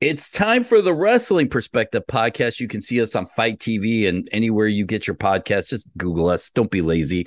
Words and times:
It's 0.00 0.30
time 0.30 0.62
for 0.64 0.80
the 0.80 0.94
Wrestling 0.94 1.50
Perspective 1.50 2.04
podcast. 2.06 2.58
You 2.58 2.68
can 2.68 2.80
see 2.80 3.02
us 3.02 3.14
on 3.14 3.26
FITE 3.26 3.58
TV 3.58 4.08
and 4.08 4.26
anywhere 4.32 4.66
you 4.66 4.86
get 4.86 5.06
your 5.06 5.14
podcasts. 5.16 5.68
Just 5.68 5.84
Google 5.98 6.30
us. 6.30 6.48
Don't 6.48 6.70
be 6.70 6.80
lazy. 6.80 7.26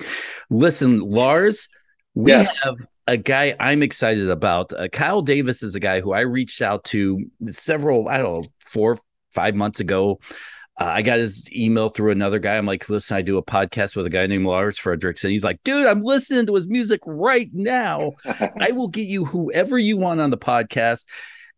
Listen, 0.50 0.98
Lars, 0.98 1.68
we 2.14 2.32
Yes. 2.32 2.60
have 2.64 2.74
a 3.06 3.16
guy 3.16 3.54
I'm 3.60 3.80
excited 3.82 4.28
about. 4.28 4.72
Uh, 4.72 4.88
Kyle 4.88 5.22
Davis 5.22 5.62
is 5.62 5.76
a 5.76 5.80
guy 5.80 6.00
who 6.00 6.12
I 6.12 6.20
reached 6.20 6.62
out 6.62 6.82
to 6.86 7.24
several, 7.46 8.08
I 8.08 8.18
don't 8.18 8.40
know, 8.40 8.44
four, 8.58 8.98
five 9.30 9.54
months 9.54 9.78
ago. 9.78 10.18
Uh, 10.80 10.86
I 10.86 11.02
got 11.02 11.20
his 11.20 11.48
email 11.54 11.88
through 11.90 12.10
another 12.10 12.40
guy. 12.40 12.56
I'm 12.56 12.66
like, 12.66 12.88
listen, 12.88 13.16
I 13.16 13.22
do 13.22 13.38
a 13.38 13.42
podcast 13.44 13.94
with 13.94 14.06
a 14.06 14.10
guy 14.10 14.26
named 14.26 14.46
Lars 14.46 14.76
Frederiksen. 14.80 15.30
He's 15.30 15.44
like, 15.44 15.62
dude, 15.62 15.86
I'm 15.86 16.02
listening 16.02 16.46
to 16.46 16.54
his 16.56 16.66
music 16.66 16.98
right 17.06 17.50
now. 17.52 18.14
I 18.60 18.72
will 18.72 18.88
get 18.88 19.06
you 19.06 19.26
whoever 19.26 19.78
you 19.78 19.96
want 19.96 20.20
on 20.20 20.30
the 20.30 20.36
podcast. 20.38 21.06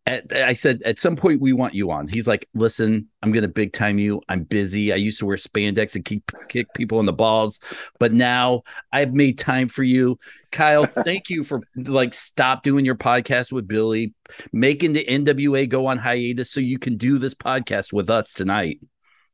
At, 0.07 0.33
I 0.33 0.53
said, 0.53 0.83
at 0.85 1.01
some 1.01 1.17
point, 1.17 1.41
we 1.41 1.53
want 1.53 1.75
you 1.75 1.91
on. 1.91 2.07
He's 2.07 2.29
like, 2.29 2.49
listen, 2.55 3.09
I'm 3.23 3.33
going 3.33 3.43
to 3.43 3.49
big 3.49 3.73
time 3.73 3.99
you. 3.99 4.23
I'm 4.29 4.45
busy. 4.45 4.93
I 4.93 4.97
used 4.97 5.19
to 5.19 5.27
wear 5.27 5.37
spandex 5.37 5.97
and 5.97 6.05
keep, 6.05 6.31
kick 6.49 6.73
people 6.75 7.01
in 7.01 7.07
the 7.07 7.13
balls, 7.13 7.59
but 7.99 8.13
now 8.13 8.63
I've 8.93 9.15
made 9.15 9.37
time 9.37 9.67
for 9.67 9.83
you. 9.83 10.19
Kyle, 10.53 10.87
thank 11.05 11.29
you 11.29 11.43
for 11.43 11.61
like 11.77 12.15
stop 12.15 12.63
doing 12.63 12.85
your 12.85 12.95
podcast 12.95 13.51
with 13.51 13.67
Billy, 13.67 14.15
making 14.53 14.93
the 14.93 15.05
NWA 15.09 15.69
go 15.69 15.87
on 15.87 15.99
hiatus 15.99 16.53
so 16.53 16.61
you 16.61 16.79
can 16.79 16.97
do 16.97 17.19
this 17.19 17.35
podcast 17.35 17.93
with 17.93 18.09
us 18.09 18.33
tonight. 18.33 18.79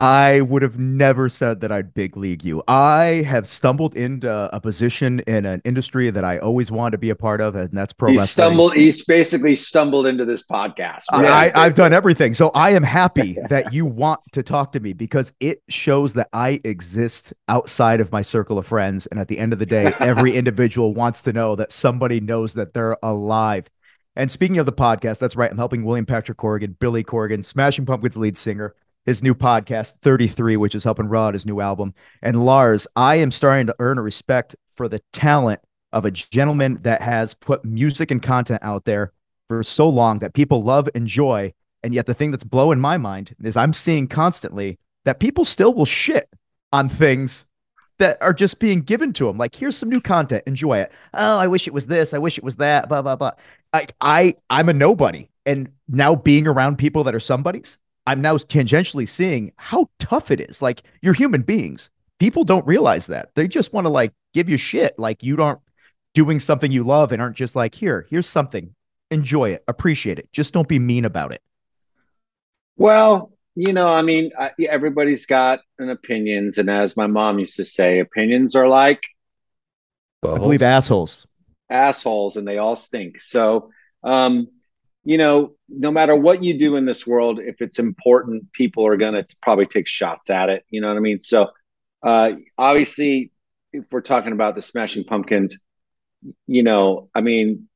I 0.03 0.41
would 0.41 0.63
have 0.63 0.81
never 0.81 1.29
said 1.29 1.61
that 1.61 1.71
I'd 1.71 1.95
big 1.95 2.17
league 2.17 2.45
you. 2.45 2.61
I 2.67 3.23
have 3.25 3.47
stumbled 3.47 3.95
into 3.95 4.29
a 4.53 4.61
position 4.61 5.21
in 5.29 5.47
an 5.47 5.63
industry 5.65 6.11
that 6.11 6.25
I 6.25 6.39
always 6.39 6.73
wanted 6.73 6.91
to 6.91 6.99
be 6.99 7.11
a 7.11 7.15
part 7.15 7.41
of, 7.41 7.55
and 7.55 7.71
that's 7.71 7.93
pro 7.93 8.11
he 8.11 8.17
wrestling. 8.17 8.27
stumbled. 8.27 8.75
He's 8.75 9.05
basically 9.05 9.55
stumbled 9.55 10.07
into 10.07 10.25
this 10.25 10.45
podcast. 10.45 11.05
I, 11.13 11.21
Really, 11.21 11.33
I, 11.33 11.53
I've 11.55 11.77
done 11.77 11.93
everything. 11.93 12.35
So 12.35 12.51
I 12.51 12.71
am 12.71 12.83
happy 12.83 13.39
that 13.49 13.73
you 13.73 13.87
want 13.87 14.21
to 14.33 14.43
talk 14.43 14.73
to 14.73 14.81
me 14.81 14.93
because 14.93 15.33
it 15.39 15.63
shows 15.69 16.15
that 16.15 16.29
I 16.33 16.61
exist 16.65 17.33
outside 17.47 18.01
of 18.01 18.11
my 18.11 18.23
circle 18.23 18.59
of 18.59 18.67
friends. 18.67 19.07
And 19.07 19.21
at 19.21 19.29
the 19.29 19.39
end 19.39 19.53
of 19.53 19.61
the 19.61 19.67
day, 19.67 19.93
every 20.01 20.35
individual 20.35 20.95
wants 20.95 21.23
to 21.23 21.33
know 21.33 21.55
that 21.55 21.71
somebody 21.71 22.19
knows 22.19 22.55
that 22.55 22.75
they're 22.75 22.97
alive. 23.05 23.71
And 24.17 24.33
speaking 24.33 24.59
of 24.59 24.67
the 24.67 24.73
podcast, 24.73 25.21
that's 25.21 25.37
right. 25.37 25.51
I'm 25.51 25.57
helping 25.57 25.85
William 25.85 26.07
Patrick 26.07 26.39
Corgan, 26.39 26.77
Billy 26.81 27.05
Corgan, 27.05 27.45
Smashing 27.45 27.87
Pumpkins 27.87 28.17
lead 28.17 28.37
singer, 28.37 28.75
his 29.05 29.23
new 29.23 29.35
podcast, 29.35 29.97
33, 30.03 30.57
which 30.57 30.75
is 30.75 30.85
helping 30.85 31.09
Rod 31.09 31.35
his 31.35 31.47
new 31.47 31.61
album. 31.61 31.95
And 32.23 32.45
Lars, 32.45 32.87
I 32.95 33.17
am 33.17 33.31
starting 33.31 33.67
to 33.67 33.77
earn 33.79 33.99
a 33.99 34.03
respect 34.03 34.55
for 34.77 34.89
the 34.89 35.03
talent 35.13 35.61
of 35.93 36.05
a 36.05 36.11
gentleman 36.11 36.79
that 36.83 37.03
has 37.03 37.35
put 37.35 37.65
music 37.65 38.11
and 38.11 38.23
content 38.23 38.63
out 38.63 38.85
there 38.85 39.13
for 39.49 39.63
so 39.63 39.89
long 39.89 40.21
that 40.21 40.35
people 40.35 40.63
love, 40.63 40.89
and 40.95 41.03
enjoy. 41.03 41.53
And 41.83 41.95
yet 41.95 42.07
the 42.07 42.15
thing 42.15 42.31
that's 42.31 42.45
blowing 42.45 42.81
my 42.81 42.97
mind 42.97 43.35
is 43.43 43.57
I'm 43.57 43.73
seeing 43.73 44.09
constantly 44.09 44.79
that 45.05 45.21
people 45.21 45.45
still 45.45 45.75
will 45.75 45.85
shit 45.85 46.29
on 46.73 46.89
things 46.89 47.45
that 47.99 48.17
are 48.23 48.33
just 48.33 48.59
being 48.59 48.81
given 48.81 49.13
to 49.15 49.27
them. 49.27 49.37
Like, 49.37 49.55
here's 49.55 49.77
some 49.77 49.89
new 49.89 50.01
content, 50.01 50.45
enjoy 50.47 50.79
it. 50.79 50.93
Oh, 51.15 51.39
I 51.39 51.49
wish 51.49 51.67
it 51.67 51.75
was 51.75 51.87
this. 51.87 52.15
I 52.15 52.19
wish 52.19 52.39
it 52.39 52.45
was 52.45 52.57
that. 52.57 52.89
Blah 52.89 53.03
blah 53.03 53.17
blah. 53.17 53.33
I 53.73 53.87
I 54.01 54.35
I'm 54.49 54.69
a 54.69 54.73
nobody, 54.73 55.29
and 55.45 55.71
now 55.89 56.15
being 56.15 56.47
around 56.47 56.79
people 56.79 57.05
that 57.05 57.15
are 57.15 57.21
somebodies, 57.21 57.79
I'm 58.07 58.21
now 58.21 58.37
tangentially 58.37 59.09
seeing 59.09 59.53
how 59.57 59.89
tough 59.99 60.31
it 60.31 60.41
is. 60.41 60.61
Like, 60.61 60.83
you're 61.03 61.15
human 61.15 61.43
beings. 61.43 61.91
People 62.19 62.45
don't 62.45 62.67
realize 62.67 63.07
that. 63.09 63.31
They 63.35 63.49
just 63.49 63.73
want 63.73 63.87
to 63.87 63.91
like 63.91 64.13
give 64.35 64.49
you 64.49 64.57
shit. 64.57 64.99
Like 64.99 65.23
you 65.23 65.37
aren't 65.43 65.61
doing 66.15 66.41
something 66.41 66.71
you 66.71 66.85
love 66.85 67.13
and 67.13 67.23
aren't 67.23 67.37
just 67.37 67.57
like, 67.57 67.75
here, 67.75 68.07
here's 68.11 68.29
something. 68.29 68.75
Enjoy 69.11 69.51
it, 69.51 69.65
appreciate 69.69 70.19
it. 70.19 70.29
Just 70.33 70.53
don't 70.55 70.69
be 70.69 70.79
mean 70.79 71.05
about 71.05 71.33
it. 71.33 71.43
Well, 72.77 73.33
you 73.55 73.73
know, 73.75 73.87
I 73.87 74.03
mean, 74.03 74.31
I, 74.39 74.53
everybody's 74.69 75.27
got 75.27 75.61
an 75.79 75.91
opinions, 75.91 76.57
and 76.57 76.71
as 76.71 76.97
my 76.97 77.07
mom 77.07 77.39
used 77.39 77.57
to 77.57 77.65
say, 77.65 77.99
opinions 77.99 78.57
are 78.57 78.67
like 78.67 79.03
I 80.25 80.35
believe 80.39 80.63
assholes. 80.63 81.27
assholes, 81.69 82.37
and 82.37 82.49
they 82.49 82.59
all 82.59 82.77
stink. 82.77 83.21
So, 83.21 83.71
um, 84.03 84.49
you 85.05 85.19
know, 85.19 85.55
no 85.69 85.91
matter 85.91 86.15
what 86.15 86.43
you 86.43 86.59
do 86.59 86.77
in 86.77 86.87
this 86.87 87.07
world, 87.07 87.41
if 87.41 87.61
it's 87.61 87.79
important, 87.79 88.53
people 88.53 88.87
are 88.87 88.97
going 88.97 89.15
to 89.15 89.27
probably 89.43 89.67
take 89.67 89.89
shots 89.89 90.31
at 90.31 90.49
it. 90.49 90.65
You 90.71 90.81
know 90.81 90.89
what 90.89 90.97
I 90.97 91.01
mean? 91.01 91.19
So, 91.19 91.51
uh, 92.03 92.33
obviously, 92.57 93.33
if 93.73 93.85
we're 93.91 94.01
talking 94.01 94.33
about 94.33 94.55
the 94.55 94.63
Smashing 94.63 95.05
Pumpkins, 95.05 95.59
you 96.47 96.63
know, 96.63 97.09
I 97.15 97.21
mean, 97.21 97.69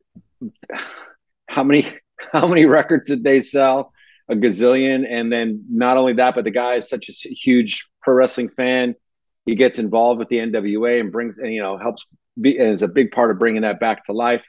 how 1.48 1.64
many 1.64 1.88
how 2.32 2.46
many 2.46 2.64
records 2.64 3.08
did 3.08 3.24
they 3.24 3.40
sell? 3.40 3.92
A 4.28 4.34
gazillion, 4.34 5.06
and 5.08 5.32
then 5.32 5.64
not 5.70 5.96
only 5.96 6.14
that, 6.14 6.34
but 6.34 6.42
the 6.42 6.50
guy 6.50 6.74
is 6.74 6.88
such 6.88 7.08
a 7.08 7.12
huge 7.12 7.88
pro 8.02 8.14
wrestling 8.14 8.48
fan. 8.48 8.96
He 9.44 9.54
gets 9.54 9.78
involved 9.78 10.18
with 10.18 10.28
the 10.28 10.38
NWA 10.38 11.00
and 11.00 11.12
brings 11.12 11.38
and 11.38 11.52
you 11.52 11.62
know 11.62 11.78
helps 11.78 12.06
be 12.40 12.58
and 12.58 12.72
is 12.72 12.82
a 12.82 12.88
big 12.88 13.12
part 13.12 13.30
of 13.30 13.38
bringing 13.38 13.62
that 13.62 13.78
back 13.78 14.04
to 14.06 14.12
life. 14.12 14.44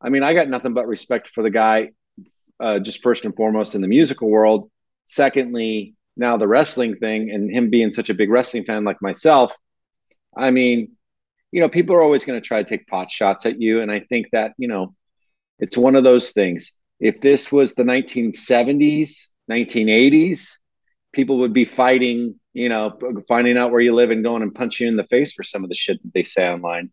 I 0.00 0.08
mean, 0.08 0.22
I 0.22 0.32
got 0.32 0.48
nothing 0.48 0.72
but 0.72 0.86
respect 0.86 1.28
for 1.28 1.42
the 1.42 1.50
guy, 1.50 1.90
uh, 2.60 2.78
just 2.78 3.02
first 3.02 3.24
and 3.24 3.34
foremost 3.34 3.74
in 3.74 3.80
the 3.80 3.88
musical 3.88 4.28
world. 4.28 4.70
Secondly, 5.06 5.94
now 6.16 6.36
the 6.36 6.48
wrestling 6.48 6.96
thing 6.96 7.30
and 7.30 7.50
him 7.50 7.70
being 7.70 7.92
such 7.92 8.10
a 8.10 8.14
big 8.14 8.30
wrestling 8.30 8.64
fan 8.64 8.84
like 8.84 9.00
myself. 9.00 9.54
I 10.36 10.50
mean, 10.50 10.92
you 11.52 11.60
know, 11.60 11.68
people 11.68 11.94
are 11.96 12.02
always 12.02 12.24
going 12.24 12.40
to 12.40 12.46
try 12.46 12.62
to 12.62 12.68
take 12.68 12.86
pot 12.86 13.10
shots 13.10 13.46
at 13.46 13.60
you. 13.60 13.80
And 13.80 13.90
I 13.90 14.00
think 14.00 14.26
that, 14.32 14.52
you 14.58 14.68
know, 14.68 14.94
it's 15.58 15.76
one 15.76 15.96
of 15.96 16.04
those 16.04 16.30
things. 16.32 16.72
If 17.00 17.20
this 17.20 17.50
was 17.50 17.74
the 17.74 17.84
1970s, 17.84 19.28
1980s, 19.50 20.58
people 21.12 21.38
would 21.38 21.52
be 21.52 21.64
fighting, 21.64 22.38
you 22.52 22.68
know, 22.68 22.98
finding 23.28 23.56
out 23.56 23.70
where 23.70 23.80
you 23.80 23.94
live 23.94 24.10
and 24.10 24.24
going 24.24 24.42
and 24.42 24.54
punch 24.54 24.80
you 24.80 24.88
in 24.88 24.96
the 24.96 25.04
face 25.04 25.32
for 25.32 25.44
some 25.44 25.62
of 25.62 25.70
the 25.70 25.74
shit 25.74 26.02
that 26.02 26.12
they 26.12 26.22
say 26.22 26.50
online. 26.50 26.90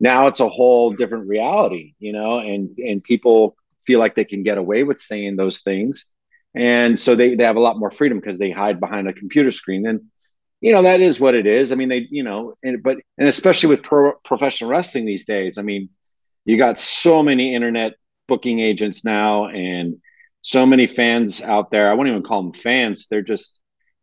Now 0.00 0.28
it's 0.28 0.40
a 0.40 0.48
whole 0.48 0.92
different 0.92 1.26
reality, 1.26 1.94
you 1.98 2.12
know, 2.12 2.38
and 2.38 2.78
and 2.78 3.02
people 3.02 3.56
feel 3.88 3.98
like 3.98 4.14
they 4.14 4.26
can 4.26 4.42
get 4.42 4.58
away 4.58 4.84
with 4.84 5.00
saying 5.00 5.36
those 5.36 5.60
things. 5.60 6.10
And 6.54 6.98
so 6.98 7.16
they, 7.16 7.34
they 7.34 7.44
have 7.44 7.56
a 7.56 7.66
lot 7.68 7.78
more 7.78 7.90
freedom 7.90 8.20
because 8.20 8.38
they 8.38 8.50
hide 8.50 8.80
behind 8.80 9.08
a 9.08 9.14
computer 9.14 9.50
screen. 9.50 9.86
And 9.86 10.02
you 10.60 10.72
know 10.72 10.82
that 10.82 11.00
is 11.00 11.18
what 11.18 11.34
it 11.34 11.46
is. 11.46 11.72
I 11.72 11.76
mean, 11.76 11.88
they, 11.88 12.06
you 12.10 12.22
know, 12.22 12.54
and 12.62 12.82
but 12.82 12.98
and 13.16 13.28
especially 13.28 13.70
with 13.70 13.82
pro, 13.82 14.12
professional 14.24 14.70
wrestling 14.70 15.06
these 15.06 15.24
days. 15.24 15.56
I 15.56 15.62
mean, 15.62 15.88
you 16.44 16.58
got 16.58 16.78
so 16.78 17.22
many 17.22 17.54
internet 17.54 17.92
booking 18.26 18.58
agents 18.58 19.04
now, 19.04 19.46
and 19.46 20.00
so 20.42 20.66
many 20.66 20.86
fans 20.86 21.40
out 21.40 21.70
there. 21.70 21.90
I 21.90 21.94
won't 21.94 22.08
even 22.08 22.22
call 22.22 22.42
them 22.42 22.52
fans. 22.52 23.06
They're 23.08 23.22
just 23.22 23.57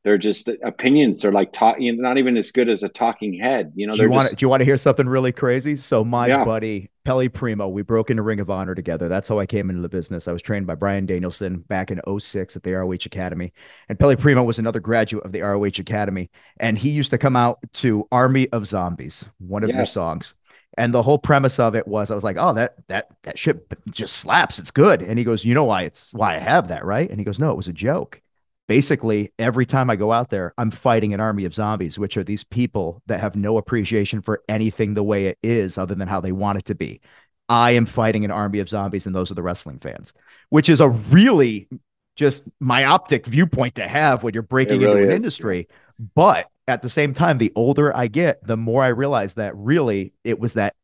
they're 0.06 0.20
just 0.20 0.48
opinions. 0.64 1.24
They're 1.24 1.32
like 1.32 1.52
talk, 1.52 1.78
you 1.80 1.92
know, 1.92 2.02
not 2.02 2.20
even 2.20 2.38
as 2.38 2.52
good 2.52 2.70
as 2.70 2.84
a 2.84 2.90
talking 2.90 3.34
head. 3.34 3.72
You 3.74 3.88
know, 3.88 3.96
Do 3.96 4.04
you 4.04 4.10
want 4.12 4.22
just 4.22 4.34
to, 4.34 4.36
do 4.38 4.46
you 4.46 4.50
want 4.50 4.62
to 4.62 4.66
hear 4.66 4.78
something 4.78 5.10
really 5.10 5.32
crazy? 5.32 5.76
So 5.76 6.06
my 6.06 6.28
Yeah. 6.28 6.46
buddy 6.46 6.92
Pelle 7.06 7.28
Primeau, 7.28 7.70
we 7.70 7.82
broke 7.82 8.12
into 8.12 8.22
Ring 8.22 8.40
of 8.40 8.52
Honor 8.52 8.76
together. 8.76 9.08
That's 9.08 9.28
how 9.28 9.40
I 9.40 9.48
came 9.48 9.68
into 9.72 9.82
the 9.82 9.90
business. 9.90 10.28
I 10.28 10.32
was 10.32 10.44
trained 10.44 10.68
by 10.68 10.76
Bryan 10.76 11.08
Danielson 11.08 11.58
back 11.58 11.90
in 11.90 12.00
06 12.08 12.56
at 12.56 12.62
the 12.62 12.74
ROH 12.74 13.06
Academy. 13.08 13.52
And 13.90 13.98
Pelle 13.98 14.16
Primeau 14.16 14.44
was 14.44 14.60
another 14.60 14.80
graduate 14.80 15.26
of 15.26 15.32
the 15.32 15.42
ROH 15.42 15.80
Academy. 15.80 16.30
And 16.60 16.78
he 16.78 16.92
used 16.92 17.10
to 17.10 17.18
come 17.18 17.36
out 17.36 17.58
to 17.74 18.08
Army 18.12 18.48
of 18.50 18.68
Zombies, 18.68 19.26
one 19.40 19.64
of 19.64 19.72
your 19.72 19.88
songs. 19.88 20.36
And 20.78 20.94
the 20.94 21.02
whole 21.02 21.18
premise 21.18 21.58
of 21.58 21.74
it 21.74 21.88
was 21.88 22.12
I 22.12 22.16
was 22.16 22.24
like, 22.24 22.38
oh, 22.40 22.54
that 22.54 22.76
that 22.90 23.08
that 23.24 23.40
shit 23.40 23.66
just 23.90 24.18
slaps. 24.18 24.60
It's 24.60 24.72
good. 24.72 25.02
And 25.02 25.18
he 25.18 25.26
goes, 25.26 25.44
you 25.46 25.56
know 25.56 25.64
why 25.64 25.84
it's 25.84 26.14
why 26.14 26.36
I 26.36 26.40
have 26.40 26.68
that, 26.68 26.86
right? 26.86 27.10
And 27.10 27.20
he 27.20 27.24
goes, 27.26 27.40
no, 27.40 27.50
it 27.50 27.58
was 27.58 27.68
a 27.68 27.74
joke 27.74 28.22
basically 28.68 29.32
every 29.38 29.66
time 29.66 29.90
I 29.90 29.96
go 29.96 30.12
out 30.12 30.30
there, 30.30 30.54
I'm 30.58 30.72
fighting 30.72 31.14
an 31.14 31.20
army 31.20 31.46
of 31.46 31.54
zombies, 31.54 32.00
which 32.00 32.18
are 32.18 32.24
these 32.24 32.44
people 32.44 33.02
that 33.08 33.20
have 33.20 33.36
no 33.36 33.58
appreciation 33.58 34.22
for 34.22 34.42
anything 34.50 34.94
the 34.94 35.04
way 35.04 35.28
it 35.28 35.38
is 35.44 35.78
other 35.78 35.96
than 35.96 36.08
how 36.08 36.22
they 36.22 36.32
want 36.32 36.60
it 36.60 36.66
to 36.66 36.76
be. 36.76 37.02
I 37.48 37.72
am 37.72 37.86
fighting 37.86 38.26
an 38.26 38.32
army 38.32 38.60
of 38.60 38.70
zombies, 38.70 39.06
and 39.06 39.16
those 39.16 39.30
are 39.30 39.36
the 39.36 39.44
wrestling 39.44 39.80
fans, 39.80 40.14
which 40.50 40.68
is 40.68 40.82
a 40.82 40.90
really 40.90 41.68
just 42.16 42.44
myopic 42.60 43.26
viewpoint 43.28 43.76
to 43.76 43.88
have 43.88 44.24
when 44.24 44.34
you're 44.34 44.44
breaking 44.44 44.82
really 44.82 44.94
into 44.94 45.04
an 45.04 45.12
is. 45.12 45.24
industry. 45.24 45.68
But 46.16 46.50
at 46.68 46.82
the 46.82 46.90
same 46.90 47.14
time, 47.14 47.38
the 47.38 47.52
older 47.56 47.96
I 47.96 48.08
get, 48.08 48.46
the 48.46 48.58
more 48.58 48.84
I 48.84 48.88
realize 48.88 49.36
that 49.36 49.56
really 49.56 50.14
it 50.24 50.40
was 50.40 50.54
that 50.54 50.76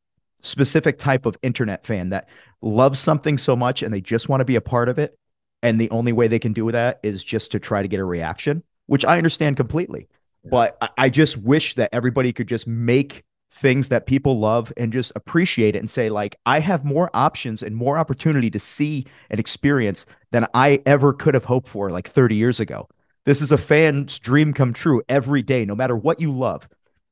specific 0.44 1.00
type 1.00 1.26
of 1.26 1.38
internet 1.42 1.86
fan 1.86 2.10
that 2.10 2.28
loves 2.62 3.00
something 3.00 3.38
so 3.38 3.56
much 3.56 3.82
and 3.82 3.94
they 3.94 4.02
just 4.02 4.30
want 4.30 4.42
to 4.42 4.46
be 4.46 4.56
a 4.56 4.62
part 4.62 4.90
of 4.90 5.00
it 5.00 5.16
and 5.62 5.80
the 5.80 5.90
only 5.90 6.12
way 6.12 6.28
they 6.28 6.40
can 6.40 6.54
do 6.54 6.72
that 6.72 7.00
is 7.04 7.24
just 7.24 7.52
to 7.52 7.60
try 7.60 7.82
to 7.82 7.88
get 7.88 8.00
a 8.00 8.06
reaction, 8.06 8.64
which 8.88 9.06
I 9.06 9.18
understand 9.18 9.58
completely. 9.58 10.08
But 10.44 10.78
I, 10.82 10.90
I 10.98 11.10
just 11.10 11.38
wish 11.38 11.76
that 11.76 11.90
everybody 11.94 12.34
could 12.34 12.48
just 12.48 12.68
make 12.68 13.24
things 13.54 13.90
that 13.90 14.06
people 14.06 14.40
love 14.40 14.72
and 14.78 14.94
just 14.94 15.12
appreciate 15.16 15.76
it 15.76 15.80
and 15.80 15.90
say, 15.90 16.10
like, 16.10 16.38
I 16.46 16.62
have 16.62 16.86
more 16.86 17.10
options 17.14 17.62
and 17.62 17.76
more 17.76 17.98
opportunity 17.98 18.50
to 18.50 18.60
see 18.60 19.06
and 19.30 19.40
experience 19.40 20.06
than 20.32 20.48
I 20.54 20.82
ever 20.86 21.14
could 21.14 21.34
have 21.34 21.46
hoped 21.46 21.68
for 21.68 21.92
like 21.92 22.08
30 22.08 22.36
years 22.36 22.60
ago. 22.60 22.88
This 23.26 23.42
is 23.42 23.52
a 23.52 23.58
fan's 23.58 24.18
dream 24.18 24.54
come 24.54 24.74
true 24.74 25.04
every 25.08 25.42
day, 25.42 25.66
no 25.66 25.76
matter 25.76 25.96
what 25.96 26.20
you 26.20 26.32
love 26.32 26.68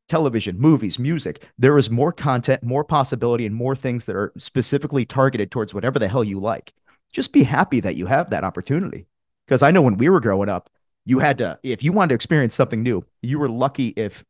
television, 0.07 0.59
movies, 0.59 0.97
music. 0.97 1.43
There 1.59 1.77
is 1.77 1.91
more 1.91 2.11
content, 2.11 2.63
more 2.63 2.83
possibility, 2.83 3.45
and 3.45 3.53
more 3.53 3.75
things 3.75 4.05
that 4.05 4.15
are 4.15 4.33
specifically 4.39 5.05
targeted 5.05 5.51
towards 5.51 5.71
whatever 5.71 5.99
the 5.99 6.07
hell 6.07 6.23
you 6.23 6.39
like 6.39 6.73
just 7.11 7.33
be 7.33 7.43
happy 7.43 7.79
that 7.79 7.95
you 7.95 8.05
have 8.05 8.29
that 8.29 8.43
opportunity. 8.43 9.07
Because 9.45 9.63
I 9.63 9.71
know 9.71 9.81
when 9.81 9.97
we 9.97 10.09
were 10.09 10.19
growing 10.19 10.49
up, 10.49 10.69
you 11.05 11.19
had 11.19 11.37
to, 11.39 11.57
if 11.63 11.83
you 11.83 11.91
wanted 11.91 12.09
to 12.09 12.15
experience 12.15 12.53
something 12.53 12.83
new, 12.83 13.03
you 13.21 13.39
were 13.39 13.49
lucky 13.49 13.89
if 13.89 14.23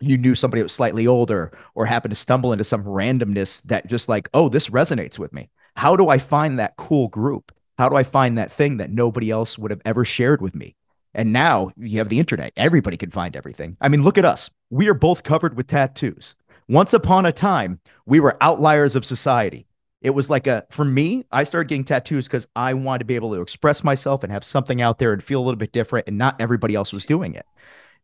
you 0.00 0.18
knew 0.18 0.34
somebody 0.34 0.60
that 0.60 0.64
was 0.64 0.72
slightly 0.72 1.06
older 1.06 1.52
or 1.74 1.86
happened 1.86 2.10
to 2.10 2.20
stumble 2.20 2.52
into 2.52 2.64
some 2.64 2.84
randomness 2.84 3.62
that 3.62 3.86
just 3.86 4.08
like, 4.08 4.28
oh, 4.34 4.48
this 4.48 4.68
resonates 4.68 5.18
with 5.18 5.32
me. 5.32 5.48
How 5.74 5.96
do 5.96 6.08
I 6.08 6.18
find 6.18 6.58
that 6.58 6.76
cool 6.76 7.08
group? 7.08 7.52
How 7.78 7.88
do 7.88 7.96
I 7.96 8.02
find 8.02 8.36
that 8.36 8.52
thing 8.52 8.76
that 8.76 8.90
nobody 8.90 9.30
else 9.30 9.56
would 9.58 9.70
have 9.70 9.80
ever 9.84 10.04
shared 10.04 10.42
with 10.42 10.54
me? 10.54 10.76
And 11.14 11.32
now 11.32 11.70
you 11.76 11.98
have 11.98 12.08
the 12.08 12.18
internet. 12.18 12.52
Everybody 12.56 12.96
can 12.96 13.10
find 13.10 13.36
everything. 13.36 13.76
I 13.80 13.88
mean, 13.88 14.02
look 14.02 14.18
at 14.18 14.24
us. 14.24 14.50
We 14.70 14.88
are 14.88 14.94
both 14.94 15.22
covered 15.22 15.56
with 15.56 15.66
tattoos. 15.66 16.34
Once 16.68 16.92
upon 16.92 17.26
a 17.26 17.32
time, 17.32 17.80
we 18.06 18.20
were 18.20 18.36
outliers 18.40 18.96
of 18.96 19.04
society. 19.04 19.66
It 20.02 20.10
was 20.10 20.28
like 20.28 20.46
a, 20.46 20.66
for 20.70 20.84
me, 20.84 21.24
I 21.32 21.44
started 21.44 21.68
getting 21.68 21.84
tattoos 21.84 22.26
because 22.26 22.46
I 22.54 22.74
wanted 22.74 22.98
to 22.98 23.04
be 23.04 23.14
able 23.14 23.32
to 23.34 23.40
express 23.40 23.82
myself 23.84 24.22
and 24.24 24.32
have 24.32 24.44
something 24.44 24.82
out 24.82 24.98
there 24.98 25.12
and 25.12 25.22
feel 25.22 25.40
a 25.40 25.44
little 25.44 25.56
bit 25.56 25.72
different, 25.72 26.08
and 26.08 26.18
not 26.18 26.40
everybody 26.40 26.74
else 26.74 26.92
was 26.92 27.04
doing 27.04 27.34
it. 27.34 27.46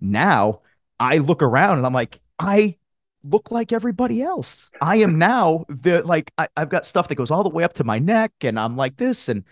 Now 0.00 0.60
I 1.00 1.18
look 1.18 1.42
around 1.42 1.78
and 1.78 1.86
I'm 1.86 1.92
like, 1.92 2.20
I 2.38 2.76
look 3.24 3.50
like 3.50 3.72
everybody 3.72 4.22
else. 4.22 4.70
I 4.80 4.96
am 4.96 5.18
now 5.18 5.66
the, 5.68 6.02
like, 6.04 6.32
I, 6.38 6.46
I've 6.56 6.68
got 6.68 6.86
stuff 6.86 7.08
that 7.08 7.16
goes 7.16 7.32
all 7.32 7.42
the 7.42 7.48
way 7.48 7.64
up 7.64 7.74
to 7.74 7.84
my 7.84 7.98
neck, 7.98 8.32
and 8.42 8.60
I'm 8.60 8.76
like 8.76 8.96
this. 8.96 9.28
And 9.28 9.42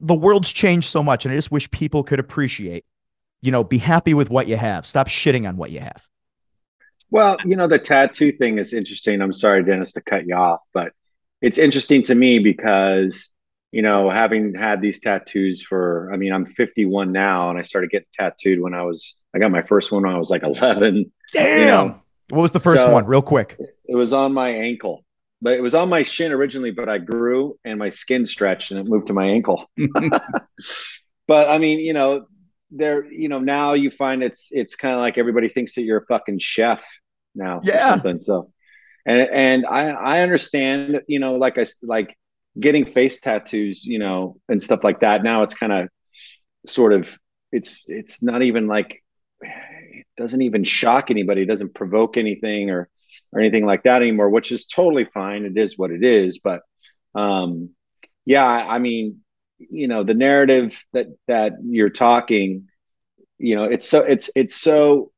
the 0.00 0.14
world's 0.14 0.50
changed 0.50 0.88
so 0.88 1.02
much. 1.02 1.26
And 1.26 1.32
I 1.32 1.36
just 1.36 1.50
wish 1.50 1.70
people 1.70 2.02
could 2.02 2.18
appreciate, 2.18 2.86
you 3.42 3.52
know, 3.52 3.62
be 3.62 3.78
happy 3.78 4.14
with 4.14 4.30
what 4.30 4.48
you 4.48 4.56
have. 4.56 4.86
Stop 4.86 5.08
shitting 5.08 5.46
on 5.46 5.58
what 5.58 5.70
you 5.70 5.80
have. 5.80 6.08
Well, 7.10 7.36
you 7.44 7.54
know, 7.54 7.68
the 7.68 7.78
tattoo 7.78 8.32
thing 8.32 8.58
is 8.58 8.72
interesting. 8.72 9.20
I'm 9.20 9.32
sorry, 9.32 9.62
Dennis, 9.62 9.92
to 9.92 10.00
cut 10.00 10.26
you 10.26 10.34
off, 10.34 10.60
but 10.72 10.94
it's 11.40 11.58
interesting 11.58 12.02
to 12.04 12.14
me 12.14 12.38
because, 12.38 13.30
you 13.72 13.82
know, 13.82 14.10
having 14.10 14.54
had 14.54 14.80
these 14.80 15.00
tattoos 15.00 15.62
for, 15.62 16.10
I 16.12 16.16
mean, 16.16 16.32
I'm 16.32 16.46
51 16.46 17.12
now 17.12 17.50
and 17.50 17.58
I 17.58 17.62
started 17.62 17.90
getting 17.90 18.06
tattooed 18.12 18.60
when 18.60 18.74
I 18.74 18.82
was, 18.82 19.16
I 19.34 19.38
got 19.38 19.50
my 19.50 19.62
first 19.62 19.92
one 19.92 20.02
when 20.04 20.14
I 20.14 20.18
was 20.18 20.30
like 20.30 20.42
11. 20.42 21.12
Damn. 21.32 21.58
You 21.58 21.66
know? 21.66 22.00
What 22.30 22.42
was 22.42 22.52
the 22.52 22.60
first 22.60 22.82
so 22.82 22.92
one, 22.92 23.06
real 23.06 23.22
quick? 23.22 23.58
It 23.86 23.94
was 23.94 24.12
on 24.12 24.32
my 24.32 24.48
ankle, 24.48 25.04
but 25.42 25.54
it 25.54 25.60
was 25.60 25.74
on 25.74 25.88
my 25.90 26.02
shin 26.02 26.32
originally, 26.32 26.70
but 26.70 26.88
I 26.88 26.98
grew 26.98 27.58
and 27.64 27.78
my 27.78 27.90
skin 27.90 28.24
stretched 28.24 28.70
and 28.70 28.80
it 28.80 28.86
moved 28.86 29.08
to 29.08 29.12
my 29.12 29.26
ankle. 29.26 29.70
but 31.26 31.48
I 31.48 31.58
mean, 31.58 31.80
you 31.80 31.92
know, 31.92 32.26
there, 32.70 33.04
you 33.04 33.28
know, 33.28 33.40
now 33.40 33.74
you 33.74 33.90
find 33.90 34.22
it's, 34.22 34.48
it's 34.50 34.74
kind 34.74 34.94
of 34.94 35.00
like 35.00 35.18
everybody 35.18 35.48
thinks 35.48 35.74
that 35.74 35.82
you're 35.82 35.98
a 35.98 36.06
fucking 36.06 36.38
chef 36.38 36.84
now. 37.34 37.60
Yeah. 37.62 38.00
So, 38.20 38.50
and 39.06 39.20
and 39.20 39.66
I 39.66 39.88
I 39.90 40.20
understand, 40.22 41.02
you 41.08 41.18
know, 41.18 41.36
like 41.36 41.58
I 41.58 41.66
like 41.82 42.16
getting 42.58 42.84
face 42.84 43.20
tattoos, 43.20 43.84
you 43.84 43.98
know, 43.98 44.36
and 44.48 44.62
stuff 44.62 44.84
like 44.84 45.00
that. 45.00 45.22
Now 45.22 45.42
it's 45.42 45.54
kind 45.54 45.72
of 45.72 45.88
sort 46.66 46.92
of 46.92 47.18
it's 47.52 47.84
it's 47.88 48.22
not 48.22 48.42
even 48.42 48.66
like 48.66 49.02
it 49.42 50.06
doesn't 50.16 50.42
even 50.42 50.64
shock 50.64 51.10
anybody. 51.10 51.42
It 51.42 51.48
doesn't 51.48 51.74
provoke 51.74 52.16
anything 52.16 52.70
or 52.70 52.88
or 53.32 53.40
anything 53.40 53.66
like 53.66 53.84
that 53.84 54.02
anymore, 54.02 54.30
which 54.30 54.52
is 54.52 54.66
totally 54.66 55.04
fine. 55.04 55.44
It 55.44 55.56
is 55.56 55.78
what 55.78 55.90
it 55.90 56.04
is. 56.04 56.40
But 56.40 56.62
um, 57.14 57.70
yeah, 58.24 58.46
I 58.46 58.78
mean, 58.78 59.20
you 59.58 59.88
know, 59.88 60.04
the 60.04 60.14
narrative 60.14 60.82
that 60.92 61.06
that 61.28 61.54
you're 61.64 61.90
talking, 61.90 62.68
you 63.38 63.56
know, 63.56 63.64
it's 63.64 63.88
so 63.88 64.00
it's 64.00 64.30
it's 64.34 64.54
so 64.54 65.12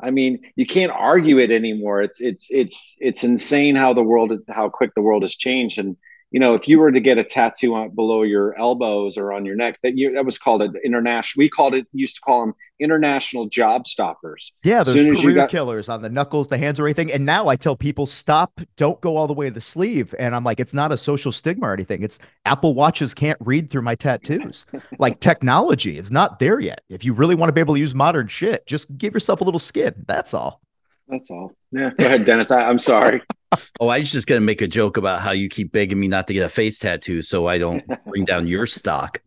I 0.00 0.10
mean, 0.10 0.40
you 0.56 0.66
can't 0.66 0.92
argue 0.92 1.38
it 1.38 1.50
anymore. 1.50 2.02
It's 2.02 2.20
it's 2.20 2.48
it's 2.50 2.96
it's 3.00 3.24
insane 3.24 3.76
how 3.76 3.94
the 3.94 4.02
world 4.02 4.32
how 4.48 4.68
quick 4.68 4.94
the 4.94 5.02
world 5.02 5.22
has 5.22 5.34
changed. 5.34 5.78
And 5.78 5.96
you 6.36 6.40
know, 6.40 6.52
if 6.52 6.68
you 6.68 6.78
were 6.78 6.92
to 6.92 7.00
get 7.00 7.16
a 7.16 7.24
tattoo 7.24 7.74
on 7.74 7.94
below 7.94 8.22
your 8.22 8.54
elbows 8.58 9.16
or 9.16 9.32
on 9.32 9.46
your 9.46 9.56
neck, 9.56 9.78
that 9.82 9.96
you 9.96 10.12
that 10.12 10.26
was 10.26 10.36
called 10.36 10.60
an 10.60 10.74
international. 10.84 11.40
We 11.40 11.48
called 11.48 11.72
it 11.72 11.86
used 11.92 12.16
to 12.16 12.20
call 12.20 12.42
them 12.42 12.54
international 12.78 13.46
job 13.46 13.86
stoppers. 13.86 14.52
Yeah, 14.62 14.82
those 14.82 15.18
career 15.18 15.34
got, 15.34 15.48
killers 15.48 15.88
on 15.88 16.02
the 16.02 16.10
knuckles, 16.10 16.48
the 16.48 16.58
hands, 16.58 16.78
or 16.78 16.84
anything. 16.84 17.10
And 17.10 17.24
now 17.24 17.48
I 17.48 17.56
tell 17.56 17.74
people, 17.74 18.06
stop, 18.06 18.60
don't 18.76 19.00
go 19.00 19.16
all 19.16 19.26
the 19.26 19.32
way 19.32 19.46
to 19.46 19.50
the 19.50 19.62
sleeve. 19.62 20.14
And 20.18 20.34
I'm 20.34 20.44
like, 20.44 20.60
it's 20.60 20.74
not 20.74 20.92
a 20.92 20.98
social 20.98 21.32
stigma 21.32 21.68
or 21.68 21.72
anything. 21.72 22.02
It's 22.02 22.18
Apple 22.44 22.74
watches 22.74 23.14
can't 23.14 23.38
read 23.40 23.70
through 23.70 23.80
my 23.80 23.94
tattoos. 23.94 24.66
like 24.98 25.20
technology 25.20 25.96
is 25.96 26.10
not 26.10 26.38
there 26.38 26.60
yet. 26.60 26.82
If 26.90 27.02
you 27.02 27.14
really 27.14 27.34
want 27.34 27.48
to 27.48 27.54
be 27.54 27.62
able 27.62 27.76
to 27.76 27.80
use 27.80 27.94
modern 27.94 28.26
shit, 28.26 28.66
just 28.66 28.94
give 28.98 29.14
yourself 29.14 29.40
a 29.40 29.44
little 29.44 29.58
skin. 29.58 30.04
That's 30.06 30.34
all. 30.34 30.60
That's 31.08 31.30
all. 31.30 31.52
Yeah. 31.70 31.90
Go 31.96 32.04
ahead, 32.04 32.24
Dennis. 32.24 32.50
I, 32.50 32.68
I'm 32.68 32.78
sorry. 32.78 33.22
oh, 33.80 33.88
I 33.88 33.98
was 34.00 34.12
just 34.12 34.26
gonna 34.26 34.40
make 34.40 34.60
a 34.60 34.68
joke 34.68 34.96
about 34.96 35.20
how 35.20 35.30
you 35.30 35.48
keep 35.48 35.72
begging 35.72 36.00
me 36.00 36.08
not 36.08 36.26
to 36.28 36.34
get 36.34 36.44
a 36.44 36.48
face 36.48 36.78
tattoo 36.78 37.22
so 37.22 37.46
I 37.46 37.58
don't 37.58 37.84
bring 38.06 38.24
down 38.24 38.46
your 38.46 38.66
stock. 38.66 39.20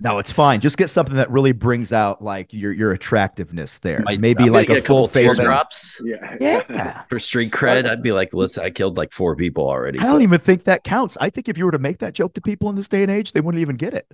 No, 0.00 0.18
it's 0.18 0.30
fine. 0.30 0.60
Just 0.60 0.76
get 0.76 0.90
something 0.90 1.16
that 1.16 1.30
really 1.30 1.52
brings 1.52 1.92
out 1.92 2.22
like 2.22 2.52
your 2.52 2.72
your 2.72 2.92
attractiveness 2.92 3.78
there. 3.80 4.00
Might, 4.00 4.20
Maybe 4.20 4.48
like 4.50 4.68
a, 4.68 4.78
a 4.78 4.80
full 4.80 5.08
face 5.08 5.36
drops. 5.36 6.00
Yeah. 6.04 6.36
Yeah. 6.40 7.02
For 7.08 7.18
street 7.18 7.52
cred, 7.52 7.88
I'd 7.88 8.02
be 8.02 8.12
like, 8.12 8.32
listen, 8.32 8.64
I 8.64 8.70
killed 8.70 8.96
like 8.96 9.12
four 9.12 9.34
people 9.34 9.66
already. 9.66 9.98
I 9.98 10.04
so. 10.04 10.12
don't 10.12 10.22
even 10.22 10.38
think 10.38 10.64
that 10.64 10.84
counts. 10.84 11.16
I 11.20 11.30
think 11.30 11.48
if 11.48 11.58
you 11.58 11.64
were 11.64 11.72
to 11.72 11.78
make 11.78 11.98
that 11.98 12.14
joke 12.14 12.34
to 12.34 12.40
people 12.40 12.68
in 12.68 12.76
this 12.76 12.88
day 12.88 13.02
and 13.02 13.10
age, 13.10 13.32
they 13.32 13.40
wouldn't 13.40 13.60
even 13.60 13.76
get 13.76 13.94
it. 13.94 14.06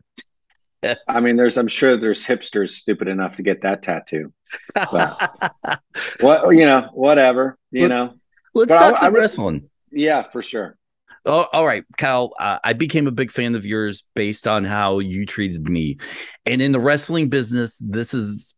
I 1.08 1.20
mean, 1.20 1.37
there's 1.37 1.56
I'm 1.56 1.69
sure 1.69 1.96
there's 1.96 2.25
hipsters 2.25 2.70
stupid 2.70 3.08
enough 3.08 3.37
to 3.37 3.43
get 3.43 3.62
that 3.62 3.82
tattoo. 3.82 4.32
But 4.75 5.81
what 6.20 6.50
you 6.50 6.67
know, 6.67 6.88
whatever, 6.93 7.58
you 7.70 7.82
Let, 7.82 7.88
know. 7.88 8.14
Let's 8.55 8.79
talk 8.79 8.96
some 8.96 9.14
wrestling. 9.14 9.70
Yeah, 9.90 10.23
for 10.23 10.43
sure. 10.43 10.76
Oh, 11.25 11.46
all 11.52 11.64
right, 11.64 11.84
Kyle. 11.99 12.32
Uh, 12.38 12.58
I 12.64 12.73
became 12.73 13.06
a 13.06 13.12
big 13.12 13.31
fan 13.31 13.55
of 13.55 13.64
yours 13.64 14.05
based 14.14 14.49
on 14.49 14.64
how 14.64 14.99
you 14.99 15.25
treated 15.25 15.69
me, 15.69 15.99
and 16.46 16.61
in 16.61 16.73
the 16.73 16.81
wrestling 16.81 17.29
business, 17.29 17.79
this 17.79 18.12
is 18.12 18.55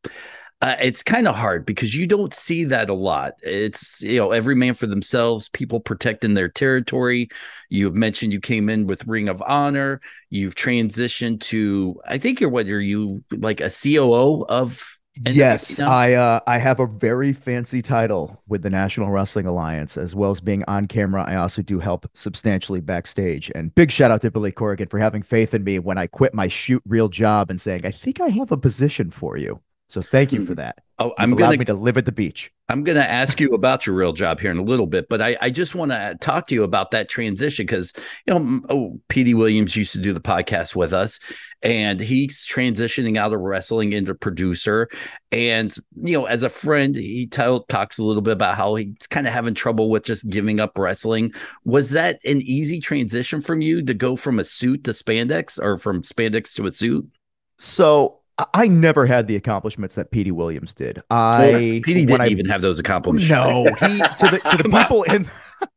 uh, 0.65 0.77
it's 0.81 1.03
kind 1.03 1.29
of 1.29 1.35
hard 1.35 1.67
because 1.67 1.95
you 1.95 2.07
don't 2.07 2.33
see 2.33 2.65
that 2.65 2.89
a 2.89 2.95
lot. 2.95 3.35
It's 3.43 4.01
you 4.01 4.17
know 4.17 4.31
every 4.31 4.55
man 4.55 4.73
for 4.73 4.87
themselves. 4.87 5.51
People 5.51 5.79
protecting 5.79 6.33
their 6.33 6.49
territory. 6.49 7.29
You've 7.69 7.95
mentioned 7.95 8.33
you 8.33 8.41
came 8.41 8.71
in 8.71 8.87
with 8.87 9.07
Ring 9.07 9.29
of 9.29 9.43
Honor. 9.47 10.01
You've 10.31 10.55
transitioned 10.55 11.41
to 11.41 12.01
I 12.07 12.17
think 12.17 12.41
you're 12.41 12.49
what 12.49 12.67
are 12.69 12.81
you 12.81 13.23
like 13.31 13.61
a 13.61 13.69
COO 13.69 14.47
of 14.49 14.99
yes, 15.21 15.81
I 15.81 16.15
uh, 16.15 16.41
I 16.47 16.57
have 16.57 16.81
a 16.81 16.87
very 16.87 17.35
fancy 17.35 17.83
title 17.83 18.43
with 18.49 18.63
the 18.63 18.71
National 18.71 19.11
Wrestling 19.11 19.45
Alliance, 19.45 19.99
as 19.99 20.15
well 20.15 20.31
as 20.31 20.41
being 20.41 20.65
on 20.67 20.87
camera. 20.87 21.25
I 21.25 21.37
also 21.37 21.61
do 21.61 21.79
help 21.79 22.07
substantially 22.15 22.81
backstage. 22.81 23.53
And 23.55 23.75
big 23.75 23.91
shout 23.91 24.11
out 24.11 24.23
to 24.23 24.31
Billy 24.31 24.51
Corgan 24.51 24.89
for 24.89 24.99
having 24.99 25.21
faith 25.21 25.53
in 25.53 25.63
me 25.63 25.79
when 25.79 25.99
I 25.99 26.07
quit 26.07 26.33
my 26.33 26.49
shoot 26.49 26.83
real 26.87 27.11
job 27.11 27.51
and 27.51 27.61
saying, 27.61 27.85
"I 27.85 27.91
think 27.91 28.19
I 28.19 28.29
have 28.29 28.51
a 28.51 28.57
position 28.57 29.11
for 29.11 29.37
you." 29.37 29.61
So 29.89 30.03
thank 30.03 30.33
you 30.33 30.45
for 30.45 30.53
hmm. 30.53 30.61
that. 30.61 30.79
Oh, 30.99 31.13
I'm 31.19 31.31
You've 31.31 31.39
gonna 31.41 31.57
me 31.57 31.65
to 31.65 31.75
live 31.75 31.99
at 31.99 32.05
the 32.05 32.13
beach. 32.13 32.53
I'm 32.69 32.85
gonna 32.85 33.01
ask 33.01 33.41
you 33.41 33.51
about 33.51 33.85
your 33.85 33.97
real 33.97 34.13
job 34.13 34.39
here 34.39 34.53
in 34.53 34.59
a 34.59 34.63
little 34.63 34.87
bit, 34.87 35.09
but 35.09 35.21
I, 35.21 35.37
I 35.41 35.51
just 35.51 35.75
want 35.75 35.91
to 35.91 36.17
talk 36.21 36.47
to 36.47 36.55
you 36.55 36.63
about 36.63 36.93
that 36.93 37.09
transition 37.09 37.67
because 37.67 37.93
you 38.27 38.35
know, 38.35 38.61
oh, 38.71 39.01
Petey 39.09 39.35
Williams 39.35 39.75
used 39.75 39.93
to 39.95 39.99
do 39.99 40.13
the 40.13 40.21
podcast 40.21 40.77
with 40.77 40.93
us, 40.93 41.19
and 41.63 41.99
he's 41.99 42.47
transitioning 42.47 43.17
out 43.17 43.33
of 43.33 43.41
wrestling 43.41 43.93
into 43.93 44.15
producer. 44.15 44.89
And 45.33 45.75
you 46.01 46.17
know, 46.17 46.27
as 46.27 46.45
a 46.45 46.49
friend, 46.49 46.95
he 46.95 47.27
talks 47.27 47.99
a 47.99 48.05
little 48.05 48.23
bit 48.23 48.35
about 48.35 48.57
how 48.57 48.77
he's 48.77 49.09
kind 49.11 49.27
of 49.27 49.33
having 49.33 49.55
trouble 49.55 49.91
with 49.91 50.05
just 50.05 50.31
giving 50.31 50.61
up 50.61 50.79
wrestling. 50.79 51.35
Was 51.65 51.91
that 51.91 52.21
an 52.25 52.41
easy 52.41 52.79
transition 52.79 53.41
from 53.41 53.61
you 53.61 53.83
to 53.83 53.95
go 53.95 54.15
from 54.15 54.39
a 54.39 54.45
suit 54.45 54.85
to 54.85 54.93
spandex, 54.93 55.61
or 55.61 55.77
from 55.77 56.03
spandex 56.03 56.55
to 56.55 56.67
a 56.67 56.73
suit? 56.73 57.11
So 57.59 58.21
I 58.53 58.67
never 58.67 59.07
had 59.07 59.29
the 59.29 59.37
accomplishments 59.37 59.95
that 59.95 60.11
Petey 60.11 60.33
Williams 60.33 60.75
did. 60.75 61.01
I 61.11 61.81
Petey 61.85 62.05
didn't 62.05 62.21
I, 62.21 62.29
even 62.29 62.47
have 62.47 62.63
those 62.63 62.81
accomplishments. 62.81 63.29
No, 63.29 63.65
he 63.65 63.99
to 63.99 64.29
the 64.31 64.41
to 64.51 64.57
the 64.63 64.69
people 64.89 65.03
in. 65.05 65.31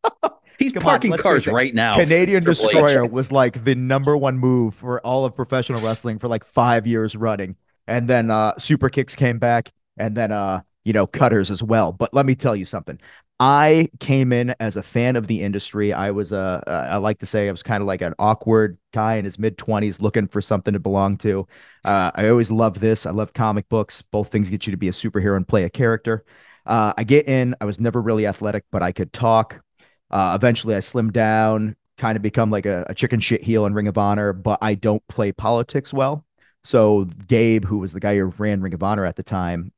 He's 0.58 0.74
parking 0.74 1.14
on, 1.14 1.20
cars 1.20 1.46
right 1.46 1.74
now. 1.74 1.94
Canadian 1.94 2.44
Destroyer 2.44 3.06
was 3.06 3.32
like 3.32 3.64
the 3.64 3.76
number 3.76 4.18
one 4.18 4.40
move 4.40 4.74
for 4.74 5.00
all 5.02 5.24
of 5.24 5.36
professional 5.36 5.82
wrestling 5.82 6.18
for 6.18 6.28
like 6.28 6.44
five 6.44 6.88
years 6.88 7.16
running, 7.16 7.56
and 7.88 8.08
then 8.08 8.32
uh, 8.32 8.58
super 8.58 8.90
kicks 8.90 9.16
came 9.16 9.38
back, 9.38 9.72
and 9.98 10.18
then 10.18 10.32
uh, 10.32 10.62
you 10.84 10.94
know 10.94 11.06
cutters 11.06 11.52
as 11.52 11.62
well. 11.62 11.92
But 11.92 12.12
let 12.12 12.26
me 12.26 12.34
tell 12.34 12.56
you 12.56 12.66
something. 12.66 13.00
I 13.40 13.90
came 14.00 14.34
in 14.34 14.56
as 14.60 14.76
a 14.76 14.82
fan 14.84 15.16
of 15.16 15.28
the 15.28 15.44
industry. 15.44 15.94
I 15.94 16.10
was 16.10 16.32
a, 16.32 16.64
uh, 16.66 16.88
I 16.90 16.98
like 16.98 17.20
to 17.20 17.28
say 17.28 17.48
I 17.48 17.52
was 17.52 17.62
kind 17.62 17.82
of 17.82 17.88
like 17.88 18.02
an 18.02 18.16
awkward 18.18 18.80
guy 18.94 19.16
in 19.16 19.26
his 19.26 19.38
mid 19.38 19.58
20s 19.58 20.02
looking 20.02 20.28
for 20.28 20.42
something 20.42 20.74
to 20.74 20.80
belong 20.80 21.18
to. 21.20 21.48
Uh, 21.86 22.10
I 22.16 22.30
always 22.30 22.50
loved 22.50 22.80
this. 22.80 23.06
I 23.06 23.12
love 23.12 23.34
comic 23.34 23.70
books. 23.70 24.02
Both 24.02 24.30
things 24.32 24.50
get 24.50 24.66
you 24.66 24.72
to 24.72 24.78
be 24.78 24.88
a 24.88 24.92
superhero 24.92 25.38
and 25.38 25.48
play 25.48 25.64
a 25.66 25.70
character. 25.70 26.26
Uh, 26.66 26.94
I 26.98 27.04
get 27.04 27.28
in. 27.28 27.56
I 27.62 27.66
was 27.66 27.80
never 27.80 28.02
really 28.02 28.26
athletic, 28.26 28.66
but 28.72 28.82
I 28.82 28.92
could 28.92 29.14
talk. 29.14 29.62
Uh, 30.10 30.34
eventually, 30.36 30.74
I 30.76 30.80
slimmed 30.80 31.14
down, 31.14 31.76
kind 31.98 32.16
of 32.16 32.24
become 32.24 32.50
like 32.50 32.66
a, 32.66 32.86
a 32.90 32.96
chicken 32.96 33.20
shit 33.20 33.44
heel 33.44 33.68
in 33.68 33.74
Ring 33.74 33.88
of 33.88 34.00
Honor, 34.00 34.34
but 34.34 34.58
I 34.64 34.74
don't 34.74 35.06
play 35.08 35.32
politics 35.32 35.94
well. 35.94 36.26
So 36.64 37.06
Gabe, 37.28 37.66
who 37.66 37.78
was 37.78 37.94
the 37.94 38.00
guy 38.00 38.16
who 38.18 38.26
ran 38.38 38.62
Ring 38.62 38.74
of 38.74 38.84
Honor 38.84 39.06
at 39.06 39.16
the 39.16 39.24
time, 39.24 39.72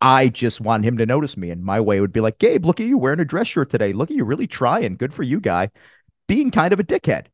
I 0.00 0.28
just 0.28 0.60
want 0.60 0.84
him 0.84 0.98
to 0.98 1.06
notice 1.06 1.36
me. 1.36 1.50
And 1.50 1.64
my 1.64 1.80
way 1.80 2.00
would 2.00 2.12
be 2.12 2.20
like, 2.20 2.38
Gabe, 2.38 2.66
look 2.66 2.80
at 2.80 2.86
you 2.86 2.98
wearing 2.98 3.20
a 3.20 3.24
dress 3.24 3.48
shirt 3.48 3.70
today. 3.70 3.92
Look 3.92 4.10
at 4.10 4.16
you 4.16 4.24
really 4.24 4.46
trying. 4.46 4.96
Good 4.96 5.14
for 5.14 5.22
you, 5.22 5.40
guy. 5.40 5.70
Being 6.28 6.50
kind 6.50 6.72
of 6.72 6.80
a 6.80 6.84
dickhead. 6.84 7.26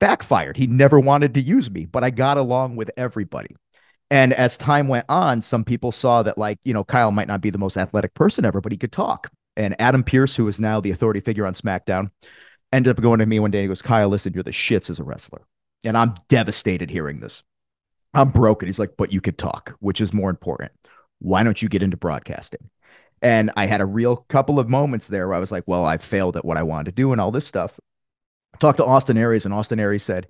backfired. 0.00 0.56
He 0.56 0.66
never 0.66 1.00
wanted 1.00 1.34
to 1.34 1.40
use 1.40 1.70
me, 1.70 1.86
but 1.86 2.04
I 2.04 2.10
got 2.10 2.38
along 2.38 2.76
with 2.76 2.90
everybody. 2.96 3.56
And 4.10 4.32
as 4.32 4.56
time 4.56 4.88
went 4.88 5.06
on, 5.08 5.42
some 5.42 5.64
people 5.64 5.90
saw 5.90 6.22
that, 6.22 6.38
like, 6.38 6.58
you 6.64 6.72
know, 6.72 6.84
Kyle 6.84 7.10
might 7.10 7.28
not 7.28 7.40
be 7.40 7.50
the 7.50 7.58
most 7.58 7.76
athletic 7.76 8.14
person 8.14 8.44
ever, 8.44 8.60
but 8.60 8.72
he 8.72 8.78
could 8.78 8.92
talk. 8.92 9.30
And 9.56 9.74
Adam 9.80 10.04
Pearce, 10.04 10.36
who 10.36 10.46
is 10.48 10.60
now 10.60 10.80
the 10.80 10.90
authority 10.90 11.20
figure 11.20 11.46
on 11.46 11.54
SmackDown, 11.54 12.10
ended 12.72 12.90
up 12.90 13.02
going 13.02 13.18
to 13.20 13.26
me 13.26 13.40
one 13.40 13.50
day 13.50 13.58
and 13.58 13.64
he 13.64 13.68
goes, 13.68 13.82
Kyle, 13.82 14.08
listen, 14.08 14.32
you're 14.32 14.42
the 14.42 14.50
shits 14.50 14.90
as 14.90 15.00
a 15.00 15.04
wrestler. 15.04 15.42
And 15.84 15.96
I'm 15.96 16.14
devastated 16.28 16.90
hearing 16.90 17.20
this. 17.20 17.42
I'm 18.14 18.30
broken. 18.30 18.68
He's 18.68 18.78
like, 18.78 18.96
but 18.96 19.12
you 19.12 19.20
could 19.20 19.38
talk, 19.38 19.74
which 19.80 20.00
is 20.00 20.12
more 20.12 20.30
important. 20.30 20.72
Why 21.18 21.42
don't 21.42 21.60
you 21.60 21.68
get 21.68 21.82
into 21.82 21.96
broadcasting? 21.96 22.70
And 23.22 23.50
I 23.56 23.66
had 23.66 23.80
a 23.80 23.86
real 23.86 24.16
couple 24.28 24.58
of 24.58 24.68
moments 24.68 25.08
there 25.08 25.26
where 25.28 25.36
I 25.36 25.40
was 25.40 25.50
like, 25.50 25.64
well, 25.66 25.84
I 25.84 25.96
failed 25.96 26.36
at 26.36 26.44
what 26.44 26.58
I 26.58 26.62
wanted 26.62 26.86
to 26.86 26.92
do 26.92 27.12
and 27.12 27.20
all 27.20 27.30
this 27.30 27.46
stuff. 27.46 27.80
I 28.54 28.58
talked 28.58 28.76
to 28.78 28.84
Austin 28.84 29.18
Aries, 29.18 29.44
and 29.44 29.54
Austin 29.54 29.80
Aries 29.80 30.02
said, 30.02 30.28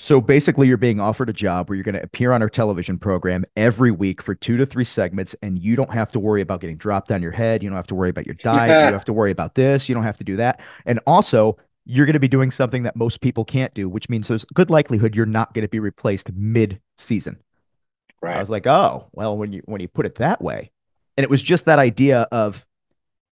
so 0.00 0.20
basically, 0.20 0.68
you're 0.68 0.76
being 0.76 1.00
offered 1.00 1.28
a 1.28 1.32
job 1.32 1.68
where 1.68 1.74
you're 1.74 1.82
going 1.82 1.96
to 1.96 2.02
appear 2.02 2.30
on 2.30 2.40
our 2.40 2.48
television 2.48 2.98
program 2.98 3.44
every 3.56 3.90
week 3.90 4.22
for 4.22 4.32
two 4.32 4.56
to 4.56 4.64
three 4.64 4.84
segments, 4.84 5.34
and 5.42 5.58
you 5.58 5.74
don't 5.74 5.92
have 5.92 6.12
to 6.12 6.20
worry 6.20 6.40
about 6.40 6.60
getting 6.60 6.76
dropped 6.76 7.10
on 7.10 7.20
your 7.20 7.32
head. 7.32 7.64
You 7.64 7.68
don't 7.68 7.76
have 7.76 7.88
to 7.88 7.96
worry 7.96 8.10
about 8.10 8.24
your 8.24 8.36
diet. 8.36 8.70
you 8.70 8.84
don't 8.84 8.92
have 8.92 9.04
to 9.06 9.12
worry 9.12 9.32
about 9.32 9.56
this. 9.56 9.88
You 9.88 9.96
don't 9.96 10.04
have 10.04 10.16
to 10.18 10.24
do 10.24 10.36
that. 10.36 10.60
And 10.86 11.00
also, 11.04 11.56
you're 11.84 12.06
going 12.06 12.14
to 12.14 12.20
be 12.20 12.28
doing 12.28 12.52
something 12.52 12.84
that 12.84 12.94
most 12.94 13.20
people 13.20 13.44
can't 13.44 13.74
do, 13.74 13.88
which 13.88 14.08
means 14.08 14.28
there's 14.28 14.44
good 14.54 14.70
likelihood 14.70 15.16
you're 15.16 15.26
not 15.26 15.52
going 15.52 15.62
to 15.62 15.68
be 15.68 15.80
replaced 15.80 16.30
mid-season. 16.32 17.38
Right. 18.20 18.36
I 18.36 18.40
was 18.40 18.50
like, 18.50 18.66
oh, 18.66 19.08
well, 19.12 19.36
when 19.36 19.52
you 19.52 19.62
when 19.66 19.80
you 19.80 19.88
put 19.88 20.06
it 20.06 20.16
that 20.16 20.42
way, 20.42 20.70
and 21.16 21.24
it 21.24 21.30
was 21.30 21.42
just 21.42 21.66
that 21.66 21.78
idea 21.78 22.22
of 22.32 22.66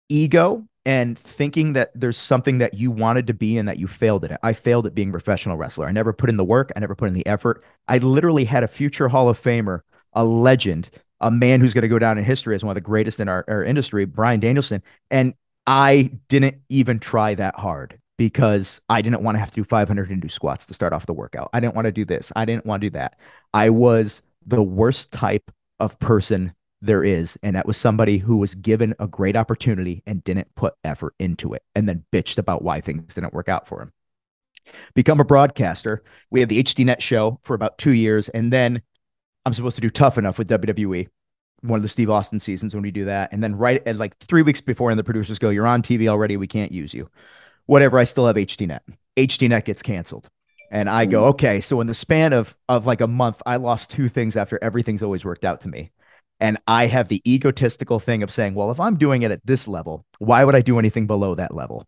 ego 0.10 0.66
and 0.86 1.18
thinking 1.18 1.74
that 1.74 1.92
there's 1.94 2.18
something 2.18 2.58
that 2.58 2.74
you 2.74 2.90
wanted 2.90 3.28
to 3.28 3.34
be 3.34 3.58
and 3.58 3.68
that 3.68 3.78
you 3.78 3.88
failed 3.88 4.26
at 4.26 4.32
it. 4.32 4.40
I 4.42 4.54
failed 4.54 4.88
at 4.88 4.96
being 4.96 5.10
a 5.10 5.12
professional 5.12 5.58
wrestler. 5.58 5.86
I 5.86 5.92
never 5.92 6.12
put 6.12 6.30
in 6.30 6.38
the 6.38 6.44
work. 6.44 6.72
I 6.76 6.80
never 6.80 6.96
put 6.96 7.08
in 7.08 7.14
the 7.14 7.26
effort. 7.28 7.64
I 7.88 8.00
literally 8.00 8.46
had 8.46 8.64
a 8.64 8.68
future 8.68 9.08
Hall 9.08 9.30
of 9.30 9.42
Famer, 9.42 9.82
a 10.14 10.26
legend, 10.26 10.90
a 11.20 11.30
man 11.30 11.62
who's 11.62 11.74
going 11.74 11.84
to 11.84 11.88
go 11.88 12.00
down 12.00 12.18
in 12.18 12.24
history 12.24 12.56
as 12.56 12.64
one 12.64 12.72
of 12.72 12.76
the 12.76 12.82
greatest 12.82 13.20
in 13.20 13.30
our, 13.30 13.46
our 13.48 13.64
industry, 13.64 14.06
Bryan 14.06 14.40
Danielson. 14.40 14.82
And 15.12 15.36
I 15.68 16.12
didn't 16.30 16.56
even 16.70 17.00
try 17.00 17.36
that 17.36 17.56
hard 17.56 18.00
because 18.18 18.82
I 18.90 19.02
didn't 19.02 19.22
want 19.22 19.36
to 19.36 19.40
have 19.40 19.52
to 19.52 19.56
do 19.56 19.64
500 19.64 20.10
and 20.10 20.22
do 20.22 20.30
squats 20.30 20.66
to 20.68 20.74
start 20.74 20.94
off 20.94 21.06
the 21.06 21.14
workout. 21.14 21.50
I 21.54 21.60
didn't 21.60 21.76
want 21.76 21.86
to 21.86 21.92
do 21.92 22.06
this. 22.06 22.32
I 22.36 22.46
didn't 22.46 22.66
want 22.66 22.82
to 22.82 22.90
do 22.90 22.94
that. 22.98 23.18
I 23.54 23.70
was 23.70 24.24
the 24.46 24.64
worst 24.64 25.12
type 25.12 25.52
of 25.80 25.98
person 26.00 26.54
there 26.82 27.04
is. 27.04 27.38
And 27.44 27.56
that 27.56 27.68
was 27.68 27.78
somebody 27.78 28.18
who 28.18 28.38
was 28.38 28.56
given 28.56 28.96
a 29.00 29.08
great 29.08 29.36
opportunity 29.36 30.04
and 30.06 30.24
didn't 30.24 30.54
put 30.56 30.74
effort 30.84 31.14
into 31.20 31.54
it 31.54 31.64
and 31.76 31.88
then 31.88 32.04
bitched 32.12 32.38
about 32.38 32.64
why 32.64 32.82
things 32.82 33.14
didn't 33.14 33.34
work 33.34 33.50
out 33.50 33.68
for 33.68 33.82
him. 33.82 33.92
Become 34.94 35.20
a 35.20 35.26
broadcaster. 35.26 36.04
We 36.30 36.40
had 36.40 36.50
the 36.50 36.64
HDNet 36.64 37.02
show 37.02 37.40
for 37.44 37.54
about 37.54 37.78
two 37.78 37.94
years. 37.94 38.30
And 38.30 38.52
then 38.52 38.82
I'm 39.46 39.54
supposed 39.54 39.76
to 39.76 39.82
do 39.82 39.90
Tough 39.90 40.18
Enough 40.18 40.38
with 40.38 40.50
WWE, 40.50 41.08
one 41.62 41.78
of 41.78 41.84
the 41.84 41.90
Steve 41.90 42.10
Austin 42.10 42.40
seasons 42.40 42.74
when 42.74 42.84
we 42.84 42.92
do 42.92 43.06
that. 43.06 43.32
And 43.32 43.44
then 43.44 43.56
right 43.56 43.86
at 43.88 43.96
like 43.96 44.18
three 44.20 44.42
weeks 44.42 44.62
before, 44.62 44.92
and 44.92 45.00
the 45.00 45.04
producers 45.04 45.40
go, 45.40 45.50
You're 45.50 45.68
on 45.68 45.82
TV 45.82 46.08
already. 46.08 46.38
We 46.38 46.48
can't 46.48 46.72
use 46.72 46.94
you. 46.94 47.10
Whatever. 47.66 47.98
I 48.00 48.04
still 48.04 48.28
have 48.28 48.36
HDNet. 48.36 48.82
HDNet 49.18 49.66
gets 49.66 49.82
canceled. 49.82 50.30
And 50.72 50.90
I 50.90 51.06
go, 51.06 51.20
mm-hmm. 51.20 51.30
okay. 51.32 51.62
So 51.62 51.82
in 51.82 51.88
the 51.88 51.94
span 51.94 52.34
of 52.34 52.56
of 52.70 52.88
like 52.88 53.02
a 53.02 53.08
month, 53.08 53.42
I 53.46 53.58
lost 53.58 53.92
two 53.92 54.10
things 54.10 54.36
after 54.36 54.58
everything's 54.62 55.04
always 55.04 55.26
worked 55.26 55.46
out 55.46 55.62
to 55.62 55.68
me. 55.68 55.92
And 56.40 56.58
I 56.66 56.88
have 56.88 57.08
the 57.08 57.22
egotistical 57.32 58.00
thing 58.00 58.24
of 58.24 58.32
saying, 58.32 58.56
well, 58.56 58.72
if 58.72 58.80
I'm 58.80 58.98
doing 58.98 59.22
it 59.22 59.30
at 59.30 59.46
this 59.46 59.68
level, 59.68 60.06
why 60.18 60.44
would 60.44 60.56
I 60.56 60.62
do 60.62 60.80
anything 60.80 61.06
below 61.06 61.36
that 61.36 61.54
level? 61.54 61.88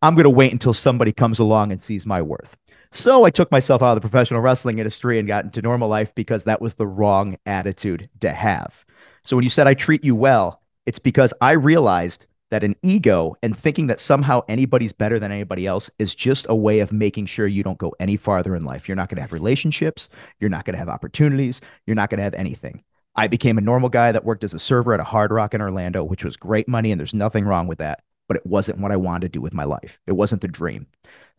I'm 0.00 0.14
going 0.14 0.24
to 0.24 0.30
wait 0.30 0.52
until 0.52 0.72
somebody 0.72 1.12
comes 1.12 1.38
along 1.38 1.70
and 1.70 1.82
sees 1.82 2.06
my 2.06 2.22
worth. 2.22 2.56
So 2.92 3.24
I 3.24 3.30
took 3.30 3.52
myself 3.52 3.82
out 3.82 3.96
of 3.96 3.96
the 3.96 4.08
professional 4.08 4.40
wrestling 4.40 4.78
industry 4.78 5.18
and 5.18 5.28
got 5.28 5.44
into 5.44 5.60
normal 5.60 5.88
life 5.88 6.14
because 6.14 6.44
that 6.44 6.62
was 6.62 6.74
the 6.74 6.86
wrong 6.86 7.36
attitude 7.44 8.08
to 8.20 8.32
have. 8.32 8.86
So 9.22 9.36
when 9.36 9.44
you 9.44 9.50
said 9.50 9.66
I 9.66 9.74
treat 9.74 10.02
you 10.02 10.16
well, 10.16 10.62
it's 10.86 10.98
because 10.98 11.34
I 11.40 11.52
realized 11.52 12.26
that 12.50 12.64
an 12.64 12.76
ego 12.82 13.36
and 13.42 13.56
thinking 13.56 13.86
that 13.86 14.00
somehow 14.00 14.42
anybody's 14.48 14.92
better 14.92 15.18
than 15.18 15.32
anybody 15.32 15.66
else 15.66 15.90
is 15.98 16.14
just 16.14 16.46
a 16.48 16.54
way 16.54 16.80
of 16.80 16.92
making 16.92 17.26
sure 17.26 17.46
you 17.46 17.62
don't 17.62 17.78
go 17.78 17.94
any 18.00 18.16
farther 18.16 18.54
in 18.56 18.64
life. 18.64 18.88
You're 18.88 18.96
not 18.96 19.08
going 19.08 19.16
to 19.16 19.22
have 19.22 19.32
relationships. 19.32 20.08
You're 20.40 20.50
not 20.50 20.64
going 20.64 20.74
to 20.74 20.78
have 20.78 20.88
opportunities. 20.88 21.60
You're 21.86 21.96
not 21.96 22.10
going 22.10 22.18
to 22.18 22.24
have 22.24 22.34
anything. 22.34 22.82
I 23.16 23.28
became 23.28 23.58
a 23.58 23.62
normal 23.62 23.88
guy 23.88 24.12
that 24.12 24.24
worked 24.24 24.44
as 24.44 24.54
a 24.54 24.58
server 24.58 24.94
at 24.94 25.00
a 25.00 25.04
hard 25.04 25.30
rock 25.30 25.54
in 25.54 25.60
Orlando, 25.60 26.04
which 26.04 26.24
was 26.24 26.36
great 26.36 26.68
money, 26.68 26.92
and 26.92 27.00
there's 27.00 27.14
nothing 27.14 27.44
wrong 27.44 27.66
with 27.66 27.78
that. 27.78 28.02
But 28.28 28.36
it 28.36 28.46
wasn't 28.46 28.78
what 28.78 28.92
I 28.92 28.96
wanted 28.96 29.22
to 29.22 29.28
do 29.28 29.40
with 29.40 29.54
my 29.54 29.64
life. 29.64 29.98
It 30.06 30.12
wasn't 30.12 30.42
the 30.42 30.48
dream. 30.48 30.86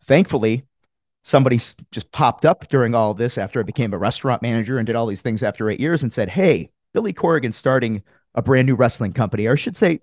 Thankfully, 0.02 0.64
somebody 1.22 1.58
just 1.90 2.12
popped 2.12 2.44
up 2.44 2.68
during 2.68 2.94
all 2.94 3.14
this 3.14 3.38
after 3.38 3.60
I 3.60 3.62
became 3.62 3.94
a 3.94 3.98
restaurant 3.98 4.42
manager 4.42 4.78
and 4.78 4.86
did 4.86 4.96
all 4.96 5.06
these 5.06 5.22
things 5.22 5.42
after 5.42 5.70
eight 5.70 5.80
years 5.80 6.02
and 6.02 6.12
said, 6.12 6.30
Hey, 6.30 6.70
Billy 6.92 7.12
Corgan 7.12 7.54
starting 7.54 8.02
a 8.34 8.42
brand 8.42 8.66
new 8.66 8.74
wrestling 8.74 9.12
company, 9.12 9.46
or 9.46 9.52
I 9.52 9.56
should 9.56 9.76
say, 9.76 10.00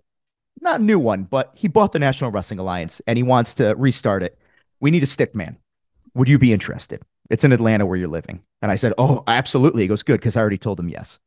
not 0.61 0.79
a 0.79 0.83
new 0.83 0.99
one, 0.99 1.23
but 1.23 1.53
he 1.55 1.67
bought 1.67 1.91
the 1.91 1.99
National 1.99 2.31
Wrestling 2.31 2.59
Alliance 2.59 3.01
and 3.07 3.17
he 3.17 3.23
wants 3.23 3.55
to 3.55 3.75
restart 3.77 4.23
it. 4.23 4.37
We 4.79 4.91
need 4.91 5.03
a 5.03 5.07
stick 5.07 5.35
man. 5.35 5.57
Would 6.15 6.29
you 6.29 6.39
be 6.39 6.53
interested? 6.53 7.01
It's 7.29 7.43
in 7.43 7.51
Atlanta 7.51 7.85
where 7.85 7.97
you're 7.97 8.07
living. 8.07 8.41
And 8.61 8.71
I 8.71 8.75
said, 8.75 8.93
Oh, 8.97 9.23
absolutely. 9.27 9.83
He 9.83 9.87
goes, 9.87 10.03
Good, 10.03 10.19
because 10.19 10.35
I 10.35 10.41
already 10.41 10.57
told 10.57 10.79
him 10.79 10.89
yes 10.89 11.19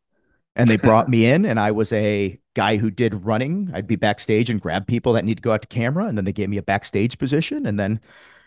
and 0.56 0.68
they 0.68 0.76
brought 0.76 1.08
me 1.08 1.26
in 1.26 1.44
and 1.44 1.58
i 1.58 1.70
was 1.70 1.92
a 1.92 2.38
guy 2.54 2.76
who 2.76 2.90
did 2.90 3.24
running 3.24 3.70
i'd 3.74 3.86
be 3.86 3.96
backstage 3.96 4.50
and 4.50 4.60
grab 4.60 4.86
people 4.86 5.12
that 5.12 5.24
need 5.24 5.36
to 5.36 5.42
go 5.42 5.52
out 5.52 5.62
to 5.62 5.68
camera 5.68 6.06
and 6.06 6.16
then 6.16 6.24
they 6.24 6.32
gave 6.32 6.48
me 6.48 6.56
a 6.56 6.62
backstage 6.62 7.18
position 7.18 7.66
and 7.66 7.78
then 7.78 8.00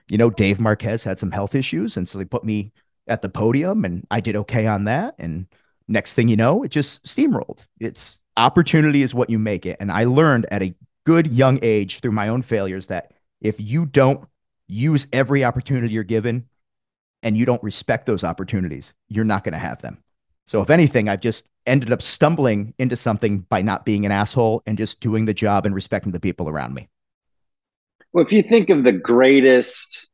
you 0.08 0.18
know 0.18 0.30
dave 0.30 0.60
marquez 0.60 1.04
had 1.04 1.20
some 1.20 1.32
health 1.32 1.56
issues 1.56 1.98
and 1.98 2.08
so 2.08 2.18
they 2.18 2.26
put 2.26 2.44
me 2.44 2.72
at 3.08 3.22
the 3.22 3.30
podium 3.30 3.86
and 3.86 4.06
i 4.12 4.20
did 4.20 4.36
okay 4.36 4.68
on 4.68 4.86
that 4.86 5.16
and 5.18 5.48
next 5.88 6.14
thing 6.14 6.28
you 6.28 6.36
know 6.36 6.64
it 6.64 6.70
just 6.70 7.04
steamrolled 7.04 7.66
it's 7.80 8.18
opportunity 8.38 9.02
is 9.02 9.14
what 9.14 9.30
you 9.30 9.40
make 9.40 9.66
it 9.66 9.78
and 9.80 9.92
i 9.92 10.04
learned 10.04 10.46
at 10.52 10.62
a 10.62 10.74
good 11.06 11.28
young 11.28 11.60
age 11.62 12.00
through 12.00 12.12
my 12.12 12.28
own 12.28 12.42
failures 12.42 12.88
that 12.88 13.12
if 13.42 13.60
you 13.60 13.86
don't 13.86 14.28
use 14.68 15.08
every 15.14 15.44
opportunity 15.44 15.94
you're 15.94 16.04
given 16.04 16.48
and 17.24 17.38
you 17.38 17.46
don't 17.46 17.64
respect 17.64 18.06
those 18.06 18.24
opportunities 18.24 18.94
you're 19.08 19.24
not 19.24 19.44
going 19.44 19.54
to 19.54 19.60
have 19.60 19.82
them 19.82 19.98
so 20.46 20.62
if 20.62 20.70
anything, 20.70 21.10
I've 21.10 21.22
just 21.22 21.50
ended 21.66 21.92
up 21.92 22.02
stumbling 22.02 22.74
into 22.78 22.96
something 22.96 23.40
by 23.40 23.62
not 23.64 23.84
being 23.84 24.06
an 24.06 24.12
asshole 24.12 24.62
and 24.66 24.78
just 24.78 25.00
doing 25.00 25.26
the 25.26 25.34
job 25.34 25.66
and 25.66 25.74
respecting 25.74 26.12
the 26.12 26.20
people 26.20 26.48
around 26.48 26.74
me. 26.74 26.88
Well, 28.14 28.24
if 28.24 28.32
you 28.32 28.44
think 28.44 28.70
of 28.70 28.84
the 28.84 28.92
greatest, 28.92 30.08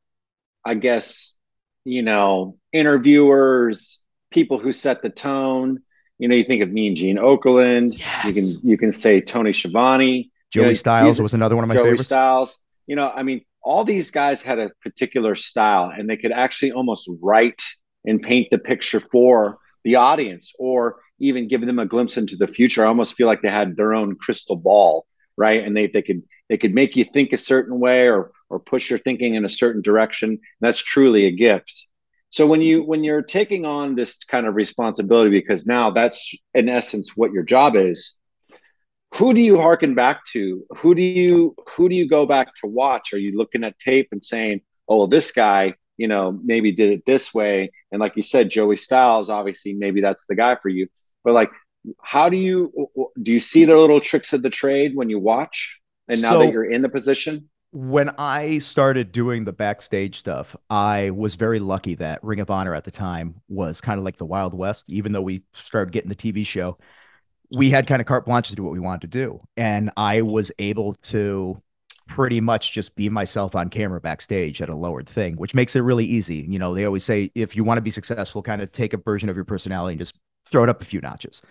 I 0.66 0.76
guess, 0.76 1.36
you 1.84 2.02
know, 2.02 2.58
interviewers, 2.72 4.00
people 4.32 4.58
who 4.58 4.72
set 4.72 5.02
the 5.02 5.10
tone, 5.10 5.82
you 6.22 6.28
know, 6.28 6.36
you 6.36 6.44
think 6.44 6.62
of 6.62 6.72
Mean 6.72 6.96
Gene 6.96 7.18
Okerlund, 7.18 7.98
yes. 7.98 8.26
you 8.26 8.32
can 8.32 8.70
you 8.70 8.78
can 8.78 8.92
say 8.92 9.22
Tony 9.22 9.54
Schiavone, 9.54 10.30
Joey 10.52 10.64
you 10.64 10.68
know, 10.70 10.74
Styles 10.76 11.20
was 11.20 11.34
another 11.34 11.56
one 11.56 11.64
of 11.64 11.68
my 11.68 11.74
Joey 11.74 11.86
favorites. 11.86 12.06
Styles, 12.06 12.60
you 12.86 12.96
know, 12.96 13.12
I 13.14 13.24
mean, 13.24 13.42
all 13.64 13.84
these 13.84 14.12
guys 14.12 14.44
had 14.44 14.60
a 14.60 14.70
particular 14.84 15.36
style 15.36 15.92
and 15.96 16.08
they 16.08 16.18
could 16.18 16.32
actually 16.32 16.74
almost 16.74 17.10
write 17.22 17.64
and 18.06 18.22
paint 18.22 18.50
the 18.52 18.60
picture 18.60 19.00
for 19.00 19.58
the 19.84 19.96
audience 19.96 20.54
or 20.60 21.00
even 21.18 21.48
give 21.48 21.66
them 21.66 21.80
a 21.80 21.88
glimpse 21.88 22.18
into 22.18 22.36
the 22.36 22.48
future. 22.48 22.86
I 22.86 22.90
almost 22.90 23.16
feel 23.16 23.26
like 23.26 23.42
they 23.42 23.50
had 23.50 23.76
their 23.76 23.96
own 23.96 24.16
crystal 24.16 24.56
ball, 24.56 25.08
right? 25.38 25.64
And 25.64 25.76
they 25.76 25.88
they 25.88 26.04
could 26.04 26.22
they 26.50 26.58
could 26.58 26.76
make 26.76 26.96
you 26.96 27.04
think 27.04 27.34
a 27.34 27.38
certain 27.38 27.80
way 27.80 28.08
or 28.08 28.32
or 28.48 28.60
push 28.60 28.92
your 28.92 29.00
thinking 29.00 29.34
in 29.34 29.44
a 29.44 29.50
certain 29.50 29.82
direction. 29.82 30.38
that's 30.60 30.84
truly 30.84 31.26
a 31.26 31.32
gift. 31.32 31.88
So 32.32 32.48
when 32.48 32.62
you 32.62 32.80
mm-hmm. 32.80 32.90
when 32.90 33.04
you're 33.04 33.22
taking 33.22 33.66
on 33.66 33.96
this 33.96 34.18
kind 34.18 34.48
of 34.48 34.56
responsibility, 34.56 35.30
because 35.30 35.66
now 35.66 35.92
that's 35.92 36.34
in 36.54 36.68
essence 36.68 37.16
what 37.16 37.32
your 37.32 37.44
job 37.44 37.76
is, 37.76 38.16
who 39.14 39.34
do 39.34 39.42
you 39.42 39.58
harken 39.58 39.94
back 39.94 40.26
to? 40.32 40.66
Who 40.78 40.96
do 40.96 41.02
you 41.02 41.56
who 41.70 41.88
do 41.88 41.96
you 41.96 42.10
go 42.10 42.26
back 42.26 42.56
to 42.56 42.68
watch? 42.68 43.14
Are 43.14 43.20
you 43.20 43.38
looking 43.38 43.64
at 43.64 43.78
tape 43.78 44.10
and 44.12 44.24
saying, 44.24 44.62
"Oh, 44.88 44.98
well, 44.98 45.08
this 45.08 45.32
guy 45.32 45.76
you 46.02 46.08
know, 46.08 46.32
maybe 46.44 46.72
did 46.72 46.90
it 46.90 47.06
this 47.06 47.32
way. 47.32 47.72
And 47.92 48.00
like 48.00 48.16
you 48.16 48.24
said, 48.24 48.50
Joey 48.50 48.76
Styles, 48.76 49.30
obviously, 49.30 49.74
maybe 49.76 50.02
that's 50.02 50.26
the 50.26 50.34
guy 50.34 50.56
for 50.56 50.70
you. 50.70 50.88
But 51.24 51.34
like, 51.34 51.52
how 52.02 52.28
do 52.28 52.38
you 52.38 52.90
do? 53.22 53.34
You 53.34 53.40
see 53.40 53.66
their 53.66 53.78
little 53.78 54.02
tricks 54.02 54.34
of 54.34 54.42
the 54.42 54.50
trade 54.50 54.96
when 54.96 55.12
you 55.12 55.20
watch, 55.20 55.80
and 56.08 56.20
now 56.20 56.32
so, 56.32 56.40
that 56.40 56.54
you're 56.54 56.72
in 56.72 56.82
the 56.82 56.90
position. 56.90 57.51
When 57.74 58.10
I 58.18 58.58
started 58.58 59.14
doing 59.14 59.46
the 59.46 59.54
backstage 59.54 60.20
stuff, 60.20 60.58
I 60.70 61.12
was 61.12 61.36
very 61.36 61.60
lucky 61.60 61.96
that 61.96 62.22
Ring 62.22 62.42
of 62.42 62.50
Honor 62.50 62.76
at 62.76 62.84
the 62.84 62.92
time 62.92 63.42
was 63.48 63.80
kind 63.80 63.98
of 63.98 64.04
like 64.04 64.18
the 64.18 64.26
Wild 64.26 64.54
West. 64.54 64.84
Even 64.90 65.14
though 65.14 65.22
we 65.22 65.44
started 65.54 65.94
getting 65.94 66.10
the 66.10 66.16
TV 66.16 66.46
show, 66.46 66.76
we 67.56 67.70
had 67.70 67.88
kind 67.88 68.02
of 68.02 68.08
carte 68.08 68.26
blanche 68.26 68.50
to 68.50 68.56
do 68.56 68.64
what 68.64 68.74
we 68.74 68.80
wanted 68.80 69.02
to 69.02 69.08
do, 69.08 69.42
and 69.56 69.90
I 69.96 70.22
was 70.22 70.52
able 70.60 70.96
to 71.04 71.62
pretty 72.08 72.42
much 72.42 72.74
just 72.74 72.94
be 72.96 73.08
myself 73.08 73.56
on 73.56 73.70
camera 73.70 74.02
backstage 74.02 74.62
at 74.62 74.68
a 74.68 74.76
lowered 74.76 75.08
thing, 75.08 75.36
which 75.36 75.56
makes 75.56 75.76
it 75.76 75.80
really 75.80 76.06
easy. 76.06 76.46
You 76.50 76.60
know, 76.60 76.74
they 76.74 76.84
always 76.84 77.06
say 77.06 77.32
if 77.36 77.56
you 77.56 77.64
want 77.64 77.78
to 77.78 77.82
be 77.82 77.92
successful, 77.92 78.44
kind 78.44 78.62
of 78.62 78.72
take 78.74 78.94
a 78.94 78.98
version 78.98 79.30
of 79.30 79.38
your 79.38 79.46
personality 79.46 79.94
and 79.94 80.00
just 80.00 80.16
throw 80.46 80.64
it 80.64 80.70
up 80.70 80.82
a 80.82 80.86
few 80.86 81.00
notches. 81.00 81.42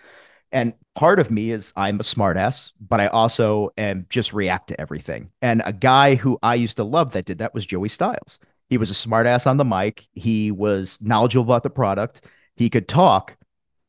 And 0.51 0.73
part 0.95 1.19
of 1.19 1.31
me 1.31 1.51
is 1.51 1.71
I'm 1.75 1.99
a 1.99 2.03
smartass, 2.03 2.73
but 2.79 2.99
I 2.99 3.07
also 3.07 3.71
am 3.77 4.05
just 4.09 4.33
react 4.33 4.67
to 4.67 4.81
everything. 4.81 5.31
And 5.41 5.61
a 5.65 5.73
guy 5.73 6.15
who 6.15 6.37
I 6.43 6.55
used 6.55 6.77
to 6.77 6.83
love 6.83 7.13
that 7.13 7.25
did 7.25 7.37
that 7.37 7.53
was 7.53 7.65
Joey 7.65 7.87
Styles. 7.87 8.37
He 8.69 8.77
was 8.77 8.89
a 8.89 8.93
smartass 8.93 9.47
on 9.47 9.57
the 9.57 9.65
mic. 9.65 10.07
He 10.13 10.51
was 10.51 10.97
knowledgeable 11.01 11.43
about 11.43 11.63
the 11.63 11.69
product. 11.69 12.21
He 12.55 12.69
could 12.69 12.87
talk, 12.87 13.35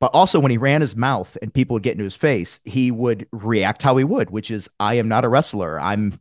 but 0.00 0.10
also 0.14 0.40
when 0.40 0.50
he 0.50 0.56
ran 0.56 0.80
his 0.80 0.96
mouth 0.96 1.36
and 1.42 1.52
people 1.52 1.74
would 1.74 1.82
get 1.82 1.92
into 1.92 2.04
his 2.04 2.16
face, 2.16 2.60
he 2.64 2.90
would 2.90 3.26
react 3.32 3.82
how 3.82 3.96
he 3.96 4.04
would, 4.04 4.30
which 4.30 4.50
is, 4.50 4.68
I 4.80 4.94
am 4.94 5.08
not 5.08 5.24
a 5.24 5.28
wrestler. 5.28 5.80
I'm, 5.80 6.18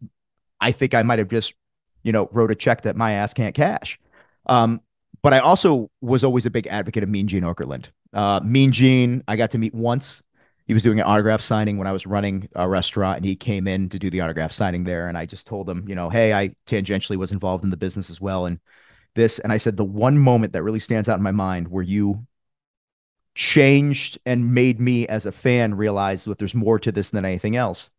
I 0.60 0.72
think 0.72 0.94
I 0.94 1.04
might 1.04 1.20
have 1.20 1.30
just, 1.30 1.54
you 2.04 2.12
know, 2.12 2.30
wrote 2.32 2.52
a 2.52 2.56
check 2.56 2.82
that 2.84 2.96
my 2.96 3.14
ass 3.14 3.34
can't 3.34 3.56
cash. 3.56 4.00
Um, 4.48 4.82
but 5.22 5.34
I 5.34 5.40
also 5.40 5.90
was 6.02 6.24
always 6.24 6.46
a 6.46 6.52
big 6.52 6.68
advocate 6.68 7.04
of 7.04 7.10
Mean 7.10 7.28
Gene 7.28 7.44
Okerlund. 7.44 7.86
Uh, 8.14 8.40
mean 8.44 8.72
Gene, 8.72 9.24
I 9.28 9.36
got 9.36 9.52
to 9.52 9.58
meet 9.58 9.74
once. 9.74 10.22
He 10.68 10.74
was 10.74 10.84
doing 10.84 11.00
an 11.00 11.06
autograph 11.06 11.42
signing 11.42 11.78
when 11.78 11.88
I 11.88 11.92
was 11.92 12.06
running 12.06 12.48
a 12.56 12.68
restaurant, 12.68 13.18
and 13.18 13.26
he 13.26 13.36
came 13.36 13.68
in 13.68 13.90
to 13.90 14.00
do 14.00 14.10
the 14.10 14.22
autograph 14.22 14.52
signing 14.52 14.84
there. 14.84 15.08
And 15.08 15.18
I 15.18 15.26
just 15.26 15.48
told 15.48 15.70
him, 15.70 15.88
you 15.88 15.96
know, 15.96 16.10
hey, 16.10 16.34
I 16.34 16.56
tangentially 16.68 17.18
was 17.18 17.32
involved 17.32 17.64
in 17.64 17.70
the 17.70 17.78
business 17.78 18.10
as 18.10 18.22
well, 18.22 18.46
and 18.46 18.60
this. 19.16 19.40
And 19.40 19.52
I 19.52 19.58
said 19.58 19.78
the 19.78 19.86
one 19.86 20.18
moment 20.18 20.54
that 20.54 20.64
really 20.64 20.80
stands 20.80 21.10
out 21.10 21.18
in 21.18 21.24
my 21.24 21.32
mind 21.32 21.68
where 21.68 21.84
you 21.84 22.26
changed 23.36 24.20
and 24.26 24.54
made 24.54 24.80
me 24.80 25.08
as 25.08 25.26
a 25.26 25.32
fan 25.32 25.76
realize 25.76 26.26
that 26.26 26.38
there's 26.38 26.56
more 26.56 26.80
to 26.80 26.92
this 26.92 27.12
than 27.12 27.26
anything 27.26 27.56
else 27.56 27.90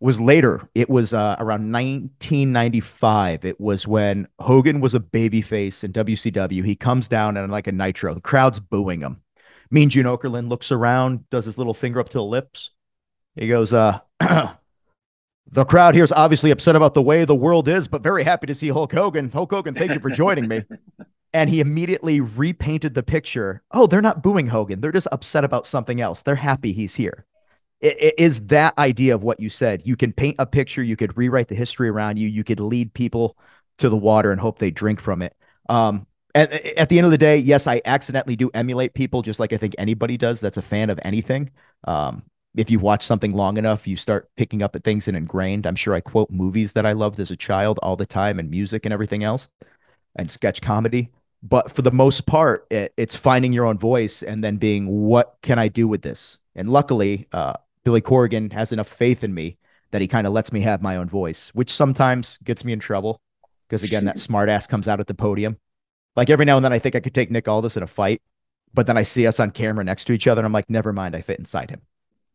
was 0.00 0.20
later. 0.20 0.68
It 0.74 0.88
was 0.88 1.12
uh, 1.12 1.36
around 1.38 1.72
1995. 1.72 3.44
It 3.44 3.60
was 3.60 3.86
when 3.86 4.28
Hogan 4.38 4.80
was 4.80 4.94
a 4.94 5.00
babyface 5.00 5.82
in 5.82 5.92
WCW. 5.92 6.64
He 6.64 6.76
comes 6.76 7.08
down 7.08 7.36
and 7.36 7.50
like 7.50 7.66
a 7.66 7.72
nitro. 7.72 8.14
The 8.14 8.20
crowd's 8.20 8.60
booing 8.60 9.00
him. 9.00 9.22
Mean 9.70 9.90
Gene 9.90 10.04
Okerlund 10.04 10.48
looks 10.48 10.72
around, 10.72 11.28
does 11.30 11.44
his 11.44 11.58
little 11.58 11.74
finger 11.74 12.00
up 12.00 12.08
to 12.10 12.18
the 12.18 12.24
lips. 12.24 12.70
He 13.34 13.48
goes, 13.48 13.72
uh, 13.72 14.00
the 14.20 15.64
crowd 15.66 15.94
here 15.94 16.04
is 16.04 16.12
obviously 16.12 16.50
upset 16.50 16.76
about 16.76 16.94
the 16.94 17.02
way 17.02 17.24
the 17.24 17.34
world 17.34 17.68
is, 17.68 17.88
but 17.88 18.02
very 18.02 18.24
happy 18.24 18.46
to 18.46 18.54
see 18.54 18.68
Hulk 18.68 18.92
Hogan. 18.92 19.30
Hulk 19.30 19.50
Hogan, 19.50 19.74
thank 19.74 19.92
you 19.92 20.00
for 20.00 20.10
joining 20.10 20.48
me. 20.48 20.64
and 21.32 21.50
he 21.50 21.60
immediately 21.60 22.20
repainted 22.20 22.94
the 22.94 23.02
picture. 23.02 23.62
Oh, 23.70 23.86
they're 23.86 24.00
not 24.00 24.22
booing 24.22 24.48
Hogan. 24.48 24.80
They're 24.80 24.92
just 24.92 25.08
upset 25.12 25.44
about 25.44 25.66
something 25.66 26.00
else. 26.00 26.22
They're 26.22 26.34
happy 26.34 26.72
he's 26.72 26.94
here. 26.94 27.26
It, 27.80 27.96
it 28.02 28.14
is 28.18 28.46
that 28.46 28.76
idea 28.78 29.14
of 29.14 29.22
what 29.22 29.38
you 29.38 29.48
said. 29.48 29.86
You 29.86 29.96
can 29.96 30.12
paint 30.12 30.36
a 30.38 30.46
picture, 30.46 30.82
you 30.82 30.96
could 30.96 31.16
rewrite 31.16 31.48
the 31.48 31.54
history 31.54 31.88
around 31.88 32.18
you, 32.18 32.28
you 32.28 32.42
could 32.42 32.60
lead 32.60 32.92
people 32.92 33.36
to 33.78 33.88
the 33.88 33.96
water 33.96 34.32
and 34.32 34.40
hope 34.40 34.58
they 34.58 34.72
drink 34.72 35.00
from 35.00 35.22
it. 35.22 35.36
Um, 35.68 36.07
at, 36.38 36.52
at 36.52 36.88
the 36.88 36.98
end 36.98 37.04
of 37.04 37.10
the 37.10 37.18
day, 37.18 37.36
yes, 37.36 37.66
I 37.66 37.82
accidentally 37.84 38.36
do 38.36 38.50
emulate 38.54 38.94
people, 38.94 39.22
just 39.22 39.40
like 39.40 39.52
I 39.52 39.56
think 39.56 39.74
anybody 39.78 40.16
does 40.16 40.40
that's 40.40 40.56
a 40.56 40.62
fan 40.62 40.90
of 40.90 41.00
anything. 41.02 41.50
Um, 41.84 42.22
if 42.56 42.70
you've 42.70 42.82
watched 42.82 43.04
something 43.04 43.34
long 43.34 43.56
enough, 43.56 43.86
you 43.86 43.96
start 43.96 44.30
picking 44.36 44.62
up 44.62 44.74
at 44.74 44.84
things 44.84 45.08
and 45.08 45.16
ingrained. 45.16 45.66
I'm 45.66 45.76
sure 45.76 45.94
I 45.94 46.00
quote 46.00 46.30
movies 46.30 46.72
that 46.72 46.86
I 46.86 46.92
loved 46.92 47.20
as 47.20 47.30
a 47.30 47.36
child 47.36 47.78
all 47.82 47.96
the 47.96 48.06
time 48.06 48.38
and 48.38 48.50
music 48.50 48.86
and 48.86 48.92
everything 48.92 49.22
else 49.22 49.48
and 50.16 50.30
sketch 50.30 50.60
comedy. 50.60 51.10
But 51.42 51.70
for 51.70 51.82
the 51.82 51.92
most 51.92 52.26
part, 52.26 52.66
it, 52.70 52.92
it's 52.96 53.14
finding 53.14 53.52
your 53.52 53.66
own 53.66 53.78
voice 53.78 54.22
and 54.22 54.42
then 54.42 54.56
being, 54.56 54.86
what 54.88 55.36
can 55.42 55.58
I 55.58 55.68
do 55.68 55.86
with 55.86 56.02
this? 56.02 56.38
And 56.56 56.70
luckily, 56.70 57.28
uh, 57.32 57.54
Billy 57.84 58.00
Corgan 58.00 58.52
has 58.52 58.72
enough 58.72 58.88
faith 58.88 59.22
in 59.22 59.32
me 59.34 59.56
that 59.92 60.00
he 60.00 60.08
kind 60.08 60.26
of 60.26 60.32
lets 60.32 60.52
me 60.52 60.60
have 60.60 60.82
my 60.82 60.96
own 60.96 61.08
voice, 61.08 61.50
which 61.54 61.72
sometimes 61.72 62.38
gets 62.44 62.64
me 62.64 62.72
in 62.72 62.80
trouble 62.80 63.20
because 63.68 63.82
again, 63.82 64.04
that 64.06 64.16
smartass 64.28 64.68
comes 64.68 64.88
out 64.88 65.00
at 65.00 65.06
the 65.06 65.14
podium. 65.14 65.56
Like 66.18 66.30
every 66.30 66.46
now 66.46 66.56
and 66.56 66.64
then, 66.64 66.72
I 66.72 66.80
think 66.80 66.96
I 66.96 67.00
could 67.00 67.14
take 67.14 67.30
Nick 67.30 67.46
Aldis 67.46 67.76
in 67.76 67.84
a 67.84 67.86
fight, 67.86 68.20
but 68.74 68.88
then 68.88 68.96
I 68.98 69.04
see 69.04 69.24
us 69.28 69.38
on 69.38 69.52
camera 69.52 69.84
next 69.84 70.06
to 70.06 70.12
each 70.12 70.26
other, 70.26 70.40
and 70.40 70.46
I'm 70.46 70.52
like, 70.52 70.68
never 70.68 70.92
mind, 70.92 71.14
I 71.14 71.20
fit 71.20 71.38
inside 71.38 71.70
him. 71.70 71.80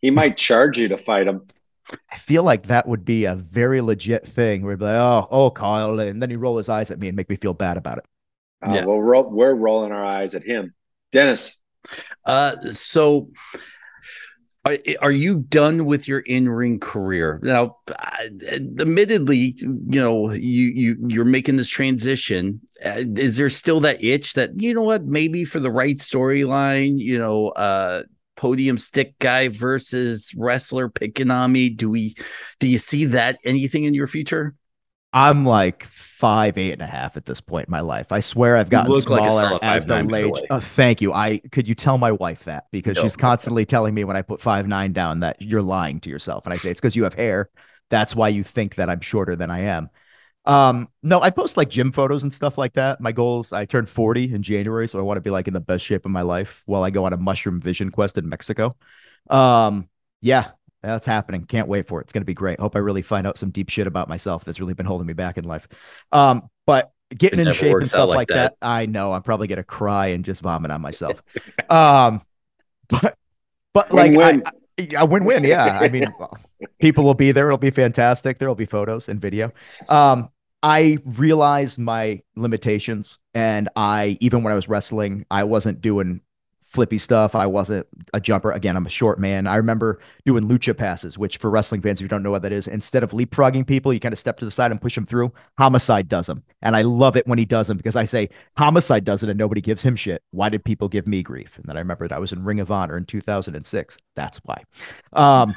He 0.02 0.10
might 0.10 0.38
charge 0.38 0.78
you 0.78 0.88
to 0.88 0.98
fight 0.98 1.28
him. 1.28 1.42
I 2.10 2.16
feel 2.16 2.44
like 2.44 2.68
that 2.68 2.88
would 2.88 3.04
be 3.04 3.26
a 3.26 3.36
very 3.36 3.82
legit 3.82 4.26
thing. 4.26 4.62
Where 4.64 4.72
he'd 4.72 4.80
be 4.80 4.86
like, 4.86 4.96
"Oh, 4.96 5.28
oh, 5.30 5.52
Kyle," 5.52 6.00
and 6.00 6.22
then 6.22 6.30
he'd 6.30 6.38
roll 6.38 6.56
his 6.56 6.70
eyes 6.70 6.92
at 6.92 7.00
me 7.00 7.10
and 7.10 7.18
make 7.18 7.28
me 7.30 7.36
feel 7.36 7.54
bad 7.54 7.76
about 7.76 7.98
it. 7.98 8.06
Uh, 8.66 8.74
yeah. 8.74 8.86
Well, 8.86 9.00
we're, 9.00 9.20
we're 9.20 9.54
rolling 9.54 9.92
our 9.92 10.06
eyes 10.06 10.34
at 10.34 10.46
him, 10.46 10.74
Dennis. 11.12 11.60
Uh, 12.26 12.72
so 12.72 13.32
are, 14.66 14.78
are 15.02 15.12
you 15.12 15.40
done 15.40 15.86
with 15.86 16.08
your 16.08 16.20
in-ring 16.20 16.80
career 16.80 17.40
now? 17.44 17.78
Admittedly, 18.48 19.56
you 19.58 20.00
know 20.00 20.32
you 20.32 20.68
you 20.68 20.98
you're 21.08 21.26
making 21.26 21.58
this 21.58 21.70
transition. 21.70 22.62
Uh, 22.84 23.04
is 23.18 23.38
there 23.38 23.50
still 23.50 23.80
that 23.82 24.04
itch 24.04 24.34
that 24.34 24.52
you 24.62 24.74
know 24.74 24.82
what? 24.82 25.06
Maybe 25.06 25.44
for 25.44 25.60
the 25.60 25.72
right 25.72 25.98
storyline, 25.98 26.98
you 26.98 27.20
know, 27.20 27.50
uh, 27.50 28.04
podium 28.38 28.78
stick 28.78 29.20
guy 29.20 29.50
versus 29.50 30.34
wrestler 30.38 30.90
picking 30.90 31.32
on 31.32 31.52
me. 31.52 31.70
Do 31.70 31.90
we? 31.90 32.16
Do 32.60 32.68
you 32.68 32.78
see 32.78 33.06
that 33.06 33.40
anything 33.44 33.84
in 33.84 33.94
your 33.94 34.08
future? 34.08 34.56
I'm 35.14 35.46
like 35.46 35.84
five, 35.86 36.58
eight 36.58 36.72
and 36.72 36.82
a 36.82 36.88
half 36.88 37.16
at 37.18 37.26
this 37.26 37.40
point 37.40 37.68
in 37.68 37.72
my 37.72 37.82
life. 37.82 38.12
I 38.12 38.20
swear 38.20 38.58
I've 38.58 38.72
gotten 38.72 39.00
smaller 39.02 39.52
like 39.52 39.64
as 39.64 39.86
the 39.86 40.02
late. 40.04 40.34
Oh, 40.50 40.60
thank 40.60 41.02
you. 41.02 41.14
I 41.14 41.38
could 41.52 41.68
you 41.68 41.76
tell 41.76 42.00
my 42.00 42.12
wife 42.12 42.46
that 42.46 42.66
because 42.72 42.96
no, 42.96 43.04
she's 43.04 43.16
constantly 43.16 43.66
telling 43.66 43.94
me 43.94 44.04
when 44.04 44.18
I 44.18 44.24
put 44.24 44.42
five 44.42 44.68
nine 44.68 44.92
down 44.92 45.20
that 45.20 45.40
you're 45.40 45.62
lying 45.62 46.00
to 46.02 46.10
yourself, 46.10 46.46
and 46.46 46.54
I 46.54 46.58
say 46.58 46.70
it's 46.70 46.82
because 46.82 46.96
you 46.96 47.04
have 47.04 47.14
hair. 47.14 47.50
That's 47.92 48.16
why 48.16 48.30
you 48.30 48.44
think 48.44 48.76
that 48.76 48.90
I'm 48.90 49.02
shorter 49.02 49.36
than 49.36 49.52
I 49.52 49.60
am. 49.62 49.90
Um, 50.46 50.90
no, 51.04 51.22
I 51.22 51.30
post 51.30 51.58
like 51.58 51.70
gym 51.70 51.92
photos 51.92 52.24
and 52.24 52.34
stuff 52.34 52.58
like 52.58 52.74
that. 52.74 53.00
My 53.00 53.12
goals, 53.12 53.54
I 53.54 53.66
turned 53.66 53.88
40 53.90 54.34
in 54.34 54.42
January, 54.42 54.88
so 54.88 54.98
I 54.98 55.04
want 55.04 55.18
to 55.18 55.22
be 55.22 55.30
like 55.30 55.48
in 55.48 55.54
the 55.54 55.62
best 55.62 55.86
shape 55.86 56.06
of 56.06 56.12
my 56.12 56.22
life 56.24 56.64
while 56.66 56.84
I 56.84 56.90
go 56.90 57.06
on 57.06 57.14
a 57.14 57.18
mushroom 57.18 57.62
vision 57.62 57.92
quest 57.92 58.18
in 58.18 58.28
Mexico. 58.28 58.76
Um, 59.30 59.90
yeah, 60.22 60.52
that's 60.84 61.06
happening. 61.06 61.46
Can't 61.46 61.68
wait 61.68 61.88
for 61.88 62.00
it. 62.00 62.04
It's 62.04 62.14
going 62.14 62.22
to 62.22 62.26
be 62.26 62.34
great. 62.34 62.60
Hope 62.60 62.76
I 62.76 62.80
really 62.80 63.02
find 63.02 63.26
out 63.26 63.38
some 63.38 63.52
deep 63.52 63.70
shit 63.70 63.88
about 63.88 64.10
myself 64.10 64.44
that's 64.44 64.60
really 64.60 64.74
been 64.74 64.86
holding 64.86 65.08
me 65.08 65.14
back 65.14 65.38
in 65.38 65.46
life. 65.46 65.68
Um, 66.12 66.50
but 66.66 66.92
getting 67.18 67.40
in 67.40 67.52
shape 67.54 67.76
and 67.76 67.90
stuff 67.90 68.10
like, 68.10 68.28
that. 68.28 68.56
that. 68.60 68.68
I 68.68 68.86
know 68.86 69.14
I'm 69.14 69.24
probably 69.24 69.48
going 69.48 69.58
to 69.58 69.64
cry 69.64 70.08
and 70.08 70.26
just 70.26 70.42
vomit 70.42 70.72
on 70.72 70.82
myself. 70.82 71.24
um, 71.70 72.22
but, 72.90 73.18
but 73.74 73.92
like, 73.94 74.16
win, 74.16 74.44
I, 74.78 74.88
I 74.98 75.04
win 75.04 75.24
win. 75.24 75.44
Yeah. 75.44 75.80
I 75.80 75.88
mean, 75.88 76.06
people 76.80 77.04
will 77.06 77.14
be 77.14 77.32
there. 77.32 77.48
It'll 77.48 77.58
be 77.58 77.72
fantastic. 77.72 78.40
There'll 78.40 78.56
be 78.56 78.66
photos 78.66 79.08
and 79.08 79.22
video. 79.22 79.52
Um, 79.88 80.30
I 80.62 80.98
realized 81.06 81.80
my 81.80 82.22
limitations 82.36 83.20
and 83.34 83.70
I, 83.76 84.18
even 84.22 84.44
when 84.44 84.52
I 84.52 84.56
was 84.56 84.70
wrestling, 84.70 85.26
I 85.32 85.44
wasn't 85.44 85.82
doing 85.82 86.22
flippy 86.74 86.98
stuff. 86.98 87.36
I 87.36 87.46
wasn't 87.46 87.88
a 88.14 88.20
jumper. 88.20 88.52
Again, 88.52 88.76
I'm 88.76 88.88
a 88.88 88.90
short 88.90 89.20
man. 89.20 89.46
I 89.46 89.56
remember 89.58 90.00
doing 90.26 90.50
lucha 90.50 90.76
passes, 90.76 91.18
which 91.20 91.38
for 91.38 91.52
wrestling 91.52 91.82
fans, 91.82 92.00
if 92.00 92.02
you 92.02 92.08
don't 92.08 92.24
know 92.24 92.32
what 92.32 92.42
that 92.42 92.52
is, 92.52 92.68
instead 92.68 93.04
of 93.04 93.12
leapfrogging 93.12 93.66
people, 93.66 93.94
you 93.94 94.00
kind 94.00 94.12
of 94.12 94.20
step 94.20 94.40
to 94.40 94.46
the 94.46 94.52
side 94.52 94.72
and 94.72 94.82
push 94.82 94.96
them 94.96 95.06
through. 95.06 95.32
Homicide 95.60 96.10
does 96.10 96.26
them. 96.26 96.44
And 96.64 96.76
I 96.76 96.82
love 96.82 97.16
it 97.16 97.28
when 97.28 97.38
he 97.38 97.46
does 97.46 97.68
them 97.68 97.78
because 97.78 97.96
I 97.96 98.06
say, 98.06 98.28
Homicide 98.58 99.06
does 99.06 99.22
it 99.22 99.30
and 99.30 99.38
nobody 99.38 99.62
gives 99.62 99.84
him 99.84 99.96
shit. 99.96 100.24
Why 100.32 100.50
did 100.50 100.66
people 100.66 100.90
give 100.90 101.06
me 101.06 101.22
grief? 101.22 101.58
And 101.58 101.66
then 101.66 101.78
I 101.78 101.80
remember 101.80 102.08
that 102.08 102.16
I 102.16 102.20
was 102.20 102.34
in 102.34 102.44
Ring 102.44 102.60
of 102.60 102.72
Honor 102.72 102.98
in 102.98 103.06
2006. 103.06 103.98
That's 104.16 104.40
why. 104.40 104.64
Um, 105.14 105.54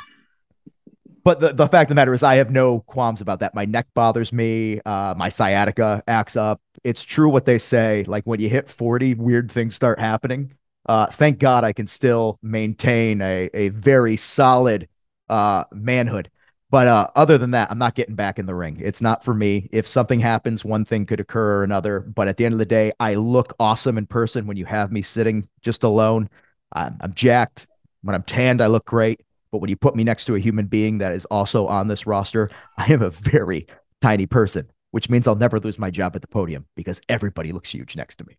but 1.25 1.41
the, 1.41 1.55
the 1.55 1.67
fact 1.67 1.87
of 1.87 1.89
the 1.89 1.95
matter 1.97 2.15
is, 2.15 2.23
I 2.23 2.37
have 2.37 2.51
no 2.51 2.81
qualms 2.81 3.21
about 3.23 3.41
that. 3.41 3.55
My 3.55 3.65
neck 3.65 3.89
bothers 3.95 4.33
me. 4.33 4.81
Uh, 4.85 5.15
my 5.17 5.31
sciatica 5.31 6.03
acts 6.07 6.37
up. 6.37 6.61
It's 6.85 7.03
true 7.03 7.31
what 7.31 7.47
they 7.47 7.59
say. 7.59 8.05
Like 8.07 8.25
when 8.25 8.39
you 8.39 8.49
hit 8.51 8.71
40, 8.71 9.15
weird 9.15 9.51
things 9.51 9.75
start 9.75 9.99
happening 9.99 10.53
uh, 10.87 11.07
thank 11.07 11.39
God 11.39 11.65
I 11.65 11.73
can 11.73 11.87
still 11.87 12.39
maintain 12.43 13.21
a, 13.21 13.51
a 13.53 13.69
very 13.71 14.17
solid 14.17 14.89
uh, 15.29 15.65
manhood. 15.73 16.31
But 16.71 16.89
uh, 16.89 17.09
other 17.15 17.39
than 17.39 17.53
that, 17.53 17.71
I'm 17.71 17.79
not 17.79 17.95
getting 17.95 18.17
back 18.17 18.39
in 18.39 18.47
the 18.47 18.55
ring. 18.55 18.79
It's 18.81 19.01
not 19.01 19.25
for 19.25 19.33
me. 19.35 19.69
If 19.73 19.87
something 19.87 20.19
happens, 20.19 20.65
one 20.65 20.85
thing 20.85 21.07
could 21.07 21.21
occur 21.21 21.59
or 21.59 21.65
another. 21.65 22.01
But 22.01 22.29
at 22.29 22.37
the 22.37 22.45
end 22.45 22.55
of 22.55 22.59
the 22.59 22.67
day, 22.67 22.93
I 22.99 23.15
look 23.15 23.55
awesome 23.61 23.99
in 23.99 24.07
person 24.07 24.47
when 24.47 24.57
you 24.57 24.65
have 24.65 24.91
me 24.91 25.03
sitting 25.03 25.49
just 25.63 25.85
alone. 25.85 26.29
I'm, 26.73 26.97
I'm 27.01 27.15
jacked. 27.15 27.69
When 28.03 28.15
I'm 28.15 28.25
tanned, 28.25 28.61
I 28.61 28.67
look 28.67 28.85
great. 28.85 29.21
But 29.53 29.59
when 29.59 29.71
you 29.71 29.77
put 29.77 29.95
me 29.95 30.03
next 30.03 30.25
to 30.27 30.35
a 30.35 30.41
human 30.41 30.67
being 30.67 30.99
that 30.99 31.13
is 31.13 31.25
also 31.27 31.67
on 31.69 31.87
this 31.89 32.07
roster, 32.07 32.51
I 32.77 32.93
am 32.93 33.03
a 33.03 33.11
very 33.11 33.69
tiny 34.03 34.27
person, 34.27 34.71
which 34.91 35.09
means 35.09 35.29
I'll 35.29 35.37
never 35.37 35.61
lose 35.61 35.79
my 35.79 35.91
job 35.91 36.17
at 36.17 36.23
the 36.23 36.29
podium 36.29 36.67
because 36.75 37.01
everybody 37.09 37.53
looks 37.53 37.71
huge 37.71 37.97
next 37.97 38.17
to 38.17 38.27
me. 38.27 38.37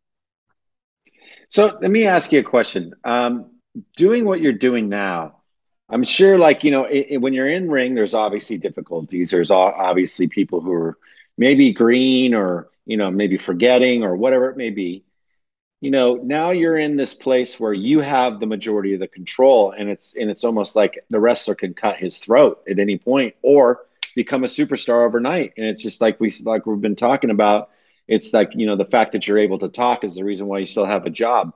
So 1.49 1.77
let 1.81 1.91
me 1.91 2.05
ask 2.07 2.31
you 2.31 2.39
a 2.39 2.43
question. 2.43 2.93
Um, 3.03 3.51
doing 3.95 4.25
what 4.25 4.41
you're 4.41 4.53
doing 4.53 4.89
now, 4.89 5.37
I'm 5.89 6.03
sure, 6.03 6.37
like 6.37 6.63
you 6.63 6.71
know, 6.71 6.83
it, 6.85 7.07
it, 7.11 7.17
when 7.17 7.33
you're 7.33 7.49
in 7.49 7.69
ring, 7.71 7.95
there's 7.95 8.13
obviously 8.13 8.57
difficulties. 8.57 9.31
There's 9.31 9.51
obviously 9.51 10.27
people 10.27 10.59
who 10.59 10.73
are 10.73 10.97
maybe 11.37 11.71
green 11.71 12.33
or 12.33 12.69
you 12.85 12.97
know 12.97 13.09
maybe 13.09 13.37
forgetting 13.37 14.03
or 14.03 14.15
whatever 14.15 14.49
it 14.49 14.57
may 14.57 14.69
be. 14.69 15.03
You 15.79 15.91
know, 15.91 16.15
now 16.15 16.49
you're 16.51 16.77
in 16.77 16.97
this 16.97 17.13
place 17.13 17.59
where 17.59 17.73
you 17.73 18.01
have 18.01 18.39
the 18.39 18.47
majority 18.47 18.93
of 18.95 18.99
the 18.99 19.07
control, 19.07 19.71
and 19.71 19.89
it's 19.89 20.15
and 20.17 20.29
it's 20.29 20.43
almost 20.43 20.75
like 20.75 20.99
the 21.09 21.19
wrestler 21.19 21.55
can 21.55 21.73
cut 21.73 21.97
his 21.97 22.17
throat 22.17 22.63
at 22.69 22.79
any 22.79 22.97
point 22.97 23.35
or 23.41 23.85
become 24.15 24.43
a 24.43 24.47
superstar 24.47 25.05
overnight. 25.05 25.53
And 25.55 25.65
it's 25.65 25.83
just 25.83 26.01
like 26.01 26.19
we 26.19 26.33
like 26.43 26.65
we've 26.65 26.81
been 26.81 26.95
talking 26.97 27.29
about 27.29 27.69
it's 28.07 28.33
like, 28.33 28.51
you 28.53 28.65
know, 28.65 28.75
the 28.75 28.85
fact 28.85 29.11
that 29.13 29.27
you're 29.27 29.37
able 29.37 29.59
to 29.59 29.69
talk 29.69 30.03
is 30.03 30.15
the 30.15 30.23
reason 30.23 30.47
why 30.47 30.59
you 30.59 30.65
still 30.65 30.85
have 30.85 31.05
a 31.05 31.09
job. 31.09 31.53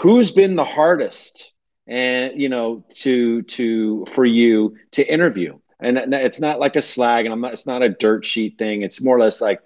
Who's 0.00 0.32
been 0.32 0.56
the 0.56 0.64
hardest 0.64 1.52
and 1.86 2.40
you 2.40 2.48
know 2.48 2.84
to 2.88 3.42
to 3.42 4.06
for 4.12 4.24
you 4.24 4.76
to 4.92 5.06
interview? 5.06 5.58
And 5.80 5.98
it's 6.14 6.40
not 6.40 6.60
like 6.60 6.76
a 6.76 6.82
slag 6.82 7.26
and 7.26 7.32
I'm 7.32 7.40
not 7.40 7.52
it's 7.52 7.66
not 7.66 7.82
a 7.82 7.88
dirt 7.88 8.24
sheet 8.24 8.58
thing. 8.58 8.82
It's 8.82 9.02
more 9.02 9.16
or 9.16 9.20
less 9.20 9.40
like 9.40 9.60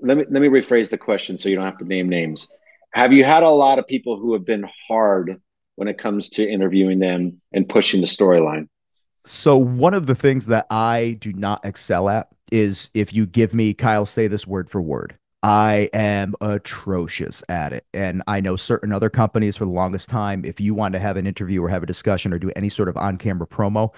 let 0.00 0.16
me 0.16 0.24
let 0.30 0.40
me 0.40 0.48
rephrase 0.48 0.90
the 0.90 0.98
question 0.98 1.38
so 1.38 1.48
you 1.48 1.56
don't 1.56 1.64
have 1.64 1.78
to 1.78 1.84
name 1.84 2.08
names. 2.08 2.48
Have 2.92 3.12
you 3.12 3.24
had 3.24 3.42
a 3.42 3.50
lot 3.50 3.78
of 3.78 3.86
people 3.86 4.18
who 4.18 4.32
have 4.34 4.44
been 4.44 4.68
hard 4.88 5.40
when 5.76 5.88
it 5.88 5.98
comes 5.98 6.28
to 6.30 6.48
interviewing 6.48 6.98
them 6.98 7.40
and 7.52 7.68
pushing 7.68 8.00
the 8.00 8.06
storyline? 8.06 8.68
So 9.24 9.56
one 9.56 9.94
of 9.94 10.06
the 10.06 10.14
things 10.14 10.46
that 10.46 10.66
I 10.70 11.16
do 11.20 11.32
not 11.32 11.64
excel 11.64 12.08
at 12.08 12.28
is 12.50 12.90
if 12.92 13.12
you 13.12 13.26
give 13.26 13.54
me 13.54 13.72
Kyle 13.72 14.04
say 14.04 14.26
this 14.26 14.46
word 14.46 14.68
for 14.68 14.82
word. 14.82 15.16
I 15.42 15.90
am 15.92 16.34
atrocious 16.40 17.42
at 17.48 17.72
it. 17.72 17.84
And 17.92 18.22
I 18.26 18.40
know 18.40 18.54
certain 18.56 18.92
other 18.92 19.10
companies 19.10 19.56
for 19.56 19.64
the 19.64 19.72
longest 19.72 20.08
time, 20.08 20.44
if 20.44 20.60
you 20.60 20.72
want 20.72 20.92
to 20.92 21.00
have 21.00 21.16
an 21.16 21.26
interview 21.26 21.62
or 21.62 21.68
have 21.68 21.82
a 21.82 21.86
discussion 21.86 22.32
or 22.32 22.38
do 22.38 22.52
any 22.54 22.68
sort 22.68 22.88
of 22.88 22.96
on 22.96 23.18
camera 23.18 23.46
promo, 23.46 23.90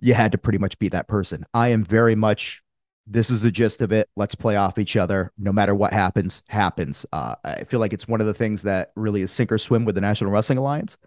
you 0.00 0.12
had 0.14 0.32
to 0.32 0.38
pretty 0.38 0.58
much 0.58 0.78
be 0.78 0.88
that 0.90 1.08
person. 1.08 1.46
I 1.54 1.68
am 1.68 1.84
very 1.84 2.14
much, 2.14 2.62
this 3.06 3.30
is 3.30 3.40
the 3.40 3.50
gist 3.50 3.80
of 3.80 3.92
it. 3.92 4.10
Let's 4.14 4.34
play 4.34 4.56
off 4.56 4.78
each 4.78 4.96
other. 4.96 5.32
No 5.38 5.52
matter 5.52 5.74
what 5.74 5.92
happens, 5.92 6.42
happens. 6.48 7.06
Uh, 7.12 7.34
I 7.44 7.64
feel 7.64 7.80
like 7.80 7.94
it's 7.94 8.08
one 8.08 8.20
of 8.20 8.26
the 8.26 8.34
things 8.34 8.62
that 8.62 8.92
really 8.94 9.22
is 9.22 9.30
sink 9.30 9.50
or 9.50 9.58
swim 9.58 9.86
with 9.86 9.94
the 9.94 10.00
National 10.02 10.30
Wrestling 10.30 10.58
Alliance 10.58 10.98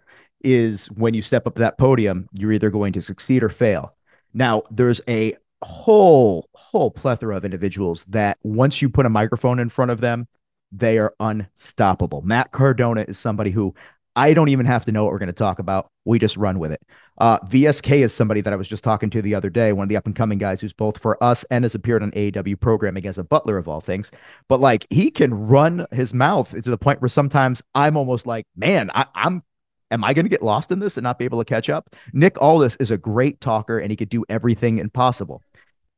is 0.42 0.86
when 0.88 1.14
you 1.14 1.22
step 1.22 1.46
up 1.46 1.54
to 1.54 1.60
that 1.60 1.78
podium, 1.78 2.28
you're 2.32 2.52
either 2.52 2.70
going 2.70 2.92
to 2.94 3.00
succeed 3.00 3.42
or 3.42 3.48
fail. 3.48 3.94
Now, 4.34 4.64
there's 4.70 5.00
a 5.08 5.36
whole 5.64 6.48
whole 6.54 6.90
plethora 6.90 7.36
of 7.36 7.44
individuals 7.44 8.04
that 8.06 8.38
once 8.42 8.82
you 8.82 8.88
put 8.88 9.06
a 9.06 9.10
microphone 9.10 9.58
in 9.58 9.68
front 9.68 9.90
of 9.90 10.00
them, 10.00 10.26
they 10.72 10.98
are 10.98 11.14
unstoppable. 11.20 12.22
Matt 12.22 12.52
Cardona 12.52 13.04
is 13.06 13.18
somebody 13.18 13.50
who 13.50 13.74
I 14.16 14.32
don't 14.32 14.48
even 14.48 14.66
have 14.66 14.84
to 14.84 14.92
know 14.92 15.02
what 15.02 15.12
we're 15.12 15.18
going 15.18 15.26
to 15.26 15.32
talk 15.32 15.58
about. 15.58 15.90
We 16.04 16.20
just 16.20 16.36
run 16.36 16.60
with 16.60 16.70
it. 16.70 16.80
Uh, 17.18 17.38
VSK 17.40 17.98
is 17.98 18.14
somebody 18.14 18.40
that 18.42 18.52
I 18.52 18.56
was 18.56 18.68
just 18.68 18.84
talking 18.84 19.10
to 19.10 19.20
the 19.20 19.34
other 19.34 19.50
day, 19.50 19.72
one 19.72 19.84
of 19.84 19.88
the 19.88 19.96
up 19.96 20.06
and 20.06 20.14
coming 20.14 20.38
guys 20.38 20.60
who's 20.60 20.72
both 20.72 20.98
for 20.98 21.22
us 21.22 21.44
and 21.50 21.64
has 21.64 21.74
appeared 21.74 22.02
on 22.02 22.12
AEW 22.12 22.60
programming 22.60 23.06
as 23.06 23.18
a 23.18 23.24
butler 23.24 23.56
of 23.56 23.66
all 23.66 23.80
things. 23.80 24.12
But 24.48 24.60
like 24.60 24.86
he 24.90 25.10
can 25.10 25.34
run 25.34 25.86
his 25.90 26.14
mouth 26.14 26.50
to 26.50 26.70
the 26.70 26.78
point 26.78 27.00
where 27.00 27.08
sometimes 27.08 27.60
I'm 27.74 27.96
almost 27.96 28.26
like, 28.26 28.46
man, 28.56 28.90
I, 28.94 29.06
I'm 29.14 29.42
Am 29.90 30.02
I 30.02 30.12
going 30.12 30.24
to 30.24 30.30
get 30.30 30.42
lost 30.42 30.72
in 30.72 30.80
this 30.80 30.96
and 30.96 31.04
not 31.04 31.20
be 31.20 31.24
able 31.24 31.38
to 31.38 31.44
catch 31.44 31.70
up? 31.70 31.94
Nick 32.12 32.40
Aldis 32.42 32.74
is 32.80 32.90
a 32.90 32.98
great 32.98 33.40
talker 33.40 33.78
and 33.78 33.90
he 33.90 33.96
could 33.96 34.08
do 34.08 34.24
everything 34.28 34.78
impossible. 34.78 35.40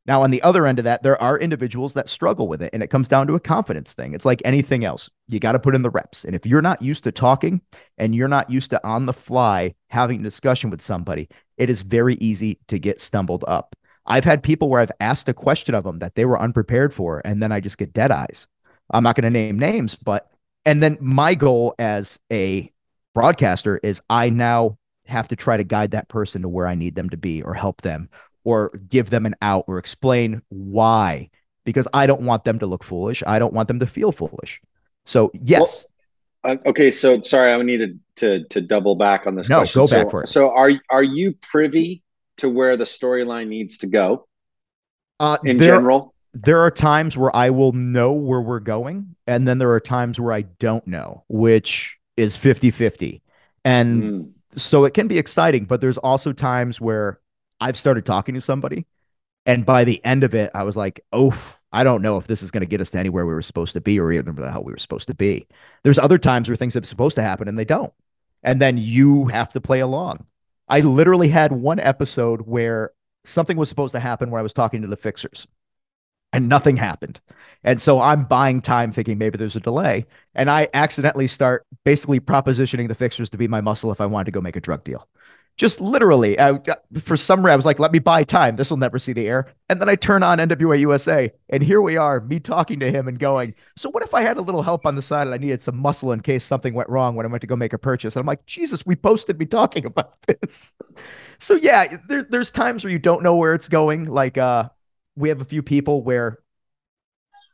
Now, 0.06 0.22
on 0.22 0.30
the 0.30 0.42
other 0.42 0.66
end 0.66 0.78
of 0.78 0.84
that, 0.84 1.02
there 1.02 1.20
are 1.20 1.38
individuals 1.38 1.94
that 1.94 2.08
struggle 2.08 2.46
with 2.46 2.62
it, 2.62 2.70
and 2.72 2.82
it 2.82 2.90
comes 2.90 3.08
down 3.08 3.26
to 3.26 3.34
a 3.34 3.40
confidence 3.40 3.92
thing. 3.92 4.14
It's 4.14 4.24
like 4.24 4.40
anything 4.44 4.84
else. 4.84 5.10
You 5.28 5.40
got 5.40 5.52
to 5.52 5.58
put 5.58 5.74
in 5.74 5.82
the 5.82 5.90
reps. 5.90 6.24
And 6.24 6.36
if 6.36 6.46
you're 6.46 6.62
not 6.62 6.80
used 6.80 7.04
to 7.04 7.12
talking 7.12 7.60
and 7.98 8.14
you're 8.14 8.28
not 8.28 8.48
used 8.48 8.70
to 8.70 8.86
on 8.86 9.06
the 9.06 9.12
fly 9.12 9.74
having 9.90 10.20
a 10.20 10.24
discussion 10.24 10.70
with 10.70 10.80
somebody, 10.80 11.28
it 11.56 11.68
is 11.68 11.82
very 11.82 12.14
easy 12.16 12.60
to 12.68 12.78
get 12.78 13.00
stumbled 13.00 13.44
up. 13.48 13.74
I've 14.06 14.24
had 14.24 14.44
people 14.44 14.68
where 14.68 14.80
I've 14.80 14.92
asked 15.00 15.28
a 15.28 15.34
question 15.34 15.74
of 15.74 15.82
them 15.82 15.98
that 15.98 16.14
they 16.14 16.24
were 16.24 16.40
unprepared 16.40 16.94
for, 16.94 17.20
and 17.24 17.42
then 17.42 17.50
I 17.50 17.58
just 17.58 17.78
get 17.78 17.92
dead 17.92 18.12
eyes. 18.12 18.46
I'm 18.90 19.02
not 19.02 19.16
going 19.16 19.24
to 19.24 19.30
name 19.30 19.58
names, 19.58 19.96
but, 19.96 20.30
and 20.64 20.80
then 20.80 20.96
my 21.00 21.34
goal 21.34 21.74
as 21.80 22.20
a 22.32 22.70
broadcaster 23.12 23.80
is 23.82 24.00
I 24.08 24.30
now 24.30 24.78
have 25.06 25.26
to 25.28 25.36
try 25.36 25.56
to 25.56 25.64
guide 25.64 25.90
that 25.92 26.08
person 26.08 26.42
to 26.42 26.48
where 26.48 26.68
I 26.68 26.76
need 26.76 26.94
them 26.94 27.10
to 27.10 27.16
be 27.16 27.42
or 27.42 27.54
help 27.54 27.82
them 27.82 28.08
or 28.46 28.70
give 28.88 29.10
them 29.10 29.26
an 29.26 29.34
out 29.42 29.64
or 29.66 29.76
explain 29.76 30.40
why 30.50 31.28
because 31.64 31.88
I 31.92 32.06
don't 32.06 32.22
want 32.22 32.44
them 32.44 32.60
to 32.60 32.66
look 32.66 32.84
foolish. 32.84 33.24
I 33.26 33.40
don't 33.40 33.52
want 33.52 33.66
them 33.66 33.80
to 33.80 33.86
feel 33.88 34.12
foolish. 34.12 34.62
So 35.04 35.32
yes. 35.34 35.86
Well, 36.44 36.54
uh, 36.54 36.68
okay, 36.68 36.92
so 36.92 37.20
sorry, 37.22 37.52
I 37.52 37.60
needed 37.62 37.98
to 38.16 38.44
to 38.44 38.60
double 38.60 38.94
back 38.94 39.26
on 39.26 39.34
this. 39.34 39.48
No, 39.50 39.58
question. 39.58 39.80
go 39.80 39.86
so, 39.86 39.96
back 39.96 40.10
for 40.12 40.22
it. 40.22 40.28
So 40.28 40.50
are 40.52 40.70
are 40.88 41.02
you 41.02 41.34
privy 41.42 42.04
to 42.38 42.48
where 42.48 42.76
the 42.76 42.84
storyline 42.84 43.48
needs 43.48 43.78
to 43.78 43.88
go? 43.88 44.28
Uh, 45.18 45.38
in 45.44 45.56
there, 45.56 45.74
general, 45.74 46.14
there 46.32 46.60
are 46.60 46.70
times 46.70 47.16
where 47.16 47.34
I 47.34 47.50
will 47.50 47.72
know 47.72 48.12
where 48.12 48.40
we're 48.40 48.60
going, 48.60 49.16
and 49.26 49.48
then 49.48 49.58
there 49.58 49.72
are 49.72 49.80
times 49.80 50.20
where 50.20 50.32
I 50.32 50.42
don't 50.42 50.86
know, 50.86 51.24
which 51.28 51.96
is 52.16 52.36
50-50. 52.36 53.22
And 53.64 54.02
mm. 54.02 54.30
so 54.54 54.84
it 54.84 54.94
can 54.94 55.08
be 55.08 55.18
exciting, 55.18 55.64
but 55.64 55.80
there's 55.80 55.98
also 55.98 56.32
times 56.32 56.80
where 56.80 57.20
I've 57.60 57.76
started 57.76 58.04
talking 58.04 58.34
to 58.34 58.40
somebody, 58.40 58.86
and 59.46 59.64
by 59.64 59.84
the 59.84 60.04
end 60.04 60.24
of 60.24 60.34
it, 60.34 60.50
I 60.54 60.64
was 60.64 60.76
like, 60.76 61.00
oh, 61.12 61.40
I 61.72 61.84
don't 61.84 62.02
know 62.02 62.16
if 62.16 62.26
this 62.26 62.42
is 62.42 62.50
going 62.50 62.62
to 62.62 62.66
get 62.66 62.80
us 62.80 62.90
to 62.90 62.98
anywhere 62.98 63.26
we 63.26 63.34
were 63.34 63.42
supposed 63.42 63.74
to 63.74 63.80
be 63.80 64.00
or 64.00 64.10
even 64.12 64.34
the 64.34 64.50
hell 64.50 64.64
we 64.64 64.72
were 64.72 64.78
supposed 64.78 65.08
to 65.08 65.14
be. 65.14 65.46
There's 65.84 65.98
other 65.98 66.18
times 66.18 66.48
where 66.48 66.56
things 66.56 66.74
are 66.76 66.84
supposed 66.84 67.16
to 67.16 67.22
happen 67.22 67.48
and 67.48 67.58
they 67.58 67.64
don't. 67.64 67.92
And 68.42 68.60
then 68.60 68.76
you 68.78 69.26
have 69.26 69.52
to 69.52 69.60
play 69.60 69.80
along. 69.80 70.26
I 70.68 70.80
literally 70.80 71.28
had 71.28 71.52
one 71.52 71.78
episode 71.78 72.42
where 72.42 72.92
something 73.24 73.56
was 73.56 73.68
supposed 73.68 73.92
to 73.92 74.00
happen 74.00 74.30
where 74.30 74.40
I 74.40 74.42
was 74.42 74.52
talking 74.52 74.82
to 74.82 74.88
the 74.88 74.96
fixers 74.96 75.46
and 76.32 76.48
nothing 76.48 76.76
happened. 76.76 77.20
And 77.62 77.80
so 77.80 78.00
I'm 78.00 78.24
buying 78.24 78.60
time 78.62 78.90
thinking 78.90 79.18
maybe 79.18 79.38
there's 79.38 79.56
a 79.56 79.60
delay. 79.60 80.06
And 80.34 80.50
I 80.50 80.68
accidentally 80.74 81.28
start 81.28 81.66
basically 81.84 82.20
propositioning 82.20 82.88
the 82.88 82.94
fixers 82.94 83.30
to 83.30 83.38
be 83.38 83.48
my 83.48 83.60
muscle 83.60 83.92
if 83.92 84.00
I 84.00 84.06
wanted 84.06 84.26
to 84.26 84.30
go 84.32 84.40
make 84.40 84.56
a 84.56 84.60
drug 84.60 84.82
deal 84.82 85.08
just 85.56 85.80
literally 85.80 86.38
I, 86.38 86.60
for 87.00 87.16
some 87.16 87.40
reason 87.40 87.52
I 87.52 87.56
was 87.56 87.64
like, 87.64 87.78
let 87.78 87.92
me 87.92 87.98
buy 87.98 88.24
time. 88.24 88.56
This 88.56 88.68
will 88.68 88.76
never 88.76 88.98
see 88.98 89.14
the 89.14 89.26
air. 89.26 89.54
And 89.70 89.80
then 89.80 89.88
I 89.88 89.94
turn 89.94 90.22
on 90.22 90.38
NWA 90.38 90.78
USA, 90.80 91.32
and 91.48 91.62
here 91.62 91.80
we 91.80 91.96
are, 91.96 92.20
me 92.20 92.40
talking 92.40 92.78
to 92.80 92.90
him 92.90 93.08
and 93.08 93.18
going, 93.18 93.54
so 93.76 93.88
what 93.88 94.02
if 94.02 94.12
I 94.12 94.20
had 94.20 94.36
a 94.36 94.42
little 94.42 94.62
help 94.62 94.84
on 94.84 94.96
the 94.96 95.02
side 95.02 95.26
and 95.26 95.34
I 95.34 95.38
needed 95.38 95.62
some 95.62 95.78
muscle 95.78 96.12
in 96.12 96.20
case 96.20 96.44
something 96.44 96.74
went 96.74 96.90
wrong 96.90 97.14
when 97.14 97.24
I 97.24 97.28
went 97.30 97.40
to 97.40 97.46
go 97.46 97.56
make 97.56 97.72
a 97.72 97.78
purchase? 97.78 98.16
And 98.16 98.20
I'm 98.20 98.26
like, 98.26 98.44
Jesus, 98.44 98.84
we 98.84 98.96
posted 98.96 99.38
me 99.38 99.46
talking 99.46 99.86
about 99.86 100.20
this. 100.26 100.74
So 101.38 101.54
yeah, 101.54 101.96
there, 102.08 102.24
there's 102.24 102.50
times 102.50 102.84
where 102.84 102.92
you 102.92 102.98
don't 102.98 103.22
know 103.22 103.36
where 103.36 103.54
it's 103.54 103.68
going. 103.68 104.04
Like 104.04 104.36
uh, 104.36 104.68
we 105.16 105.30
have 105.30 105.40
a 105.40 105.46
few 105.46 105.62
people 105.62 106.02
where 106.02 106.38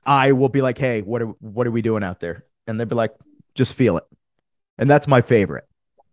I 0.05 0.33
will 0.33 0.49
be 0.49 0.61
like, 0.61 0.79
hey, 0.79 1.03
what 1.03 1.23
are 1.23 1.27
what 1.39 1.67
are 1.67 1.71
we 1.71 1.83
doing 1.83 2.03
out 2.03 2.19
there? 2.19 2.45
And 2.67 2.79
they'd 2.79 2.89
be 2.89 2.97
like, 2.97 3.15
just 3.55 3.75
feel 3.75 3.97
it. 3.97 4.05
And 4.77 4.91
that's 4.91 5.07
my 5.07 5.21
favorite 5.21 5.65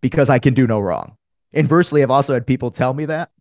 because 0.01 0.29
I 0.29 0.37
can 0.37 0.53
do 0.53 0.67
no 0.67 0.79
wrong. 0.79 1.17
Inversely, 1.51 2.03
I've 2.03 2.11
also 2.11 2.33
had 2.33 2.45
people 2.45 2.71
tell 2.71 2.93
me 2.93 3.05
that. 3.05 3.31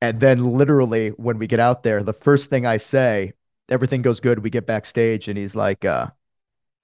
And 0.00 0.20
then 0.20 0.44
literally 0.56 1.10
when 1.10 1.38
we 1.38 1.46
get 1.46 1.60
out 1.60 1.82
there, 1.82 2.02
the 2.02 2.12
first 2.12 2.50
thing 2.50 2.66
I 2.66 2.76
say, 2.76 3.34
everything 3.68 4.02
goes 4.02 4.20
good. 4.20 4.40
We 4.40 4.50
get 4.50 4.66
backstage 4.66 5.28
and 5.28 5.38
he's 5.38 5.54
like, 5.54 5.84
uh, 5.84 6.08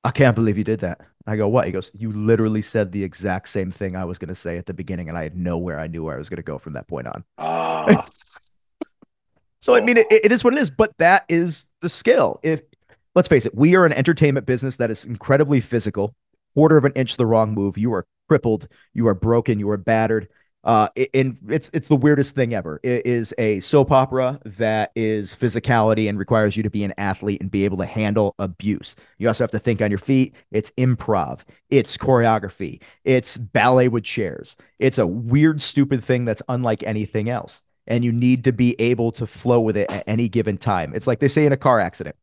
I 0.05 0.11
can't 0.13 0.37
believe 0.37 0.57
you 0.57 0.65
did 0.65 0.81
that. 0.81 1.01
I 1.27 1.37
go, 1.37 1.49
what? 1.49 1.67
He 1.67 1.73
goes, 1.73 1.91
you 1.95 2.11
literally 2.13 2.63
said 2.63 2.91
the 2.91 3.05
exact 3.05 3.51
same 3.51 3.71
thing 3.71 3.97
I 3.97 4.05
was 4.05 4.19
going 4.19 4.29
to 4.29 4.35
say 4.35 4.57
at 4.57 4.67
the 4.67 4.73
beginning. 4.73 5.09
And 5.09 5.19
I 5.19 5.25
had 5.25 5.37
nowhere 5.37 5.79
I 5.79 5.87
knew 5.87 6.05
where 6.05 6.15
I 6.15 6.19
was 6.19 6.31
going 6.31 6.39
to 6.39 6.43
go 6.43 6.59
from 6.59 6.73
that 6.73 6.89
point 6.89 7.07
on. 7.07 7.25
Uh, 7.37 8.03
so, 9.61 9.75
I 9.75 9.81
mean, 9.81 9.99
it, 9.99 10.07
it 10.11 10.33
is 10.33 10.43
what 10.43 10.55
it 10.55 10.59
is, 10.59 10.71
but 10.71 10.97
that 10.99 11.25
is 11.29 11.69
the 11.83 11.89
skill. 11.91 12.41
If 12.43 12.63
let's 13.15 13.29
face 13.29 13.45
it, 13.45 13.55
we 13.55 13.75
are 13.75 13.85
an 13.85 13.93
entertainment 13.93 14.47
business 14.47 14.77
that 14.77 14.91
is 14.91 15.05
incredibly 15.05 15.61
physical. 15.61 16.15
Quarter 16.55 16.79
of 16.79 16.85
an 16.85 16.93
inch 16.95 17.17
the 17.17 17.27
wrong 17.27 17.53
move, 17.53 17.77
you 17.77 17.93
are 17.93 18.07
crippled, 18.29 18.69
you 18.95 19.07
are 19.09 19.15
broken, 19.15 19.59
you 19.59 19.69
are 19.71 19.77
battered. 19.77 20.29
Uh, 20.69 20.87
and 21.15 21.39
it's 21.49 21.71
it's 21.73 21.89
the 21.89 21.97
weirdest 21.97 22.35
thing 22.35 22.53
ever. 22.53 22.79
It 22.83 23.07
is 23.07 23.33
a 23.39 23.59
soap 23.61 23.91
opera 23.91 24.39
that 24.45 24.93
is 24.95 25.35
physicality 25.35 26.11
and 26.11 26.19
requires 26.19 26.59
you 26.59 26.63
to 26.63 26.69
be 26.69 26.85
an 26.85 26.93
athlete 26.99 27.41
and 27.41 27.51
be 27.51 27.65
able 27.65 27.79
to 27.79 27.87
handle 27.87 28.35
abuse. 28.39 28.95
You 29.17 29.29
also 29.29 29.45
have 29.45 29.51
to 29.53 29.59
think 29.59 29.81
on 29.81 29.91
your 29.91 29.99
feet. 29.99 30.35
It's 30.51 30.71
improv. 30.73 31.41
It's 31.71 31.97
choreography. 31.97 32.83
It's 33.05 33.39
ballet 33.39 33.89
with 33.89 34.05
chairs. 34.05 34.57
It's 34.79 34.99
a 34.99 35.07
weird, 35.07 35.63
stupid 35.63 36.05
thing 36.05 36.27
that's 36.27 36.43
unlike 36.51 36.83
anything 36.83 37.31
else. 37.31 37.63
And 37.87 38.05
you 38.05 38.13
need 38.13 38.45
to 38.45 38.53
be 38.53 38.79
able 38.79 39.11
to 39.13 39.27
flow 39.27 39.61
with 39.61 39.79
it 39.79 39.91
at 39.91 40.05
any 40.07 40.29
given 40.29 40.59
time. 40.59 40.93
It's 40.95 41.07
like 41.07 41.21
they 41.21 41.29
say 41.29 41.47
in 41.47 41.53
a 41.53 41.57
car 41.57 41.81
accident 41.81 42.15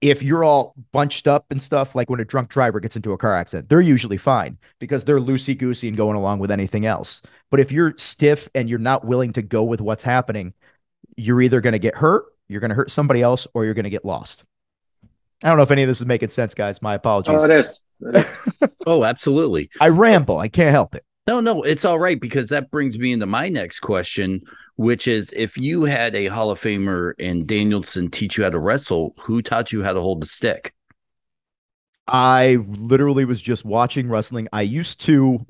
if 0.00 0.22
you're 0.22 0.44
all 0.44 0.74
bunched 0.92 1.26
up 1.26 1.46
and 1.50 1.62
stuff, 1.62 1.94
like 1.94 2.08
when 2.08 2.20
a 2.20 2.24
drunk 2.24 2.48
driver 2.48 2.80
gets 2.80 2.96
into 2.96 3.12
a 3.12 3.18
car 3.18 3.36
accident, 3.36 3.68
they're 3.68 3.80
usually 3.80 4.16
fine 4.16 4.56
because 4.78 5.04
they're 5.04 5.20
loosey 5.20 5.56
goosey 5.56 5.88
and 5.88 5.96
going 5.96 6.16
along 6.16 6.38
with 6.38 6.50
anything 6.50 6.86
else. 6.86 7.20
But 7.50 7.60
if 7.60 7.70
you're 7.70 7.94
stiff 7.98 8.48
and 8.54 8.68
you're 8.68 8.78
not 8.78 9.04
willing 9.04 9.32
to 9.34 9.42
go 9.42 9.62
with 9.62 9.80
what's 9.80 10.02
happening, 10.02 10.54
you're 11.16 11.42
either 11.42 11.60
going 11.60 11.72
to 11.72 11.78
get 11.78 11.94
hurt, 11.94 12.24
you're 12.48 12.60
going 12.60 12.70
to 12.70 12.74
hurt 12.74 12.90
somebody 12.90 13.20
else, 13.20 13.46
or 13.52 13.64
you're 13.64 13.74
going 13.74 13.84
to 13.84 13.90
get 13.90 14.04
lost. 14.04 14.44
I 15.44 15.48
don't 15.48 15.56
know 15.56 15.62
if 15.62 15.70
any 15.70 15.82
of 15.82 15.88
this 15.88 16.00
is 16.00 16.06
making 16.06 16.28
sense, 16.30 16.54
guys. 16.54 16.82
My 16.82 16.94
apologies. 16.94 17.34
Oh, 17.38 17.44
it 17.44 17.50
is. 17.50 17.82
It 18.00 18.16
is. 18.16 18.38
oh, 18.86 19.04
absolutely. 19.04 19.70
I 19.80 19.88
ramble. 19.88 20.38
I 20.38 20.48
can't 20.48 20.70
help 20.70 20.94
it. 20.94 21.04
No, 21.30 21.38
no, 21.38 21.62
it's 21.62 21.84
all 21.84 22.00
right 22.00 22.20
because 22.20 22.48
that 22.48 22.72
brings 22.72 22.98
me 22.98 23.12
into 23.12 23.24
my 23.24 23.48
next 23.48 23.78
question, 23.78 24.42
which 24.74 25.06
is 25.06 25.32
if 25.36 25.56
you 25.56 25.84
had 25.84 26.16
a 26.16 26.26
Hall 26.26 26.50
of 26.50 26.58
Famer 26.58 27.12
and 27.20 27.46
Danielson 27.46 28.10
teach 28.10 28.36
you 28.36 28.42
how 28.42 28.50
to 28.50 28.58
wrestle, 28.58 29.14
who 29.16 29.40
taught 29.40 29.70
you 29.70 29.84
how 29.84 29.92
to 29.92 30.00
hold 30.00 30.22
the 30.22 30.26
stick? 30.26 30.74
I 32.08 32.58
literally 32.66 33.24
was 33.24 33.40
just 33.40 33.64
watching 33.64 34.08
wrestling. 34.08 34.48
I 34.52 34.62
used 34.62 35.00
to 35.02 35.46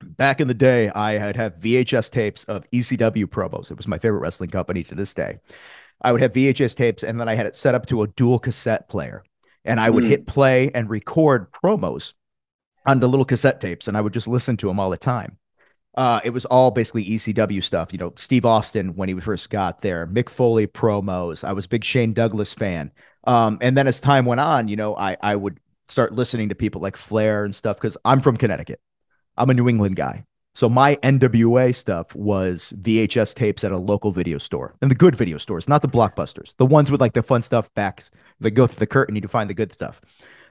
back 0.00 0.40
in 0.40 0.48
the 0.48 0.54
day, 0.54 0.88
I 0.88 1.18
had 1.18 1.36
have 1.36 1.56
VHS 1.56 2.10
tapes 2.10 2.44
of 2.44 2.64
ECW 2.70 3.26
promos. 3.26 3.70
It 3.70 3.76
was 3.76 3.86
my 3.86 3.98
favorite 3.98 4.20
wrestling 4.20 4.48
company 4.48 4.82
to 4.84 4.94
this 4.94 5.12
day. 5.12 5.40
I 6.00 6.10
would 6.10 6.22
have 6.22 6.32
VHS 6.32 6.74
tapes 6.74 7.02
and 7.02 7.20
then 7.20 7.28
I 7.28 7.34
had 7.34 7.44
it 7.44 7.54
set 7.54 7.74
up 7.74 7.84
to 7.88 8.00
a 8.00 8.08
dual 8.08 8.38
cassette 8.38 8.88
player. 8.88 9.24
And 9.66 9.78
I 9.78 9.90
would 9.90 10.04
mm. 10.04 10.08
hit 10.08 10.26
play 10.26 10.70
and 10.74 10.88
record 10.88 11.52
promos 11.52 12.14
onto 12.86 13.06
little 13.06 13.24
cassette 13.24 13.60
tapes 13.60 13.88
and 13.88 13.96
I 13.96 14.00
would 14.00 14.12
just 14.12 14.28
listen 14.28 14.56
to 14.58 14.66
them 14.66 14.80
all 14.80 14.90
the 14.90 14.96
time. 14.96 15.38
Uh, 15.94 16.20
it 16.24 16.30
was 16.30 16.46
all 16.46 16.70
basically 16.70 17.04
ECW 17.04 17.62
stuff. 17.62 17.92
You 17.92 17.98
know, 17.98 18.12
Steve 18.16 18.46
Austin 18.46 18.94
when 18.94 19.08
he 19.08 19.20
first 19.20 19.50
got 19.50 19.80
there, 19.82 20.06
Mick 20.06 20.30
Foley 20.30 20.66
promos. 20.66 21.44
I 21.44 21.52
was 21.52 21.66
big 21.66 21.84
Shane 21.84 22.14
Douglas 22.14 22.54
fan. 22.54 22.90
Um, 23.24 23.58
and 23.60 23.76
then 23.76 23.86
as 23.86 24.00
time 24.00 24.24
went 24.24 24.40
on, 24.40 24.68
you 24.68 24.76
know, 24.76 24.96
I 24.96 25.16
I 25.20 25.36
would 25.36 25.60
start 25.88 26.12
listening 26.12 26.48
to 26.48 26.54
people 26.54 26.80
like 26.80 26.96
Flair 26.96 27.44
and 27.44 27.54
stuff 27.54 27.76
because 27.76 27.96
I'm 28.04 28.20
from 28.20 28.36
Connecticut. 28.36 28.80
I'm 29.36 29.50
a 29.50 29.54
New 29.54 29.68
England 29.68 29.96
guy. 29.96 30.24
So 30.54 30.68
my 30.68 30.96
NWA 30.96 31.74
stuff 31.74 32.14
was 32.14 32.74
VHS 32.82 33.34
tapes 33.34 33.64
at 33.64 33.72
a 33.72 33.78
local 33.78 34.12
video 34.12 34.36
store 34.36 34.76
and 34.82 34.90
the 34.90 34.94
good 34.94 35.14
video 35.14 35.38
stores, 35.38 35.66
not 35.66 35.80
the 35.80 35.88
blockbusters, 35.88 36.54
the 36.56 36.66
ones 36.66 36.90
with 36.90 37.00
like 37.00 37.14
the 37.14 37.22
fun 37.22 37.40
stuff 37.40 37.72
back 37.74 38.04
that 38.40 38.50
go 38.50 38.66
through 38.66 38.80
the 38.80 38.86
curtain. 38.86 39.14
You 39.14 39.22
to 39.22 39.28
find 39.28 39.48
the 39.48 39.54
good 39.54 39.72
stuff. 39.72 40.00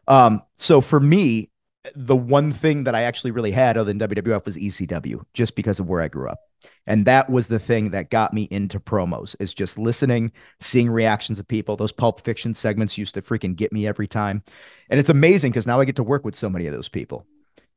Um, 0.08 0.42
so 0.56 0.82
for 0.82 1.00
me, 1.00 1.51
the 1.96 2.16
one 2.16 2.52
thing 2.52 2.84
that 2.84 2.96
I 2.96 3.04
actually 3.04 3.32
really 3.32 3.52
had 3.52 3.78
other 3.78 3.92
than 3.92 4.00
WWF 4.00 4.46
was 4.46 4.56
ECW, 4.56 5.24
just 5.34 5.56
because 5.56 5.80
of 5.80 5.88
where 5.88 6.02
I 6.02 6.08
grew 6.08 6.30
up. 6.30 6.40
And 6.86 7.06
that 7.06 7.30
was 7.30 7.48
the 7.48 7.60
thing 7.60 7.92
that 7.92 8.12
got 8.12 8.34
me 8.34 8.48
into 8.52 8.80
promos 8.80 9.36
is 9.40 9.54
just 9.54 9.78
listening, 9.78 10.32
seeing 10.60 10.90
reactions 10.90 11.40
of 11.40 11.48
people. 11.48 11.76
Those 11.76 11.92
Pulp 11.92 12.22
Fiction 12.22 12.54
segments 12.54 12.98
used 12.98 13.16
to 13.16 13.22
freaking 13.22 13.56
get 13.56 13.74
me 13.74 13.88
every 13.88 14.08
time. 14.08 14.44
And 14.90 15.00
it's 15.00 15.10
amazing 15.10 15.52
because 15.52 15.66
now 15.66 15.80
I 15.80 15.86
get 15.86 15.96
to 15.96 16.04
work 16.04 16.24
with 16.24 16.36
so 16.36 16.50
many 16.50 16.68
of 16.68 16.74
those 16.74 16.90
people. 16.90 17.26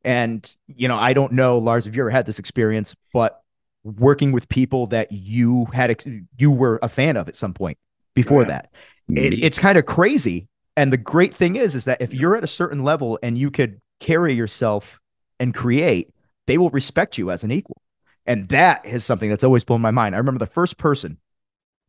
And, 0.05 0.51
you 0.67 0.87
know, 0.87 0.99
I 0.99 1.14
don't 1.14 1.33
know, 1.33 1.59
Lars, 1.59 1.87
if 1.87 1.97
you 1.97 2.03
ever 2.03 2.11
had 2.11 2.27
this 2.27 2.38
experience, 2.38 2.95
but 3.12 3.40
working 3.85 4.33
with 4.33 4.49
people 4.49 4.87
that 4.88 5.12
you 5.12 5.67
had, 5.73 6.03
you 6.37 6.51
were 6.51 6.79
a 6.83 6.88
fan 6.88 7.17
of 7.17 7.29
at 7.29 7.37
some 7.37 7.55
point 7.55 7.79
before 8.14 8.43
yeah. 8.43 8.49
that, 8.49 8.71
it, 9.09 9.43
it's 9.43 9.59
kind 9.59 9.79
of 9.79 9.87
crazy. 9.87 10.49
And 10.77 10.93
the 10.93 10.99
great 10.99 11.33
thing 11.33 11.57
is, 11.57 11.75
is 11.75 11.85
that 11.85 12.03
if 12.03 12.12
you're 12.12 12.37
at 12.37 12.45
a 12.45 12.49
certain 12.49 12.83
level 12.83 13.19
and 13.23 13.38
you 13.38 13.51
could 13.51 13.81
carry 14.05 14.35
yourself 14.35 15.01
and 15.40 15.55
create, 15.55 16.11
they 16.47 16.59
will 16.59 16.71
respect 16.71 17.17
you 17.17 17.31
as 17.31 17.43
an 17.43 17.51
equal. 17.51 17.81
And 18.27 18.49
that 18.51 18.85
is 18.85 19.05
something 19.05 19.31
that's 19.31 19.45
always 19.45 19.64
blown 19.64 19.81
my 19.81 19.90
mind. 19.90 20.14
I 20.14 20.19
remember 20.19 20.38
the 20.38 20.47
first 20.47 20.77
person 20.77 21.17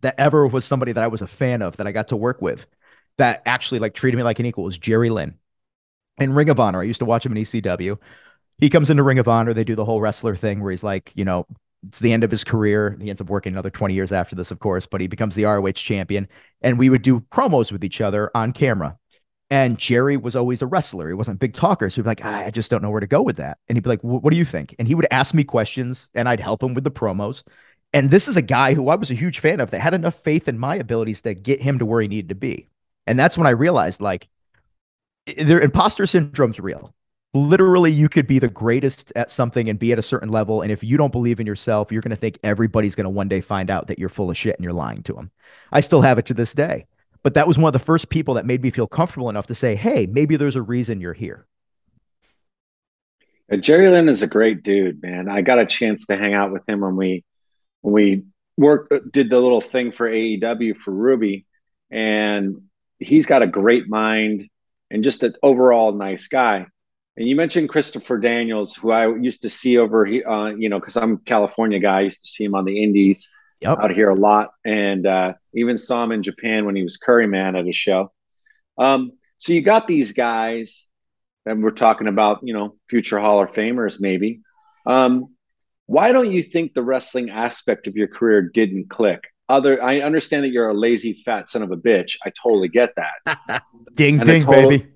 that 0.01 0.15
ever 0.17 0.47
was 0.47 0.63
somebody 0.63 0.93
that 0.93 1.03
I 1.03 1.07
was 1.07 1.21
a 1.21 1.27
fan 1.27 1.61
of 1.61 1.77
that 1.77 1.87
I 1.87 1.91
got 1.91 2.07
to 2.09 2.15
work 2.15 2.41
with 2.41 2.67
that 3.17 3.41
actually 3.45 3.79
like 3.79 3.93
treated 3.93 4.17
me 4.17 4.23
like 4.23 4.39
an 4.39 4.45
equal 4.45 4.63
was 4.63 4.77
Jerry 4.77 5.09
Lynn 5.09 5.35
in 6.17 6.33
Ring 6.33 6.49
of 6.49 6.59
Honor. 6.59 6.81
I 6.81 6.85
used 6.85 6.99
to 6.99 7.05
watch 7.05 7.25
him 7.25 7.35
in 7.35 7.43
ECW. 7.43 7.97
He 8.59 8.69
comes 8.69 8.89
into 8.89 9.03
Ring 9.03 9.19
of 9.19 9.27
Honor. 9.27 9.53
They 9.53 9.63
do 9.65 9.75
the 9.75 9.85
whole 9.85 9.99
wrestler 9.99 10.35
thing 10.35 10.61
where 10.61 10.71
he's 10.71 10.83
like, 10.83 11.11
you 11.15 11.25
know, 11.25 11.45
it's 11.85 11.99
the 11.99 12.13
end 12.13 12.23
of 12.23 12.31
his 12.31 12.45
career. 12.45 12.97
He 13.01 13.09
ends 13.09 13.21
up 13.21 13.29
working 13.29 13.53
another 13.53 13.69
20 13.69 13.93
years 13.93 14.11
after 14.11 14.35
this, 14.35 14.51
of 14.51 14.59
course, 14.59 14.85
but 14.85 15.01
he 15.01 15.07
becomes 15.07 15.35
the 15.35 15.43
ROH 15.43 15.73
champion. 15.73 16.27
And 16.61 16.79
we 16.79 16.89
would 16.89 17.01
do 17.01 17.19
promos 17.19 17.71
with 17.71 17.83
each 17.83 17.99
other 17.99 18.31
on 18.33 18.53
camera. 18.53 18.97
And 19.49 19.77
Jerry 19.77 20.17
was 20.17 20.35
always 20.35 20.61
a 20.61 20.67
wrestler. 20.67 21.07
He 21.07 21.13
wasn't 21.13 21.35
a 21.35 21.39
big 21.39 21.53
talker. 21.53 21.89
So 21.89 21.97
he'd 21.97 22.03
be 22.03 22.09
like, 22.09 22.25
ah, 22.25 22.45
I 22.45 22.49
just 22.49 22.71
don't 22.71 22.81
know 22.81 22.89
where 22.89 22.99
to 22.99 23.07
go 23.07 23.21
with 23.21 23.37
that. 23.37 23.59
And 23.67 23.75
he'd 23.75 23.83
be 23.83 23.89
like, 23.89 24.01
What 24.01 24.31
do 24.31 24.37
you 24.37 24.45
think? 24.45 24.75
And 24.79 24.87
he 24.87 24.95
would 24.95 25.07
ask 25.11 25.33
me 25.33 25.43
questions 25.43 26.09
and 26.15 26.27
I'd 26.27 26.39
help 26.39 26.63
him 26.63 26.73
with 26.73 26.83
the 26.83 26.91
promos. 26.91 27.43
And 27.93 28.11
this 28.11 28.27
is 28.27 28.35
a 28.35 28.41
guy 28.41 28.73
who 28.73 28.89
I 28.89 28.95
was 28.95 29.11
a 29.11 29.15
huge 29.15 29.39
fan 29.39 29.59
of 29.59 29.71
that 29.71 29.79
had 29.79 29.93
enough 29.93 30.15
faith 30.15 30.47
in 30.47 30.57
my 30.57 30.75
abilities 30.75 31.21
to 31.21 31.33
get 31.33 31.61
him 31.61 31.79
to 31.79 31.85
where 31.85 32.01
he 32.01 32.07
needed 32.07 32.29
to 32.29 32.35
be. 32.35 32.67
And 33.07 33.19
that's 33.19 33.37
when 33.37 33.47
I 33.47 33.51
realized 33.51 34.01
like 34.01 34.27
their 35.37 35.61
imposter 35.61 36.05
syndrome's 36.05 36.59
real. 36.59 36.93
Literally, 37.33 37.91
you 37.91 38.07
could 38.07 38.27
be 38.27 38.39
the 38.39 38.47
greatest 38.47 39.11
at 39.15 39.29
something 39.29 39.69
and 39.69 39.77
be 39.77 39.91
at 39.91 39.99
a 39.99 40.03
certain 40.03 40.29
level. 40.29 40.61
And 40.61 40.71
if 40.71 40.83
you 40.83 40.97
don't 40.97 41.11
believe 41.11 41.39
in 41.39 41.45
yourself, 41.47 41.91
you're 41.91 42.01
going 42.01 42.11
to 42.11 42.15
think 42.15 42.39
everybody's 42.43 42.95
going 42.95 43.05
to 43.05 43.09
one 43.09 43.27
day 43.27 43.41
find 43.41 43.69
out 43.69 43.87
that 43.87 43.99
you're 43.99 44.09
full 44.09 44.29
of 44.29 44.37
shit 44.37 44.55
and 44.55 44.63
you're 44.63 44.73
lying 44.73 45.03
to 45.03 45.13
them. 45.13 45.31
I 45.71 45.81
still 45.81 46.01
have 46.01 46.17
it 46.17 46.25
to 46.27 46.33
this 46.33 46.53
day. 46.53 46.85
But 47.25 47.33
that 47.33 47.47
was 47.47 47.57
one 47.57 47.69
of 47.69 47.73
the 47.73 47.79
first 47.79 48.09
people 48.09 48.35
that 48.35 48.45
made 48.45 48.61
me 48.61 48.69
feel 48.69 48.85
comfortable 48.85 49.31
enough 49.31 49.47
to 49.47 49.55
say, 49.55 49.73
hey, 49.73 50.05
maybe 50.05 50.35
there's 50.35 50.55
a 50.55 50.61
reason 50.61 51.01
you're 51.01 51.11
here. 51.11 51.47
Jerry 53.61 53.89
Lynn 53.89 54.09
is 54.09 54.21
a 54.21 54.27
great 54.27 54.61
dude, 54.61 55.01
man. 55.01 55.27
I 55.27 55.41
got 55.41 55.57
a 55.57 55.65
chance 55.65 56.05
to 56.05 56.17
hang 56.17 56.35
out 56.35 56.51
with 56.51 56.61
him 56.69 56.81
when 56.81 56.95
we 56.95 57.23
when 57.81 57.95
we 57.95 58.25
worked 58.57 59.11
did 59.11 59.31
the 59.31 59.39
little 59.39 59.59
thing 59.59 59.91
for 59.91 60.07
AEW 60.07 60.77
for 60.77 60.91
Ruby, 60.91 61.47
and 61.89 62.61
he's 62.99 63.25
got 63.25 63.41
a 63.41 63.47
great 63.47 63.89
mind 63.89 64.47
and 64.91 65.03
just 65.03 65.23
an 65.23 65.33
overall 65.41 65.93
nice 65.93 66.27
guy. 66.27 66.67
And 67.17 67.27
you 67.27 67.35
mentioned 67.35 67.69
Christopher 67.69 68.19
Daniels, 68.19 68.75
who 68.75 68.91
I 68.91 69.07
used 69.07 69.41
to 69.41 69.49
see 69.49 69.79
over 69.79 70.05
here, 70.05 70.29
uh, 70.29 70.51
you 70.51 70.69
know, 70.69 70.79
because 70.79 70.95
I'm 70.95 71.13
a 71.13 71.17
California 71.17 71.79
guy. 71.79 71.97
I 71.97 72.01
used 72.01 72.21
to 72.21 72.27
see 72.27 72.43
him 72.43 72.53
on 72.53 72.65
the 72.65 72.83
Indies 72.83 73.31
yep. 73.61 73.79
out 73.79 73.91
here 73.91 74.09
a 74.09 74.15
lot, 74.15 74.51
and 74.63 75.07
uh, 75.07 75.33
even 75.55 75.77
saw 75.77 76.03
him 76.03 76.11
in 76.11 76.23
Japan 76.23 76.65
when 76.65 76.75
he 76.75 76.83
was 76.83 76.97
Curry 76.97 77.27
Man 77.27 77.55
at 77.55 77.67
a 77.67 77.71
show. 77.71 78.11
Um, 78.77 79.13
so 79.37 79.53
you 79.53 79.61
got 79.61 79.87
these 79.87 80.13
guys, 80.13 80.87
and 81.45 81.63
we're 81.63 81.71
talking 81.71 82.07
about, 82.07 82.39
you 82.43 82.53
know, 82.53 82.75
future 82.89 83.19
Hall 83.19 83.41
of 83.41 83.51
Famers, 83.51 83.99
maybe. 83.99 84.41
Um, 84.85 85.35
why 85.87 86.11
don't 86.11 86.31
you 86.31 86.41
think 86.41 86.73
the 86.73 86.83
wrestling 86.83 87.29
aspect 87.29 87.87
of 87.87 87.95
your 87.95 88.07
career 88.07 88.41
didn't 88.41 88.89
click? 88.89 89.23
Other, 89.47 89.81
I 89.83 90.01
understand 90.01 90.43
that 90.43 90.49
you're 90.49 90.69
a 90.69 90.73
lazy 90.73 91.13
fat 91.13 91.49
son 91.49 91.61
of 91.61 91.71
a 91.71 91.77
bitch. 91.77 92.15
I 92.25 92.31
totally 92.31 92.67
get 92.67 92.93
that. 92.95 93.63
ding 93.93 94.19
and 94.19 94.25
ding, 94.25 94.41
total, 94.41 94.69
baby. 94.69 94.87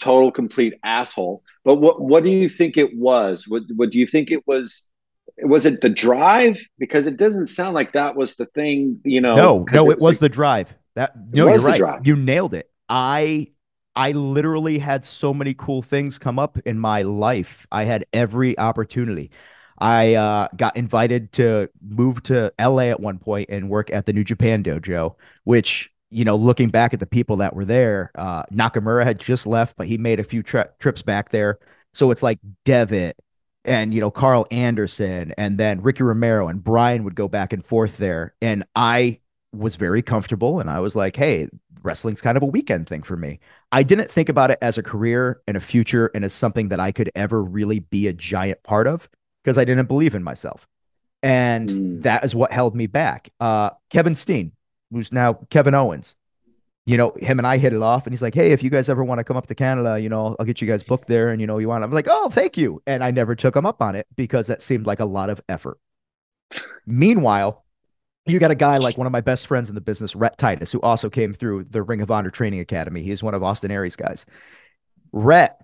Total 0.00 0.32
complete 0.32 0.74
asshole. 0.82 1.42
But 1.64 1.76
what 1.76 2.00
what 2.00 2.24
do 2.24 2.30
you 2.30 2.48
think 2.48 2.76
it 2.76 2.96
was? 2.96 3.46
What 3.46 3.62
what 3.76 3.90
do 3.90 4.00
you 4.00 4.06
think 4.06 4.32
it 4.32 4.44
was? 4.46 4.88
Was 5.42 5.66
it 5.66 5.80
the 5.80 5.88
drive? 5.88 6.60
Because 6.78 7.06
it 7.06 7.16
doesn't 7.16 7.46
sound 7.46 7.74
like 7.74 7.92
that 7.92 8.16
was 8.16 8.36
the 8.36 8.46
thing. 8.46 9.00
You 9.04 9.20
know, 9.20 9.34
no, 9.34 9.66
no, 9.72 9.90
it, 9.90 9.94
it 9.94 9.96
was, 9.96 10.04
was 10.04 10.16
like, 10.16 10.20
the 10.20 10.28
drive. 10.28 10.74
That 10.94 11.12
no, 11.32 11.48
you're 11.48 11.58
right. 11.58 11.78
Drive. 11.78 12.06
You 12.06 12.16
nailed 12.16 12.54
it. 12.54 12.70
I 12.88 13.48
I 13.94 14.12
literally 14.12 14.78
had 14.78 15.04
so 15.04 15.34
many 15.34 15.54
cool 15.54 15.82
things 15.82 16.18
come 16.18 16.38
up 16.38 16.58
in 16.64 16.78
my 16.78 17.02
life. 17.02 17.66
I 17.72 17.84
had 17.84 18.06
every 18.12 18.58
opportunity. 18.58 19.30
I 19.78 20.14
uh, 20.14 20.48
got 20.56 20.76
invited 20.76 21.32
to 21.32 21.68
move 21.82 22.22
to 22.24 22.52
LA 22.60 22.84
at 22.84 23.00
one 23.00 23.18
point 23.18 23.50
and 23.50 23.68
work 23.68 23.90
at 23.90 24.06
the 24.06 24.12
New 24.12 24.22
Japan 24.22 24.62
Dojo, 24.62 25.16
which 25.44 25.90
you 26.12 26.26
know, 26.26 26.36
looking 26.36 26.68
back 26.68 26.92
at 26.92 27.00
the 27.00 27.06
people 27.06 27.38
that 27.38 27.56
were 27.56 27.64
there, 27.64 28.10
uh, 28.16 28.42
Nakamura 28.52 29.02
had 29.02 29.18
just 29.18 29.46
left, 29.46 29.76
but 29.78 29.86
he 29.86 29.96
made 29.96 30.20
a 30.20 30.24
few 30.24 30.42
tri- 30.42 30.68
trips 30.78 31.00
back 31.00 31.30
there. 31.30 31.58
So 31.94 32.10
it's 32.10 32.22
like 32.22 32.38
Devitt 32.66 33.16
and, 33.64 33.94
you 33.94 34.00
know, 34.00 34.10
Karl 34.10 34.46
Anderson 34.50 35.32
and 35.38 35.58
then 35.58 35.80
Rocky 35.80 36.02
Romero 36.02 36.48
and 36.48 36.62
Brian 36.62 37.04
would 37.04 37.14
go 37.14 37.28
back 37.28 37.52
and 37.52 37.64
forth 37.64 37.96
there. 37.96 38.34
And 38.42 38.64
I 38.74 39.20
was 39.52 39.76
very 39.76 40.02
comfortable 40.02 40.60
and 40.60 40.68
I 40.68 40.80
was 40.80 40.96
like, 40.96 41.16
hey, 41.16 41.48
wrestling's 41.82 42.20
kind 42.20 42.36
of 42.36 42.42
a 42.42 42.46
weekend 42.46 42.88
thing 42.88 43.02
for 43.02 43.16
me. 43.16 43.40
I 43.70 43.82
didn't 43.82 44.10
think 44.10 44.28
about 44.28 44.50
it 44.50 44.58
as 44.62 44.78
a 44.78 44.82
career 44.82 45.40
and 45.46 45.56
a 45.56 45.60
future 45.60 46.10
and 46.14 46.24
as 46.24 46.32
something 46.32 46.68
that 46.68 46.80
I 46.80 46.92
could 46.92 47.10
ever 47.14 47.42
really 47.42 47.80
be 47.80 48.06
a 48.06 48.12
giant 48.12 48.62
part 48.62 48.86
of 48.86 49.08
because 49.42 49.58
I 49.58 49.64
didn't 49.64 49.88
believe 49.88 50.14
in 50.14 50.22
myself. 50.22 50.66
And 51.22 51.68
mm. 51.68 52.02
that 52.02 52.24
is 52.24 52.34
what 52.34 52.52
held 52.52 52.74
me 52.74 52.86
back. 52.86 53.30
Uh, 53.38 53.70
Kevin 53.90 54.14
Steen, 54.14 54.52
who's 54.90 55.12
now 55.12 55.34
Kevin 55.50 55.74
Owens. 55.74 56.14
You 56.84 56.96
know, 56.96 57.12
him 57.20 57.38
and 57.38 57.46
I 57.46 57.58
hit 57.58 57.72
it 57.72 57.82
off, 57.82 58.06
and 58.06 58.12
he's 58.12 58.22
like, 58.22 58.34
"Hey, 58.34 58.50
if 58.50 58.62
you 58.62 58.70
guys 58.70 58.88
ever 58.88 59.04
want 59.04 59.18
to 59.20 59.24
come 59.24 59.36
up 59.36 59.46
to 59.46 59.54
Canada, 59.54 60.00
you 60.00 60.08
know, 60.08 60.34
I'll 60.38 60.46
get 60.46 60.60
you 60.60 60.66
guys 60.66 60.82
booked 60.82 61.06
there, 61.06 61.30
and 61.30 61.40
you 61.40 61.46
know, 61.46 61.58
you 61.58 61.68
want." 61.68 61.84
I'm 61.84 61.92
like, 61.92 62.08
"Oh, 62.10 62.28
thank 62.28 62.56
you," 62.56 62.82
and 62.86 63.04
I 63.04 63.10
never 63.12 63.36
took 63.36 63.54
him 63.54 63.66
up 63.66 63.80
on 63.80 63.94
it 63.94 64.06
because 64.16 64.48
that 64.48 64.62
seemed 64.62 64.86
like 64.86 65.00
a 65.00 65.04
lot 65.04 65.30
of 65.30 65.40
effort. 65.48 65.78
Meanwhile, 66.86 67.64
you 68.26 68.38
got 68.38 68.50
a 68.50 68.56
guy 68.56 68.78
like 68.78 68.98
one 68.98 69.06
of 69.06 69.12
my 69.12 69.20
best 69.20 69.46
friends 69.46 69.68
in 69.68 69.74
the 69.74 69.80
business, 69.80 70.14
Rhett 70.14 70.38
Titus, 70.38 70.72
who 70.72 70.80
also 70.80 71.08
came 71.08 71.32
through 71.32 71.64
the 71.70 71.82
Ring 71.82 72.02
of 72.02 72.10
Honor 72.10 72.30
Training 72.30 72.60
Academy. 72.60 73.02
He's 73.02 73.22
one 73.22 73.34
of 73.34 73.42
Austin 73.42 73.70
Aries' 73.70 73.96
guys. 73.96 74.26
Rhett, 75.12 75.60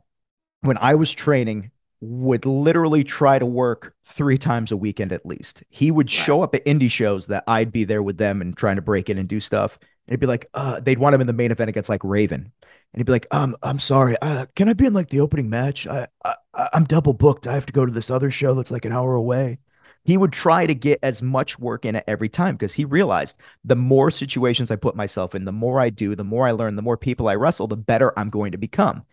when 0.63 0.79
I 0.79 0.95
was 0.95 1.13
training, 1.13 1.71
would 2.01 2.47
literally 2.47 3.03
try 3.05 3.39
to 3.39 3.47
work 3.47 3.95
three 4.05 4.39
times 4.39 4.71
a 4.71 4.77
weekend 4.77 5.13
at 5.13 5.27
least. 5.27 5.63
He 5.69 5.91
would 5.91 6.11
show 6.11 6.43
up 6.43 6.55
at 6.55 6.65
indie 6.65 6.91
shows 6.91 7.27
that 7.27 7.45
I'd 7.47 7.73
be 7.73 7.85
there 7.85 8.03
with 8.03 8.19
them 8.19 8.41
and 8.41 8.57
trying 8.57 8.77
to 8.77 8.83
break 8.83 9.11
in 9.11 9.19
and 9.19 9.29
do 9.29 9.41
stuff. 9.41 9.79
And 10.09 10.15
it'd 10.15 10.21
be 10.21 10.27
like, 10.27 10.49
uh, 10.55 10.81
they'd 10.81 10.99
want 10.99 11.15
him 11.15 11.21
in 11.21 11.27
the 11.27 11.35
main 11.35 11.51
event 11.51 11.69
against 11.69 11.91
like 11.91 12.03
Raven. 12.03 12.41
And 12.41 13.01
he'd 13.01 13.05
be 13.05 13.13
like, 13.13 13.27
um, 13.31 13.55
I'm 13.63 13.79
sorry, 13.79 14.17
uh, 14.23 14.47
can 14.57 14.71
I 14.71 14.73
be 14.73 14.87
in 14.87 14.95
like 14.95 15.11
the 15.11 15.21
opening 15.21 15.51
match? 15.51 15.87
I, 15.87 16.07
I 16.25 16.35
I'm 16.73 16.85
double 16.85 17.13
booked. 17.13 17.47
I 17.47 17.53
have 17.53 17.67
to 17.67 17.73
go 17.73 17.85
to 17.85 17.93
this 17.93 18.11
other 18.11 18.31
show 18.31 18.55
that's 18.55 18.71
like 18.71 18.87
an 18.87 18.93
hour 18.93 19.15
away. 19.15 19.59
He 20.05 20.17
would 20.17 20.33
try 20.33 20.65
to 20.65 20.75
get 20.75 20.99
as 21.03 21.21
much 21.21 21.59
work 21.59 21.85
in 21.85 21.95
it 21.95 22.05
every 22.09 22.31
time 22.31 22.57
because 22.57 22.73
he 22.73 22.87
realized 22.87 23.37
the 23.63 23.77
more 23.77 24.11
situations 24.11 24.71
I 24.71 24.77
put 24.77 24.97
myself 24.97 25.35
in, 25.35 25.45
the 25.45 25.53
more 25.53 25.79
I 25.81 25.91
do, 25.91 26.15
the 26.15 26.25
more 26.25 26.49
I 26.49 26.53
learn, 26.53 26.77
the 26.77 26.83
more 26.83 26.97
people 26.97 27.29
I 27.29 27.35
wrestle, 27.35 27.67
the 27.67 27.77
better 27.77 28.19
I'm 28.19 28.31
going 28.31 28.53
to 28.53 28.59
become 28.59 29.05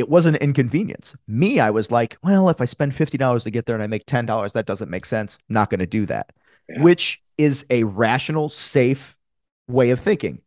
it 0.00 0.08
wasn't 0.08 0.36
an 0.36 0.42
inconvenience. 0.42 1.14
Me, 1.28 1.60
I 1.60 1.68
was 1.68 1.90
like, 1.90 2.16
well, 2.22 2.48
if 2.48 2.62
I 2.62 2.64
spend 2.64 2.92
$50 2.92 3.42
to 3.42 3.50
get 3.50 3.66
there 3.66 3.76
and 3.76 3.82
I 3.82 3.86
make 3.86 4.06
$10, 4.06 4.52
that 4.52 4.64
doesn't 4.64 4.90
make 4.90 5.04
sense. 5.04 5.38
Not 5.50 5.68
going 5.68 5.80
to 5.80 5.86
do 5.86 6.06
that, 6.06 6.32
yeah. 6.70 6.82
which 6.82 7.22
is 7.36 7.66
a 7.68 7.84
rational, 7.84 8.48
safe 8.48 9.14
way 9.70 9.90
of 9.90 10.00
thinking, 10.00 10.40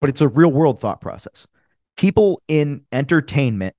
but 0.00 0.10
it's 0.10 0.20
a 0.20 0.28
real 0.28 0.50
world 0.50 0.80
thought 0.80 1.00
process. 1.00 1.46
People 1.96 2.42
in 2.48 2.84
entertainment 2.92 3.74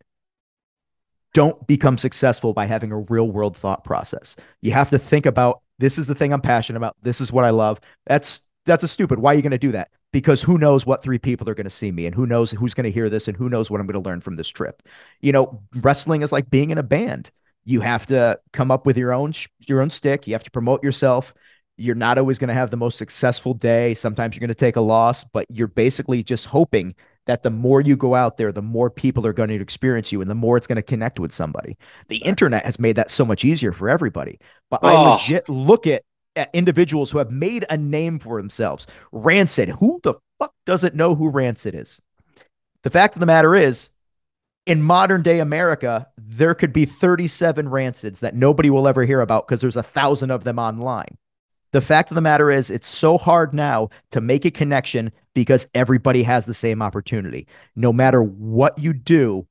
don't 1.34 1.68
become 1.68 1.98
successful 1.98 2.54
by 2.54 2.66
having 2.66 2.94
a 2.94 3.00
real 3.00 3.30
world 3.30 3.58
thought 3.58 3.84
process. 3.84 4.38
You 4.62 4.72
have 4.72 4.90
to 4.92 4.98
think 4.98 5.26
about 5.26 5.62
this 5.80 5.98
is 5.98 6.08
the 6.08 6.16
thing 6.16 6.32
I'm 6.32 6.42
passionate 6.42 6.78
about. 6.78 6.96
This 7.02 7.20
is 7.20 7.32
what 7.32 7.44
I 7.44 7.50
love. 7.50 7.80
That's 8.08 8.42
that's 8.66 8.84
a 8.84 8.88
stupid. 8.88 9.20
Why 9.20 9.34
are 9.34 9.36
you 9.36 9.42
going 9.42 9.52
to 9.52 9.58
do 9.58 9.74
that? 9.74 9.90
Because 10.12 10.42
who 10.42 10.58
knows 10.58 10.86
what 10.86 11.04
three 11.04 11.20
people 11.20 11.50
are 11.50 11.54
going 11.54 11.66
to 11.66 11.70
see 11.70 11.92
me 11.92 12.06
and 12.06 12.16
who 12.16 12.26
knows 12.26 12.52
who's 12.52 12.74
going 12.74 12.86
to 12.86 12.92
hear 12.92 13.10
this 13.10 13.28
and 13.28 13.36
who 13.36 13.50
knows 13.50 13.70
what 13.70 13.80
I'm 13.80 13.86
going 13.86 14.02
to 14.02 14.10
learn 14.10 14.22
from 14.22 14.38
this 14.38 14.48
trip. 14.48 14.82
You 15.22 15.34
know, 15.34 15.62
wrestling 15.76 16.22
is 16.22 16.32
like 16.32 16.50
being 16.50 16.70
in 16.70 16.78
a 16.78 16.84
band. 16.84 17.32
You 17.66 17.82
have 17.82 18.06
to 18.08 18.40
come 18.54 18.72
up 18.72 18.86
with 18.86 18.98
your 18.98 19.12
own 19.12 19.34
your 19.68 19.82
own 19.82 19.90
stick. 19.90 20.28
You 20.28 20.34
have 20.34 20.44
to 20.46 20.52
promote 20.52 20.84
yourself. 20.84 21.34
You're 21.78 21.96
not 21.96 22.18
always 22.18 22.40
going 22.40 22.48
to 22.48 22.54
have 22.54 22.72
the 22.72 22.78
most 22.78 22.98
successful 22.98 23.54
day. 23.54 23.94
Sometimes 23.96 24.36
you're 24.36 24.42
going 24.42 24.48
to 24.50 24.56
take 24.56 24.76
a 24.76 24.82
loss, 24.82 25.24
but 25.24 25.46
you're 25.50 25.68
basically 25.68 26.24
just 26.24 26.46
hoping 26.46 26.96
that 27.26 27.44
the 27.44 27.50
more 27.50 27.82
you 27.82 27.96
go 27.96 28.16
out 28.16 28.38
there, 28.38 28.52
the 28.52 28.62
more 28.62 28.90
people 28.90 29.26
are 29.26 29.34
going 29.34 29.50
to 29.50 29.56
experience 29.56 30.12
you 30.12 30.22
and 30.22 30.30
the 30.30 30.36
more 30.36 30.58
it's 30.58 30.68
going 30.68 30.76
to 30.78 30.82
connect 30.82 31.20
with 31.20 31.32
somebody. 31.32 31.78
The 32.08 32.18
internet 32.18 32.66
has 32.66 32.80
made 32.80 32.96
that 32.96 33.12
so 33.12 33.26
much 33.26 33.44
easier 33.44 33.74
for 33.74 33.90
everybody. 33.90 34.40
But 34.70 34.82
oh. 34.84 34.88
I 34.88 35.14
legit 35.14 35.50
look 35.50 35.88
at, 35.88 36.04
at 36.36 36.50
individuals 36.54 37.12
who 37.12 37.18
have 37.18 37.32
made 37.32 37.66
a 37.70 37.78
name 37.78 38.20
for 38.20 38.38
themselves. 38.38 38.88
Rancid, 39.12 39.70
who 39.70 40.00
the 40.04 40.16
fuck 40.40 40.54
doesn't 40.66 40.96
know 40.96 41.16
who 41.16 41.30
Rancid 41.30 41.76
is? 41.76 42.00
The 42.84 42.90
fact 42.90 43.16
of 43.16 43.20
the 43.20 43.26
matter 43.26 43.56
is, 43.56 43.90
in 44.66 44.82
modern 44.82 45.22
day 45.22 45.40
America, 45.40 46.08
there 46.18 46.56
could 46.56 46.74
be 46.74 46.86
37 46.86 47.68
Rancids 47.68 48.20
that 48.20 48.36
nobody 48.36 48.70
will 48.70 48.88
ever 48.88 49.04
hear 49.04 49.22
about 49.22 49.48
because 49.48 49.62
there's 49.62 49.76
a 49.76 49.84
thousand 49.84 50.32
of 50.32 50.44
them 50.44 50.60
online. 50.60 51.18
The 51.76 51.82
fact 51.82 52.10
of 52.10 52.16
the 52.16 52.22
matter 52.22 52.50
is, 52.50 52.70
it's 52.70 52.88
so 52.88 53.18
hard 53.18 53.54
now 53.54 53.90
to 54.12 54.22
make 54.22 54.46
a 54.46 54.50
connection 54.50 55.12
because 55.34 55.68
everybody 55.76 56.24
has 56.24 56.46
the 56.46 56.54
same 56.54 56.82
opportunity. 56.82 57.50
No 57.76 57.92
matter 57.92 58.24
what 58.24 58.80
you 58.80 58.94
do, 58.94 59.46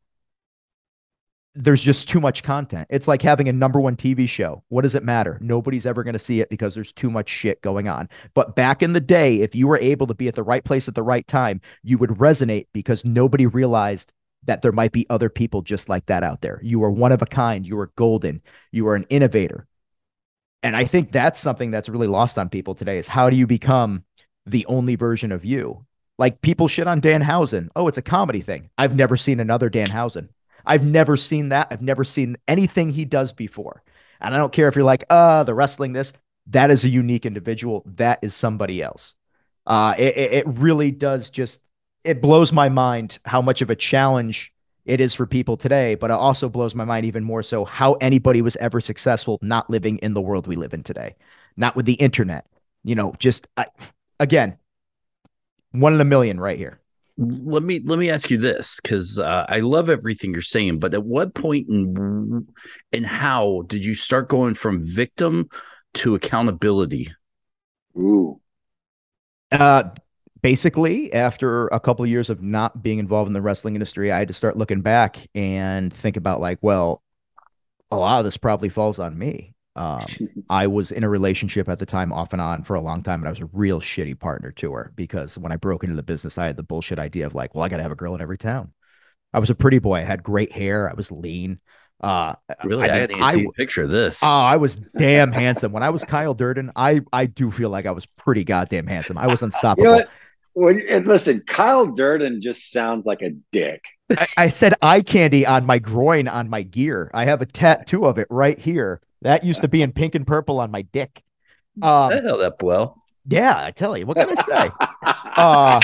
there's 1.55 1.83
just 1.83 2.09
too 2.09 2.23
much 2.23 2.43
content. 2.43 2.87
It's 2.89 3.07
like 3.07 3.21
having 3.21 3.47
a 3.51 3.53
number 3.53 3.79
one 3.79 3.95
TV 3.95 4.27
show. 4.27 4.65
What 4.69 4.85
does 4.85 4.95
it 4.95 5.05
matter? 5.05 5.37
Nobody's 5.43 5.85
ever 5.85 6.03
going 6.03 6.15
to 6.15 6.19
see 6.19 6.41
it 6.41 6.49
because 6.49 6.75
there's 6.75 6.93
too 6.93 7.11
much 7.11 7.29
shit 7.29 7.61
going 7.61 7.89
on. 7.89 8.09
But 8.33 8.57
back 8.57 8.83
in 8.83 8.95
the 8.95 9.01
day, 9.01 9.43
if 9.43 9.55
you 9.55 9.69
were 9.69 9.79
able 9.83 10.07
to 10.07 10.15
be 10.15 10.27
at 10.27 10.35
the 10.35 10.43
right 10.43 10.65
place 10.65 10.89
at 10.89 10.95
the 10.95 11.03
right 11.03 11.29
time, 11.29 11.61
you 11.83 11.99
would 11.99 12.09
resonate 12.09 12.69
because 12.73 13.05
nobody 13.05 13.45
realized 13.45 14.15
that 14.45 14.63
there 14.63 14.73
might 14.73 14.93
be 14.93 15.05
other 15.11 15.29
people 15.29 15.61
just 15.61 15.91
like 15.91 16.07
that 16.07 16.23
out 16.23 16.41
there. 16.41 16.59
You 16.63 16.83
are 16.85 16.91
one 16.91 17.13
of 17.13 17.21
a 17.21 17.27
kind. 17.27 17.67
You 17.67 17.79
are 17.81 17.93
golden. 17.97 18.41
You 18.73 18.89
are 18.89 18.97
an 18.97 19.05
innovator. 19.11 19.67
And 20.65 20.75
I 20.75 20.85
think 20.87 21.13
that's 21.13 21.39
something 21.39 21.71
that's 21.71 21.91
really 21.91 22.07
lost 22.07 22.39
on 22.39 22.49
people 22.49 22.75
today 22.75 22.97
is 22.97 23.07
how 23.07 23.29
do 23.29 23.37
you 23.37 23.47
become 23.47 24.03
the 24.47 24.65
only 24.65 24.97
version 24.97 25.31
of 25.31 25.45
you? 25.45 25.85
Like 26.19 26.41
people 26.41 26.69
shit 26.69 26.87
on 26.87 27.03
Danhausen. 27.03 27.69
Oh, 27.77 27.87
it's 27.87 27.99
a 27.99 28.03
comedy 28.03 28.41
thing. 28.41 28.71
I've 28.79 28.97
never 28.97 29.19
seen 29.19 29.41
another 29.41 29.69
Danhausen. 29.69 30.31
I've 30.65 30.83
never 30.83 31.19
seen 31.19 31.51
that. 31.51 31.69
I've 31.71 31.83
never 31.83 32.03
seen 32.03 32.39
anything 32.49 32.91
he 32.91 33.05
does 33.05 33.31
before. 33.31 33.83
And 34.23 34.35
I 34.35 34.39
don't 34.39 34.55
care 34.55 34.67
if 34.69 34.75
you're 34.75 34.87
like, 34.87 35.05
uh, 35.11 35.45
the 35.45 35.53
wrestling 35.53 35.93
this. 35.93 36.15
That 36.47 36.71
is 36.71 36.83
a 36.85 36.89
unique 36.89 37.27
individual. 37.27 37.83
That 37.85 38.21
is 38.23 38.35
somebody 38.35 38.83
else. 38.83 39.15
Uh, 39.67 39.95
it, 39.99 40.17
it 40.17 40.45
really 40.47 40.91
does 40.91 41.29
just 41.29 41.61
it 42.05 42.23
blows 42.23 42.53
my 42.53 42.71
mind 42.71 43.19
how 43.27 43.43
much 43.43 43.61
of 43.61 43.69
a 43.69 43.77
challenge 43.77 44.54
it 44.85 45.01
is 45.01 45.15
for 45.15 45.27
people 45.27 45.57
today, 45.57 45.95
but 45.95 46.11
it 46.11 46.15
also 46.15 46.49
blows 46.49 46.75
my 46.75 46.85
mind 46.85 47.07
even 47.07 47.25
more 47.25 47.43
so 47.43 47.65
how 47.65 47.95
anybody 47.95 48.43
was 48.43 48.57
ever 48.57 48.81
successful 48.81 49.39
not 49.43 49.71
living 49.71 49.99
in 49.99 50.15
the 50.15 50.21
world 50.21 50.47
we 50.47 50.57
live 50.57 50.75
in 50.75 50.83
today, 50.83 51.17
not 51.57 51.75
with 51.75 51.87
the 51.87 51.95
internet. 51.95 52.47
You 52.83 52.95
know, 52.95 53.15
just 53.19 53.49
I, 53.57 53.67
again, 54.21 54.59
one 55.73 55.95
in 55.95 56.01
a 56.01 56.05
million 56.05 56.39
right 56.39 56.59
here. 56.59 56.81
Let 57.17 57.63
me 57.63 57.81
let 57.85 57.99
me 57.99 58.11
ask 58.11 58.29
you 58.29 58.39
this 58.39 58.81
because 58.83 59.21
uh, 59.21 59.47
I 59.49 59.61
love 59.61 59.89
everything 59.89 60.33
you're 60.33 60.43
saying, 60.43 60.81
but 60.81 60.95
at 60.95 61.05
what 61.05 61.35
point 61.35 61.69
and 61.69 62.49
and 62.93 63.07
how 63.07 63.63
did 63.69 63.85
you 63.85 63.95
start 63.95 64.29
going 64.29 64.55
from 64.55 64.83
victim 64.83 65.49
to 65.95 66.17
accountability? 66.17 67.09
Ooh, 67.97 68.41
uh, 69.53 69.85
basically 70.45 71.11
after 71.15 71.69
a 71.69 71.81
couple 71.81 72.05
of 72.05 72.11
years 72.11 72.29
of 72.29 72.43
not 72.43 72.83
being 72.83 72.99
involved 72.99 73.29
in 73.29 73.33
the 73.33 73.41
wrestling 73.41 73.75
industry 73.75 74.13
i 74.13 74.19
had 74.19 74.29
to 74.29 74.35
start 74.35 74.59
looking 74.59 74.83
back 74.83 75.27
and 75.35 75.91
think 75.91 76.19
about 76.19 76.39
like 76.39 76.59
well 76.61 77.03
a 77.91 77.97
lot 77.97 78.19
of 78.19 78.27
this 78.27 78.37
probably 78.37 78.69
falls 78.69 78.99
on 78.99 79.17
me 79.19 79.55
um, 79.75 80.05
i 80.51 80.67
was 80.67 80.93
in 80.93 81.03
a 81.03 81.09
relationship 81.09 81.67
at 81.67 81.79
the 81.79 81.87
time 81.87 82.13
off 82.13 82.35
and 82.35 82.43
on 82.43 82.63
for 82.63 82.75
a 82.75 82.81
long 82.83 83.03
time 83.03 83.21
and 83.21 83.27
i 83.27 83.31
was 83.31 83.41
a 83.41 83.49
real 83.55 83.81
shitty 83.81 84.21
partner 84.21 84.53
to 84.53 84.71
her 84.71 84.93
because 84.97 85.39
when 85.39 85.51
i 85.51 85.57
broke 85.57 85.83
into 85.83 85.97
the 85.97 86.03
business 86.03 86.37
i 86.37 86.45
had 86.45 86.59
the 86.59 86.63
bullshit 86.63 86.99
idea 86.99 87.25
of 87.25 87.35
like 87.35 87.55
well 87.55 87.65
i 87.65 87.69
gotta 87.71 87.83
have 87.83 87.93
a 87.93 87.97
girl 87.97 88.15
in 88.15 88.21
every 88.21 88.37
town 88.37 88.71
i 89.33 89.39
was 89.39 89.49
a 89.49 89.55
pretty 89.55 89.79
boy 89.79 89.95
i 89.95 90.03
had 90.05 90.23
great 90.23 90.53
hair 90.53 90.91
i 90.91 90.93
was 90.93 91.11
lean 91.11 91.59
uh, 92.01 92.35
really, 92.65 92.91
I, 92.91 92.97
I 92.97 93.07
didn't 93.07 93.25
see 93.33 93.47
a 93.47 93.53
picture 93.53 93.85
of 93.85 93.91
this. 93.91 94.21
Oh, 94.23 94.27
I 94.27 94.59
was 94.59 94.77
damn 94.99 95.33
handsome 95.33 95.73
when 95.73 95.83
I 95.83 95.89
was 95.89 96.05
Kyle 96.05 96.35
Durden. 96.35 96.71
I 96.77 97.01
I 97.15 97.25
do 97.25 97.51
feel 97.51 97.71
like 97.71 97.87
I 97.87 97.93
was 97.93 98.05
pretty 98.05 98.45
goddamn 98.45 98.87
handsome. 98.87 99.17
I 99.17 99.27
was 99.27 99.43
unstoppable. 99.43 99.91
You 99.91 99.99
know 100.01 100.07
when, 100.55 100.81
and 100.89 101.07
listen, 101.07 101.43
Kyle 101.47 101.87
Durden 101.87 102.41
just 102.41 102.71
sounds 102.71 103.07
like 103.07 103.23
a 103.23 103.31
dick. 103.53 103.85
I, 104.11 104.27
I, 104.37 104.49
said 104.49 104.75
eye 104.83 105.01
candy 105.01 105.47
on 105.47 105.65
my 105.67 105.79
groin 105.79 106.29
on 106.29 106.49
my 106.49 106.63
gear. 106.63 107.11
I 107.15 107.25
have 107.25 107.43
a 107.43 107.47
tattoo 107.47 108.05
of 108.05 108.19
it 108.19 108.27
right 108.31 108.59
here. 108.59 109.01
That 109.23 109.45
used 109.45 109.63
to 109.63 109.69
be 109.69 109.83
in 109.83 109.93
pink 109.93 110.15
and 110.15 110.27
purple 110.27 110.61
on 110.61 110.71
my 110.71 110.83
dick. 110.83 111.23
Um, 111.83 112.11
that 112.11 112.25
held 112.25 112.43
up 112.43 112.63
well. 112.63 113.03
Yeah, 113.27 113.55
I 113.57 113.71
tell 113.71 113.97
you, 113.97 114.05
what 114.07 114.17
can 114.17 114.37
I 114.37 114.43
say? 114.43 114.71
uh, 115.37 115.81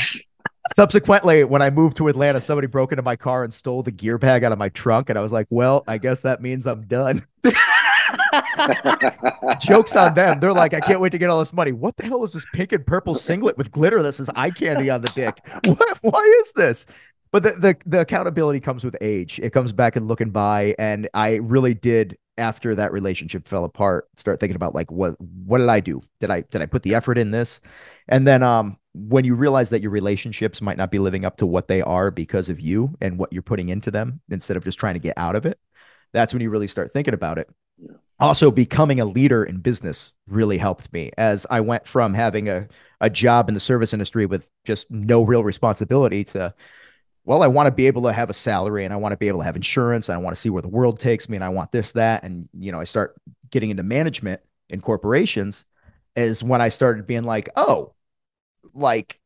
subsequently, 0.77 1.45
when 1.45 1.63
I 1.63 1.71
moved 1.71 1.97
to 1.97 2.09
Atlanta, 2.09 2.41
somebody 2.41 2.67
broke 2.67 2.93
into 2.93 3.03
my 3.03 3.17
car 3.17 3.45
and 3.45 3.53
stole 3.53 3.83
the 3.83 3.91
gear 3.91 4.19
bag 4.19 4.45
out 4.45 4.53
of 4.53 4.59
my 4.59 4.69
trunk, 4.69 5.09
and 5.09 5.19
I 5.19 5.23
was 5.23 5.33
like, 5.33 5.47
"Well, 5.49 5.83
I 5.89 5.97
guess 5.97 6.21
that 6.21 6.43
means 6.43 6.67
I'm 6.67 6.87
done." 6.87 7.27
Jokes 9.61 9.97
on 9.97 10.15
them. 10.15 10.41
They're 10.41 10.53
like, 10.53 10.75
I 10.75 10.81
can't 10.81 11.01
wait 11.01 11.13
to 11.13 11.19
get 11.19 11.31
all 11.31 11.39
this 11.39 11.53
money. 11.53 11.73
What 11.73 11.97
the 11.97 12.07
hell 12.07 12.25
is 12.25 12.33
this 12.33 12.47
pink 12.53 12.73
and 12.73 12.87
purple 12.87 13.15
singlet 13.17 13.57
with 13.57 13.71
glitter 13.71 14.03
that 14.03 14.15
says 14.15 14.31
eye 14.35 14.51
candy 14.51 14.91
on 14.91 15.03
the 15.03 15.09
dick? 15.09 15.39
What, 15.65 15.99
why 16.03 16.39
is 16.41 16.53
this? 16.53 16.87
But 17.33 17.43
the, 17.45 17.51
the 17.51 17.77
the 17.87 18.01
accountability 18.01 18.61
comes 18.61 18.85
with 18.85 18.97
age. 19.01 19.39
It 19.41 19.51
comes 19.51 19.73
back 19.73 19.95
and 19.95 20.09
looking 20.09 20.31
by. 20.31 20.75
And 20.79 21.09
I 21.15 21.37
really 21.37 21.75
did 21.75 22.17
after 22.39 22.75
that 22.75 22.93
relationship 22.93 23.47
fell 23.47 23.65
apart, 23.65 24.09
start 24.17 24.41
thinking 24.41 24.57
about 24.57 24.75
like 24.75 24.91
what 24.91 25.21
what 25.21 25.59
did 25.59 25.69
I 25.69 25.81
do? 25.81 26.01
Did 26.21 26.31
I 26.31 26.41
did 26.43 26.63
I 26.63 26.67
put 26.67 26.83
the 26.83 26.95
effort 26.95 27.19
in 27.19 27.31
this? 27.31 27.61
And 28.09 28.27
then 28.27 28.43
um 28.43 28.79
when 28.95 29.25
you 29.25 29.37
realize 29.37 29.71
that 29.71 29.83
your 29.83 29.93
relationships 29.93 30.61
might 30.61 30.77
not 30.77 30.91
be 30.91 30.99
living 30.99 31.25
up 31.25 31.37
to 31.37 31.47
what 31.47 31.69
they 31.69 31.81
are 31.83 32.11
because 32.11 32.49
of 32.49 32.59
you 32.59 32.97
and 33.01 33.19
what 33.19 33.33
you're 33.33 33.43
putting 33.43 33.69
into 33.69 33.91
them 33.93 34.21
instead 34.31 34.57
of 34.57 34.65
just 34.65 34.81
trying 34.81 34.95
to 34.95 35.01
get 35.01 35.17
out 35.17 35.37
of 35.37 35.47
it, 35.47 35.61
that's 36.13 36.33
when 36.33 36.43
you 36.43 36.51
really 36.51 36.67
start 36.67 36.93
thinking 36.93 37.15
about 37.15 37.39
it 37.39 37.49
also 38.19 38.51
becoming 38.51 39.01
a 39.01 39.05
leader 39.05 39.45
in 39.45 39.59
business 39.59 40.13
really 40.29 40.59
helped 40.59 40.93
me 40.93 41.11
as 41.17 41.47
I 41.51 41.61
went 41.61 41.87
from 41.87 42.13
having 42.13 42.49
a, 42.49 42.69
a 43.01 43.09
job 43.09 43.49
in 43.49 43.55
the 43.55 43.61
service 43.61 43.93
industry 43.93 44.27
with 44.27 44.51
just 44.65 44.91
no 44.91 45.23
real 45.23 45.43
responsibility 45.43 46.25
to, 46.25 46.55
well, 47.25 47.43
I 47.43 47.47
want 47.47 47.67
to 47.67 47.73
be 47.73 47.87
able 47.87 48.03
to 48.03 48.13
have 48.13 48.29
a 48.29 48.35
salary 48.35 48.85
and 48.85 48.93
I 48.93 48.97
want 48.97 49.13
to 49.13 49.17
be 49.17 49.29
able 49.29 49.39
to 49.41 49.45
have 49.45 49.57
insurance 49.57 50.09
and 50.09 50.17
I 50.17 50.21
want 50.21 50.37
to 50.37 50.41
see 50.41 50.51
where 50.51 50.63
the 50.63 50.69
world 50.69 51.01
takes 51.01 51.29
me 51.29 51.37
and 51.37 51.45
I 51.45 51.49
want 51.49 51.73
this, 51.73 51.93
that. 51.93 52.23
And, 52.23 52.49
you 52.59 52.73
know, 52.73 52.81
I 52.81 52.85
start 52.85 53.15
getting 53.51 53.71
into 53.71 53.83
management 53.83 54.43
in 54.69 54.81
corporations 54.81 55.65
is 56.17 56.43
when 56.43 56.61
I 56.61 56.69
started 56.69 57.07
being 57.07 57.25
like, 57.25 57.49
oh, 57.57 57.95
like 58.75 59.20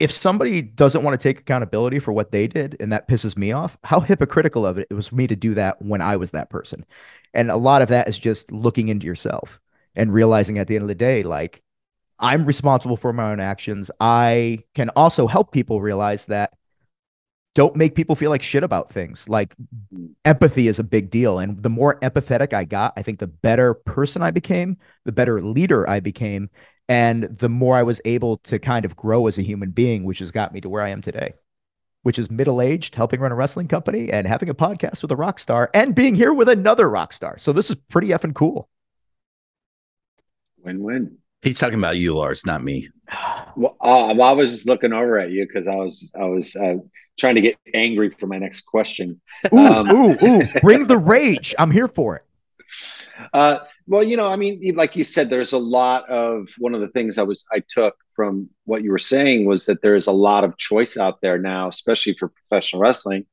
if 0.00 0.10
somebody 0.10 0.62
doesn't 0.62 1.04
want 1.04 1.18
to 1.18 1.22
take 1.22 1.40
accountability 1.40 1.98
for 1.98 2.12
what 2.12 2.32
they 2.32 2.46
did 2.46 2.76
and 2.80 2.90
that 2.90 3.06
pisses 3.06 3.36
me 3.36 3.52
off, 3.52 3.76
how 3.84 4.00
hypocritical 4.00 4.66
of 4.66 4.78
it 4.78 4.88
it 4.90 4.94
was 4.94 5.12
me 5.12 5.26
to 5.26 5.36
do 5.36 5.54
that 5.54 5.80
when 5.82 6.00
I 6.00 6.16
was 6.16 6.30
that 6.30 6.50
person. 6.50 6.84
And 7.34 7.50
a 7.50 7.56
lot 7.56 7.82
of 7.82 7.88
that 7.88 8.08
is 8.08 8.18
just 8.18 8.50
looking 8.50 8.88
into 8.88 9.06
yourself 9.06 9.60
and 9.94 10.12
realizing 10.12 10.58
at 10.58 10.68
the 10.68 10.76
end 10.76 10.82
of 10.82 10.88
the 10.88 10.94
day, 10.94 11.22
like, 11.22 11.62
I'm 12.18 12.46
responsible 12.46 12.96
for 12.96 13.12
my 13.12 13.30
own 13.30 13.40
actions. 13.40 13.90
I 14.00 14.64
can 14.74 14.88
also 14.90 15.26
help 15.26 15.52
people 15.52 15.80
realize 15.80 16.26
that 16.26 16.54
don't 17.54 17.76
make 17.76 17.94
people 17.94 18.14
feel 18.14 18.30
like 18.30 18.42
shit 18.42 18.62
about 18.62 18.92
things. 18.92 19.28
Like 19.28 19.54
empathy 20.24 20.68
is 20.68 20.78
a 20.78 20.84
big 20.84 21.10
deal. 21.10 21.38
And 21.38 21.62
the 21.62 21.68
more 21.68 21.98
empathetic 22.00 22.52
I 22.52 22.64
got, 22.64 22.92
I 22.96 23.02
think 23.02 23.18
the 23.18 23.26
better 23.26 23.74
person 23.74 24.22
I 24.22 24.30
became, 24.30 24.76
the 25.04 25.12
better 25.12 25.40
leader 25.42 25.88
I 25.88 26.00
became, 26.00 26.48
and 26.90 27.22
the 27.38 27.48
more 27.48 27.76
I 27.76 27.84
was 27.84 28.00
able 28.04 28.38
to 28.38 28.58
kind 28.58 28.84
of 28.84 28.96
grow 28.96 29.28
as 29.28 29.38
a 29.38 29.42
human 29.42 29.70
being, 29.70 30.02
which 30.02 30.18
has 30.18 30.32
got 30.32 30.52
me 30.52 30.60
to 30.60 30.68
where 30.68 30.82
I 30.82 30.88
am 30.88 31.00
today, 31.00 31.34
which 32.02 32.18
is 32.18 32.32
middle 32.32 32.60
aged, 32.60 32.96
helping 32.96 33.20
run 33.20 33.30
a 33.30 33.36
wrestling 33.36 33.68
company 33.68 34.10
and 34.10 34.26
having 34.26 34.48
a 34.48 34.54
podcast 34.54 35.00
with 35.00 35.12
a 35.12 35.16
rock 35.16 35.38
star 35.38 35.70
and 35.72 35.94
being 35.94 36.16
here 36.16 36.34
with 36.34 36.48
another 36.48 36.90
rock 36.90 37.12
star. 37.12 37.38
So 37.38 37.52
this 37.52 37.70
is 37.70 37.76
pretty 37.76 38.08
effing 38.08 38.34
cool. 38.34 38.68
Win 40.64 40.82
win. 40.82 41.18
He's 41.42 41.60
talking 41.60 41.78
about 41.78 41.96
you, 41.96 42.16
Lars, 42.16 42.44
not 42.44 42.62
me. 42.62 42.88
Well, 43.54 43.76
uh, 43.80 44.08
I 44.08 44.32
was 44.32 44.50
just 44.50 44.66
looking 44.66 44.92
over 44.92 45.16
at 45.16 45.30
you 45.30 45.46
because 45.46 45.68
I 45.68 45.76
was 45.76 46.12
I 46.18 46.24
was 46.24 46.56
uh, 46.56 46.78
trying 47.20 47.36
to 47.36 47.40
get 47.40 47.56
angry 47.72 48.10
for 48.10 48.26
my 48.26 48.38
next 48.38 48.62
question. 48.62 49.20
Ooh, 49.54 49.58
um, 49.58 49.90
ooh, 49.92 50.18
ooh! 50.22 50.42
Bring 50.60 50.88
the 50.88 50.98
rage. 50.98 51.54
I'm 51.56 51.70
here 51.70 51.88
for 51.88 52.16
it. 52.16 52.24
Uh, 53.32 53.60
well, 53.90 54.04
you 54.04 54.16
know, 54.16 54.28
I 54.28 54.36
mean, 54.36 54.60
like 54.76 54.94
you 54.94 55.02
said, 55.02 55.30
there's 55.30 55.52
a 55.52 55.58
lot 55.58 56.08
of 56.08 56.48
one 56.58 56.76
of 56.76 56.80
the 56.80 56.86
things 56.88 57.18
I 57.18 57.24
was 57.24 57.44
I 57.52 57.60
took 57.68 57.96
from 58.14 58.48
what 58.64 58.84
you 58.84 58.92
were 58.92 59.00
saying 59.00 59.46
was 59.46 59.66
that 59.66 59.82
there's 59.82 60.06
a 60.06 60.12
lot 60.12 60.44
of 60.44 60.56
choice 60.56 60.96
out 60.96 61.20
there 61.22 61.38
now, 61.38 61.66
especially 61.66 62.14
for 62.14 62.28
professional 62.28 62.80
wrestling. 62.80 63.26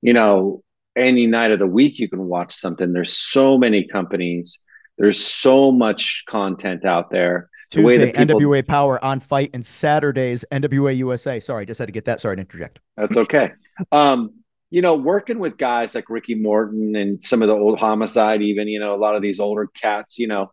You 0.00 0.14
know, 0.14 0.62
any 0.96 1.26
night 1.26 1.50
of 1.50 1.58
the 1.58 1.66
week 1.66 1.98
you 1.98 2.08
can 2.08 2.24
watch 2.24 2.54
something. 2.54 2.94
There's 2.94 3.14
so 3.14 3.58
many 3.58 3.86
companies. 3.86 4.60
There's 4.96 5.22
so 5.22 5.70
much 5.70 6.24
content 6.26 6.86
out 6.86 7.10
there. 7.10 7.50
Tuesday, 7.70 7.98
the 7.98 8.12
people... 8.12 8.40
NWA 8.40 8.66
Power 8.66 9.04
on 9.04 9.20
FITE, 9.20 9.50
and 9.52 9.64
Saturdays 9.64 10.46
NWA 10.50 10.96
USA. 10.96 11.40
Sorry, 11.40 11.60
I 11.60 11.64
just 11.66 11.78
had 11.78 11.88
to 11.88 11.92
get 11.92 12.06
that. 12.06 12.22
Sorry 12.22 12.36
to 12.36 12.40
interject. 12.40 12.78
That's 12.96 13.18
okay. 13.18 13.52
um, 13.92 14.32
you 14.70 14.82
know, 14.82 14.94
working 14.94 15.40
with 15.40 15.58
guys 15.58 15.94
like 15.94 16.08
Ricky 16.08 16.36
Morton 16.36 16.94
and 16.94 17.22
some 17.22 17.42
of 17.42 17.48
the 17.48 17.54
old 17.54 17.78
homicide, 17.78 18.40
even, 18.40 18.68
you 18.68 18.78
know, 18.78 18.94
a 18.94 18.96
lot 18.96 19.16
of 19.16 19.22
these 19.22 19.40
older 19.40 19.66
cats, 19.66 20.18
you 20.18 20.28
know, 20.28 20.52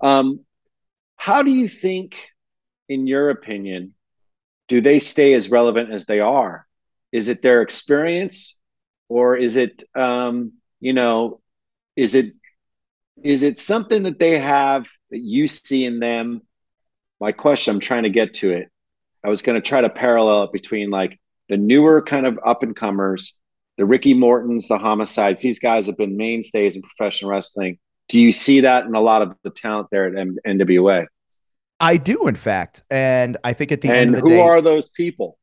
um, 0.00 0.40
how 1.16 1.42
do 1.42 1.50
you 1.50 1.68
think, 1.68 2.16
in 2.88 3.06
your 3.06 3.28
opinion, 3.28 3.94
do 4.68 4.80
they 4.80 4.98
stay 4.98 5.34
as 5.34 5.50
relevant 5.50 5.92
as 5.92 6.06
they 6.06 6.20
are? 6.20 6.66
Is 7.12 7.28
it 7.28 7.42
their 7.42 7.60
experience 7.60 8.56
or 9.08 9.36
is 9.36 9.56
it, 9.56 9.84
um, 9.94 10.52
you 10.80 10.94
know, 10.94 11.40
is 11.96 12.14
it, 12.14 12.32
is 13.22 13.42
it 13.42 13.58
something 13.58 14.04
that 14.04 14.18
they 14.18 14.38
have 14.38 14.88
that 15.10 15.18
you 15.18 15.46
see 15.46 15.84
in 15.84 15.98
them? 15.98 16.40
My 17.20 17.32
question, 17.32 17.74
I'm 17.74 17.80
trying 17.80 18.04
to 18.04 18.10
get 18.10 18.34
to 18.34 18.52
it. 18.52 18.70
I 19.22 19.28
was 19.28 19.42
going 19.42 19.60
to 19.60 19.68
try 19.68 19.82
to 19.82 19.90
parallel 19.90 20.44
it 20.44 20.52
between 20.52 20.88
like 20.88 21.20
the 21.50 21.58
newer 21.58 22.00
kind 22.00 22.24
of 22.24 22.38
up 22.42 22.62
and 22.62 22.74
comers 22.74 23.34
the 23.80 23.86
Ricky 23.86 24.12
Mortons, 24.12 24.68
the 24.68 24.76
homicides, 24.76 25.40
these 25.40 25.58
guys 25.58 25.86
have 25.86 25.96
been 25.96 26.14
mainstays 26.14 26.76
in 26.76 26.82
professional 26.82 27.30
wrestling. 27.30 27.78
Do 28.10 28.20
you 28.20 28.30
see 28.30 28.60
that 28.60 28.84
in 28.84 28.94
a 28.94 29.00
lot 29.00 29.22
of 29.22 29.34
the 29.42 29.48
talent 29.48 29.88
there 29.90 30.04
at 30.04 30.18
M- 30.18 30.36
NWA? 30.46 31.06
I 31.80 31.96
do, 31.96 32.28
in 32.28 32.34
fact, 32.34 32.82
and 32.90 33.38
I 33.42 33.54
think 33.54 33.72
at 33.72 33.80
the 33.80 33.88
and 33.88 33.96
end 33.96 34.10
of 34.10 34.16
the 34.16 34.28
who 34.28 34.28
day, 34.28 34.42
are 34.42 34.60
those 34.60 34.90
people? 34.90 35.38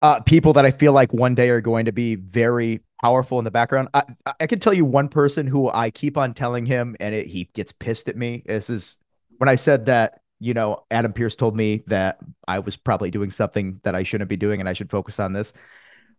uh, 0.00 0.20
people 0.20 0.52
that 0.52 0.64
I 0.64 0.70
feel 0.70 0.92
like 0.92 1.12
one 1.12 1.34
day 1.34 1.48
are 1.50 1.60
going 1.60 1.86
to 1.86 1.92
be 1.92 2.14
very 2.14 2.82
powerful 3.00 3.40
in 3.40 3.44
the 3.44 3.50
background. 3.50 3.88
I, 3.94 4.04
I 4.38 4.46
can 4.46 4.60
tell 4.60 4.72
you 4.72 4.84
one 4.84 5.08
person 5.08 5.48
who 5.48 5.68
I 5.68 5.90
keep 5.90 6.16
on 6.16 6.34
telling 6.34 6.66
him, 6.66 6.94
and 7.00 7.16
it, 7.16 7.26
he 7.26 7.50
gets 7.52 7.72
pissed 7.72 8.08
at 8.08 8.16
me. 8.16 8.44
This 8.46 8.70
is 8.70 8.96
when 9.38 9.48
I 9.48 9.56
said 9.56 9.86
that, 9.86 10.20
you 10.38 10.54
know, 10.54 10.84
Adam 10.92 11.12
Pearce 11.12 11.34
told 11.34 11.56
me 11.56 11.82
that 11.88 12.18
I 12.46 12.60
was 12.60 12.76
probably 12.76 13.10
doing 13.10 13.30
something 13.30 13.80
that 13.82 13.96
I 13.96 14.04
shouldn't 14.04 14.30
be 14.30 14.36
doing 14.36 14.60
and 14.60 14.68
I 14.68 14.72
should 14.72 14.90
focus 14.90 15.18
on 15.18 15.32
this. 15.32 15.52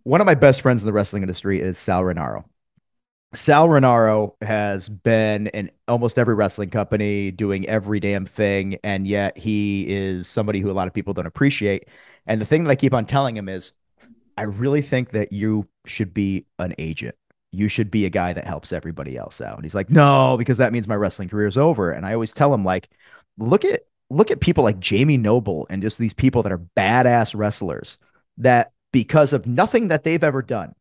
One 0.03 0.19
of 0.19 0.25
my 0.25 0.35
best 0.35 0.61
friends 0.61 0.81
in 0.81 0.85
the 0.85 0.93
wrestling 0.93 1.23
industry 1.23 1.61
is 1.61 1.77
Sal 1.77 2.01
Rinauro. 2.01 2.43
Sal 3.33 3.67
Rinauro 3.67 4.35
has 4.41 4.89
been 4.89 5.47
in 5.47 5.71
almost 5.87 6.19
every 6.19 6.35
wrestling 6.35 6.69
company 6.69 7.31
doing 7.31 7.67
every 7.67 7.99
damn 7.99 8.25
thing. 8.25 8.77
And 8.83 9.07
yet 9.07 9.37
he 9.37 9.85
is 9.89 10.27
somebody 10.27 10.59
who 10.59 10.69
a 10.69 10.73
lot 10.73 10.87
of 10.87 10.93
people 10.93 11.13
don't 11.13 11.25
appreciate. 11.25 11.87
And 12.27 12.39
the 12.39 12.45
thing 12.45 12.63
that 12.63 12.71
I 12.71 12.75
keep 12.75 12.93
on 12.93 13.05
telling 13.05 13.35
him 13.35 13.49
is, 13.49 13.73
I 14.37 14.43
really 14.43 14.81
think 14.81 15.11
that 15.11 15.31
you 15.31 15.67
should 15.85 16.13
be 16.13 16.45
an 16.59 16.75
agent. 16.77 17.15
You 17.51 17.67
should 17.69 17.89
be 17.89 18.05
a 18.05 18.09
guy 18.09 18.33
that 18.33 18.45
helps 18.45 18.73
everybody 18.73 19.15
else 19.15 19.39
out. 19.39 19.55
And 19.55 19.63
he's 19.63 19.75
like, 19.75 19.89
no, 19.89 20.35
because 20.37 20.57
that 20.57 20.73
means 20.73 20.87
my 20.87 20.95
wrestling 20.95 21.29
career 21.29 21.47
is 21.47 21.57
over. 21.57 21.91
And 21.91 22.05
I 22.05 22.13
always 22.13 22.33
tell 22.33 22.53
him, 22.53 22.65
like, 22.65 22.89
look 23.37 23.63
at 23.63 23.81
look 24.09 24.31
at 24.31 24.41
people 24.41 24.63
like 24.63 24.79
Jamie 24.79 25.17
Noble 25.17 25.65
and 25.69 25.81
just 25.81 25.97
these 25.97 26.13
people 26.13 26.43
that 26.43 26.51
are 26.51 26.61
badass 26.75 27.35
wrestlers 27.35 27.97
that 28.37 28.71
because 28.93 29.33
of 29.33 29.45
nothing 29.45 29.89
that 29.89 30.03
they've 30.03 30.23
ever 30.23 30.41
done, 30.41 30.73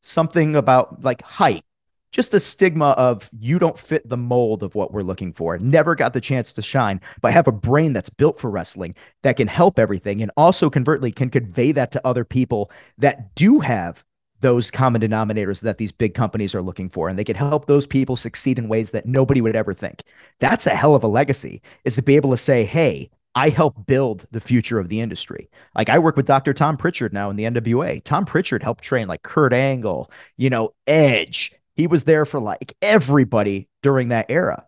something 0.00 0.56
about 0.56 1.02
like 1.02 1.20
height, 1.20 1.64
just 2.12 2.32
a 2.32 2.40
stigma 2.40 2.90
of 2.92 3.28
you 3.38 3.58
don't 3.58 3.78
fit 3.78 4.08
the 4.08 4.16
mold 4.16 4.62
of 4.62 4.74
what 4.74 4.92
we're 4.92 5.02
looking 5.02 5.34
for. 5.34 5.58
Never 5.58 5.94
got 5.94 6.14
the 6.14 6.20
chance 6.20 6.52
to 6.52 6.62
shine, 6.62 7.02
but 7.20 7.34
have 7.34 7.48
a 7.48 7.52
brain 7.52 7.92
that's 7.92 8.08
built 8.08 8.40
for 8.40 8.48
wrestling 8.48 8.94
that 9.22 9.36
can 9.36 9.48
help 9.48 9.78
everything 9.78 10.22
and 10.22 10.30
also 10.38 10.70
convertly 10.70 11.12
can 11.12 11.28
convey 11.28 11.72
that 11.72 11.90
to 11.92 12.06
other 12.06 12.24
people 12.24 12.70
that 12.96 13.34
do 13.34 13.60
have 13.60 14.02
those 14.40 14.70
common 14.70 15.00
denominators 15.00 15.60
that 15.60 15.78
these 15.78 15.92
big 15.92 16.14
companies 16.14 16.54
are 16.54 16.62
looking 16.62 16.88
for 16.88 17.08
and 17.08 17.18
they 17.18 17.24
can 17.24 17.36
help 17.36 17.66
those 17.66 17.86
people 17.86 18.16
succeed 18.16 18.58
in 18.58 18.68
ways 18.68 18.92
that 18.92 19.06
nobody 19.06 19.40
would 19.40 19.56
ever 19.56 19.74
think. 19.74 20.02
That's 20.40 20.66
a 20.66 20.70
hell 20.70 20.94
of 20.94 21.02
a 21.02 21.08
legacy 21.08 21.62
is 21.84 21.96
to 21.96 22.02
be 22.02 22.16
able 22.16 22.30
to 22.30 22.38
say, 22.38 22.64
"Hey, 22.64 23.10
I 23.36 23.50
help 23.50 23.86
build 23.86 24.26
the 24.30 24.40
future 24.40 24.80
of 24.80 24.88
the 24.88 25.00
industry. 25.00 25.50
Like 25.76 25.90
I 25.90 25.98
work 25.98 26.16
with 26.16 26.26
Dr. 26.26 26.54
Tom 26.54 26.78
Prichard 26.78 27.12
now 27.12 27.28
in 27.28 27.36
the 27.36 27.44
NWA. 27.44 28.02
Tom 28.02 28.24
Prichard 28.24 28.62
helped 28.62 28.82
train 28.82 29.06
like 29.08 29.22
Kurt 29.22 29.52
Angle, 29.52 30.10
you 30.38 30.48
know, 30.48 30.72
Edge. 30.86 31.52
He 31.74 31.86
was 31.86 32.04
there 32.04 32.24
for 32.24 32.40
like 32.40 32.74
everybody 32.80 33.68
during 33.82 34.08
that 34.08 34.26
era. 34.30 34.64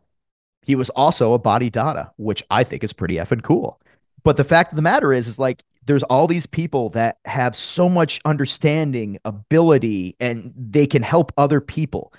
He 0.61 0.75
was 0.75 0.91
also 0.91 1.33
a 1.33 1.39
body 1.39 1.71
Donna, 1.71 2.13
which 2.19 2.45
I 2.51 2.63
think 2.63 2.85
is 2.85 2.93
pretty 2.93 3.15
effing 3.15 3.43
cool. 3.43 3.81
But 4.23 4.37
the 4.37 4.45
fact 4.45 4.73
of 4.73 4.77
the 4.77 4.83
matter 4.83 5.15
is, 5.15 5.27
is 5.27 5.39
like 5.39 5.65
there's 5.87 6.03
all 6.03 6.27
these 6.27 6.45
people 6.45 6.91
that 6.91 7.17
have 7.25 7.57
so 7.57 7.89
much 7.89 8.21
understanding, 8.27 9.19
ability, 9.25 10.15
and 10.21 10.53
they 10.55 10.87
can 10.87 11.03
help 11.03 11.33
other 11.39 11.63
people. 11.63 12.13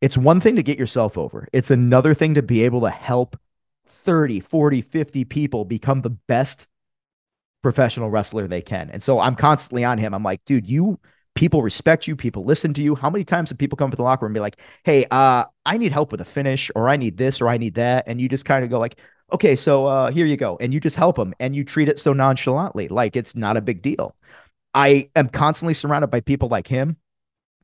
It's 0.00 0.16
one 0.16 0.40
thing 0.40 0.56
to 0.56 0.62
get 0.62 0.78
yourself 0.78 1.18
over. 1.18 1.46
It's 1.52 1.70
another 1.70 2.14
thing 2.14 2.34
to 2.36 2.42
be 2.42 2.64
able 2.64 2.80
to 2.80 2.90
help 2.90 3.36
30, 4.10 4.40
40, 4.40 4.80
50 4.80 5.24
people 5.24 5.64
become 5.64 6.02
the 6.02 6.10
best 6.10 6.66
professional 7.62 8.10
wrestler 8.10 8.48
they 8.48 8.60
can. 8.60 8.90
And 8.90 9.00
so 9.00 9.20
I'm 9.20 9.36
constantly 9.36 9.84
on 9.84 9.98
him. 9.98 10.12
I'm 10.12 10.24
like, 10.24 10.44
dude, 10.44 10.68
you 10.68 10.98
people 11.36 11.62
respect 11.62 12.08
you, 12.08 12.16
people 12.16 12.42
listen 12.42 12.74
to 12.74 12.82
you. 12.82 12.96
How 12.96 13.08
many 13.08 13.22
times 13.22 13.50
have 13.50 13.58
people 13.58 13.76
come 13.76 13.88
to 13.88 13.96
the 13.96 14.02
locker 14.02 14.24
room 14.24 14.30
and 14.30 14.34
be 14.34 14.40
like, 14.40 14.58
hey, 14.82 15.06
uh, 15.12 15.44
I 15.64 15.78
need 15.78 15.92
help 15.92 16.10
with 16.10 16.20
a 16.20 16.24
finish, 16.24 16.72
or 16.74 16.88
I 16.88 16.96
need 16.96 17.18
this, 17.18 17.40
or 17.40 17.48
I 17.48 17.56
need 17.56 17.74
that. 17.74 18.02
And 18.08 18.20
you 18.20 18.28
just 18.28 18.44
kind 18.44 18.64
of 18.64 18.70
go 18.70 18.80
like, 18.80 18.98
okay, 19.32 19.54
so 19.54 19.86
uh, 19.86 20.10
here 20.10 20.26
you 20.26 20.36
go. 20.36 20.58
And 20.60 20.74
you 20.74 20.80
just 20.80 20.96
help 20.96 21.14
them 21.14 21.32
and 21.38 21.54
you 21.54 21.62
treat 21.62 21.88
it 21.88 22.00
so 22.00 22.12
nonchalantly, 22.12 22.88
like 22.88 23.14
it's 23.14 23.36
not 23.36 23.56
a 23.56 23.60
big 23.60 23.80
deal. 23.80 24.16
I 24.74 25.08
am 25.14 25.28
constantly 25.28 25.74
surrounded 25.74 26.08
by 26.08 26.18
people 26.18 26.48
like 26.48 26.66
him. 26.66 26.96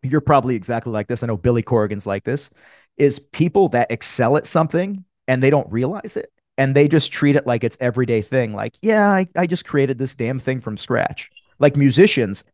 You're 0.04 0.20
probably 0.20 0.54
exactly 0.54 0.92
like 0.92 1.08
this. 1.08 1.24
I 1.24 1.26
know 1.26 1.36
Billy 1.36 1.64
Corgan's 1.64 2.06
like 2.06 2.22
this, 2.22 2.50
is 2.96 3.18
people 3.18 3.68
that 3.70 3.90
excel 3.90 4.36
at 4.36 4.46
something 4.46 5.04
and 5.26 5.42
they 5.42 5.50
don't 5.50 5.68
realize 5.72 6.16
it 6.16 6.30
and 6.58 6.74
they 6.74 6.88
just 6.88 7.12
treat 7.12 7.36
it 7.36 7.46
like 7.46 7.64
it's 7.64 7.76
everyday 7.80 8.22
thing 8.22 8.54
like 8.54 8.76
yeah 8.82 9.08
I, 9.08 9.26
I 9.36 9.46
just 9.46 9.66
created 9.66 9.98
this 9.98 10.14
damn 10.14 10.38
thing 10.38 10.60
from 10.60 10.76
scratch 10.76 11.30
like 11.58 11.76
musicians 11.76 12.44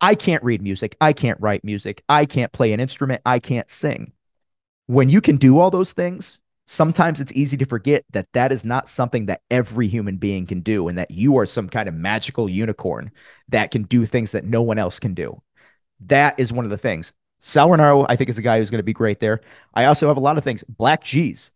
i 0.00 0.14
can't 0.14 0.42
read 0.42 0.62
music 0.62 0.96
i 1.00 1.12
can't 1.12 1.40
write 1.40 1.64
music 1.64 2.02
i 2.08 2.24
can't 2.24 2.52
play 2.52 2.72
an 2.72 2.80
instrument 2.80 3.22
i 3.26 3.38
can't 3.38 3.70
sing 3.70 4.12
when 4.86 5.08
you 5.08 5.20
can 5.20 5.36
do 5.36 5.58
all 5.58 5.70
those 5.70 5.92
things 5.92 6.38
sometimes 6.66 7.20
it's 7.20 7.32
easy 7.32 7.56
to 7.56 7.66
forget 7.66 8.04
that 8.10 8.28
that 8.32 8.52
is 8.52 8.64
not 8.64 8.88
something 8.88 9.26
that 9.26 9.42
every 9.50 9.88
human 9.88 10.16
being 10.16 10.46
can 10.46 10.60
do 10.60 10.88
and 10.88 10.98
that 10.98 11.10
you 11.10 11.36
are 11.36 11.46
some 11.46 11.68
kind 11.68 11.88
of 11.88 11.94
magical 11.94 12.48
unicorn 12.48 13.10
that 13.48 13.70
can 13.70 13.82
do 13.84 14.06
things 14.06 14.32
that 14.32 14.44
no 14.44 14.62
one 14.62 14.78
else 14.78 14.98
can 14.98 15.14
do 15.14 15.40
that 16.00 16.38
is 16.38 16.52
one 16.52 16.64
of 16.64 16.70
the 16.70 16.78
things 16.78 17.12
Sal 17.40 17.72
I 17.72 18.16
think, 18.16 18.28
is 18.28 18.38
a 18.38 18.42
guy 18.42 18.58
who's 18.58 18.70
going 18.70 18.80
to 18.80 18.84
be 18.84 18.92
great 18.92 19.18
there. 19.18 19.40
I 19.72 19.86
also 19.86 20.08
have 20.08 20.18
a 20.18 20.20
lot 20.20 20.36
of 20.36 20.44
things. 20.44 20.62
BLK 20.78 21.00
Jeez. 21.02 21.50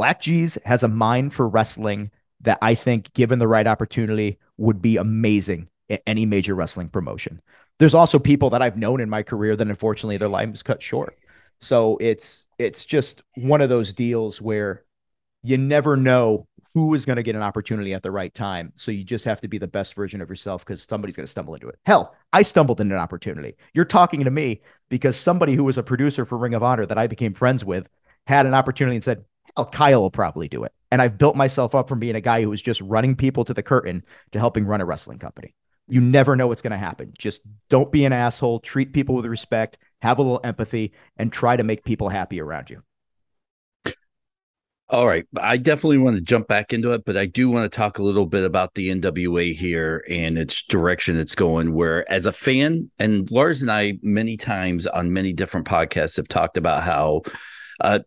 BLK 0.00 0.20
Jeez 0.20 0.64
has 0.64 0.82
a 0.82 0.88
mind 0.88 1.34
for 1.34 1.48
wrestling 1.48 2.10
that 2.40 2.58
I 2.62 2.74
think, 2.74 3.12
given 3.12 3.38
the 3.38 3.48
right 3.48 3.66
opportunity, 3.66 4.38
would 4.56 4.80
be 4.80 4.96
amazing 4.96 5.68
at 5.90 6.02
any 6.06 6.24
major 6.24 6.54
wrestling 6.54 6.88
promotion. 6.88 7.40
There's 7.78 7.94
also 7.94 8.18
people 8.18 8.50
that 8.50 8.62
I've 8.62 8.76
known 8.76 9.00
in 9.00 9.10
my 9.10 9.22
career 9.22 9.56
that 9.56 9.68
unfortunately 9.68 10.16
their 10.16 10.28
life 10.28 10.64
cut 10.64 10.82
short. 10.82 11.16
So 11.60 11.98
it's 12.00 12.46
it's 12.58 12.84
just 12.84 13.22
one 13.36 13.60
of 13.60 13.68
those 13.68 13.92
deals 13.92 14.40
where 14.40 14.84
you 15.42 15.58
never 15.58 15.96
know 15.96 16.46
who 16.74 16.94
is 16.94 17.04
going 17.04 17.16
to 17.16 17.22
get 17.22 17.34
an 17.34 17.42
opportunity 17.42 17.94
at 17.94 18.02
the 18.02 18.10
right 18.10 18.32
time. 18.32 18.72
So 18.76 18.90
you 18.90 19.02
just 19.02 19.24
have 19.24 19.40
to 19.40 19.48
be 19.48 19.58
the 19.58 19.66
best 19.66 19.94
version 19.94 20.20
of 20.20 20.28
yourself 20.28 20.64
because 20.64 20.86
somebody's 20.88 21.16
going 21.16 21.26
to 21.26 21.30
stumble 21.30 21.54
into 21.54 21.68
it. 21.68 21.78
Hell, 21.84 22.14
I 22.32 22.42
stumbled 22.42 22.80
into 22.80 22.94
an 22.94 23.00
opportunity. 23.00 23.56
You're 23.74 23.84
talking 23.84 24.24
to 24.24 24.30
me 24.30 24.60
because 24.88 25.16
somebody 25.16 25.54
who 25.54 25.64
was 25.64 25.78
a 25.78 25.82
producer 25.82 26.24
for 26.24 26.38
Ring 26.38 26.54
of 26.54 26.62
Honor 26.62 26.86
that 26.86 26.98
I 26.98 27.06
became 27.06 27.34
friends 27.34 27.64
with 27.64 27.88
had 28.26 28.46
an 28.46 28.54
opportunity 28.54 28.96
and 28.96 29.04
said, 29.04 29.24
Hell, 29.56 29.66
Kyle 29.66 30.00
will 30.00 30.10
probably 30.10 30.48
do 30.48 30.64
it. 30.64 30.72
And 30.90 31.00
I've 31.00 31.18
built 31.18 31.36
myself 31.36 31.74
up 31.74 31.88
from 31.88 32.00
being 32.00 32.16
a 32.16 32.20
guy 32.20 32.42
who 32.42 32.50
was 32.50 32.62
just 32.62 32.80
running 32.80 33.14
people 33.14 33.44
to 33.44 33.54
the 33.54 33.62
curtain 33.62 34.04
to 34.32 34.38
helping 34.38 34.64
run 34.64 34.80
a 34.80 34.84
wrestling 34.84 35.18
company. 35.18 35.54
You 35.88 36.00
never 36.00 36.36
know 36.36 36.46
what's 36.46 36.62
going 36.62 36.72
to 36.72 36.78
happen. 36.78 37.12
Just 37.18 37.42
don't 37.68 37.90
be 37.90 38.04
an 38.04 38.12
asshole. 38.12 38.60
Treat 38.60 38.92
people 38.92 39.14
with 39.14 39.26
respect. 39.26 39.78
Have 40.02 40.18
a 40.18 40.22
little 40.22 40.40
empathy 40.44 40.92
and 41.16 41.32
try 41.32 41.56
to 41.56 41.64
make 41.64 41.84
people 41.84 42.08
happy 42.08 42.40
around 42.40 42.70
you. 42.70 42.82
All 44.88 45.06
right. 45.06 45.24
I 45.40 45.56
definitely 45.56 45.98
want 45.98 46.16
to 46.16 46.20
jump 46.20 46.48
back 46.48 46.72
into 46.72 46.90
it, 46.92 47.04
but 47.04 47.16
I 47.16 47.26
do 47.26 47.48
want 47.48 47.70
to 47.70 47.76
talk 47.76 47.98
a 47.98 48.02
little 48.02 48.26
bit 48.26 48.42
about 48.42 48.74
the 48.74 48.88
NWA 48.90 49.54
here 49.54 50.04
and 50.10 50.36
its 50.36 50.64
direction 50.64 51.16
it's 51.16 51.36
going. 51.36 51.74
Where, 51.74 52.10
as 52.10 52.26
a 52.26 52.32
fan, 52.32 52.90
and 52.98 53.30
Lars 53.30 53.62
and 53.62 53.70
I, 53.70 53.98
many 54.02 54.36
times 54.36 54.88
on 54.88 55.12
many 55.12 55.32
different 55.32 55.68
podcasts, 55.68 56.16
have 56.16 56.26
talked 56.26 56.56
about 56.56 56.82
how 56.82 57.22
uh, 57.80 58.00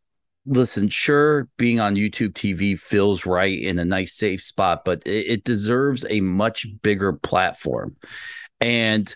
listen, 0.45 0.89
sure, 0.89 1.47
being 1.57 1.79
on 1.79 1.95
YouTube 1.95 2.33
TV 2.33 2.79
feels 2.79 3.25
right 3.25 3.59
in 3.59 3.79
a 3.79 3.85
nice, 3.85 4.13
safe 4.13 4.41
spot, 4.41 4.83
but 4.85 5.01
it, 5.05 5.27
it 5.27 5.43
deserves 5.43 6.05
a 6.09 6.21
much 6.21 6.65
bigger 6.81 7.13
platform. 7.13 7.95
And 8.59 9.13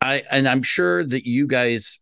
I 0.00 0.24
and 0.30 0.48
I'm 0.48 0.62
sure 0.62 1.04
that 1.04 1.26
you 1.26 1.46
guys, 1.46 1.98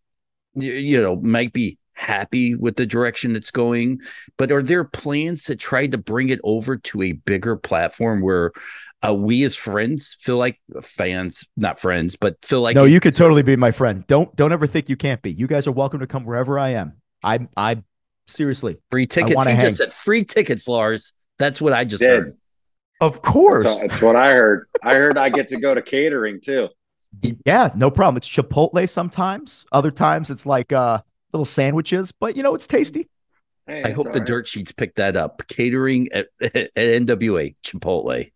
you, 0.55 1.01
know, 1.01 1.17
might 1.17 1.53
be 1.53 1.79
happy 1.95 2.55
with 2.55 2.77
the 2.77 2.87
direction 2.87 3.35
it's 3.35 3.51
going, 3.51 4.01
but 4.37 4.53
are 4.53 4.63
there 4.63 4.85
plans 4.85 5.45
to 5.45 5.57
try 5.57 5.87
to 5.87 5.99
bring 5.99 6.29
it 6.29 6.41
over 6.45 6.77
to 6.77 7.03
a 7.03 7.13
bigger 7.13 7.57
platform 7.57 8.21
where 8.21 8.53
uh, 9.07 9.15
we 9.15 9.45
as 9.45 9.57
friends 9.57 10.17
feel 10.19 10.37
like 10.37 10.61
fans, 10.81 11.45
not 11.57 11.81
friends, 11.81 12.17
but 12.17 12.37
feel 12.45 12.61
like 12.61 12.77
no, 12.77 12.85
it, 12.85 12.93
you 12.93 13.01
could 13.01 13.15
totally 13.15 13.43
be 13.43 13.57
my 13.57 13.71
friend. 13.71 14.07
Don't 14.07 14.35
don't 14.37 14.53
ever 14.53 14.67
think 14.67 14.89
you 14.89 14.97
can't 14.97 15.23
be. 15.23 15.33
You 15.33 15.47
guys 15.47 15.67
are 15.67 15.73
welcome 15.73 16.01
to 16.01 16.07
come 16.07 16.25
wherever 16.25 16.59
I 16.59 16.71
am. 16.71 17.01
I 17.23 17.49
I 17.57 17.83
Seriously, 18.29 18.77
free 18.91 19.07
tickets. 19.07 19.33
You 19.33 19.39
hang. 19.41 19.61
just 19.61 19.79
said 19.79 19.93
free 19.93 20.25
tickets, 20.25 20.69
Lars. 20.69 21.15
That's 21.39 21.61
what 21.61 21.73
I 21.73 21.85
just 21.85 22.03
Did. 22.03 22.11
heard. 22.11 22.37
Of 23.01 23.23
course, 23.23 23.65
that's, 23.65 23.81
that's, 23.81 24.03
what 24.03 24.17
I 24.17 24.33
heard. 24.33 24.69
I 24.83 24.95
heard 24.95 25.17
I 25.17 25.31
get 25.31 25.49
to 25.49 25.57
go 25.57 25.75
to 25.75 25.83
catering 25.83 26.41
too. 26.41 26.69
Yeah, 27.47 27.71
no 27.75 27.91
problem. 27.91 28.19
It's 28.19 28.29
Chipotle 28.29 28.89
sometimes. 28.89 29.65
Other 29.73 29.91
times 29.91 30.31
it's 30.31 30.45
like 30.45 30.73
uh 30.73 31.01
little 31.33 31.47
sandwiches, 31.47 32.13
but 32.13 32.37
you 32.37 32.43
know, 32.43 32.55
it's 32.55 32.67
tasty. 32.67 33.09
Hey, 33.67 33.83
I 33.85 33.91
hope 33.91 34.13
the 34.13 34.19
right. 34.19 34.27
dirt 34.27 34.47
sheets 34.47 34.73
pick 34.73 34.95
that 34.97 35.17
up. 35.17 35.43
Catering 35.49 36.09
at, 36.13 36.29
at 36.41 36.75
NWA 36.75 37.55
Chipotle. 37.63 38.31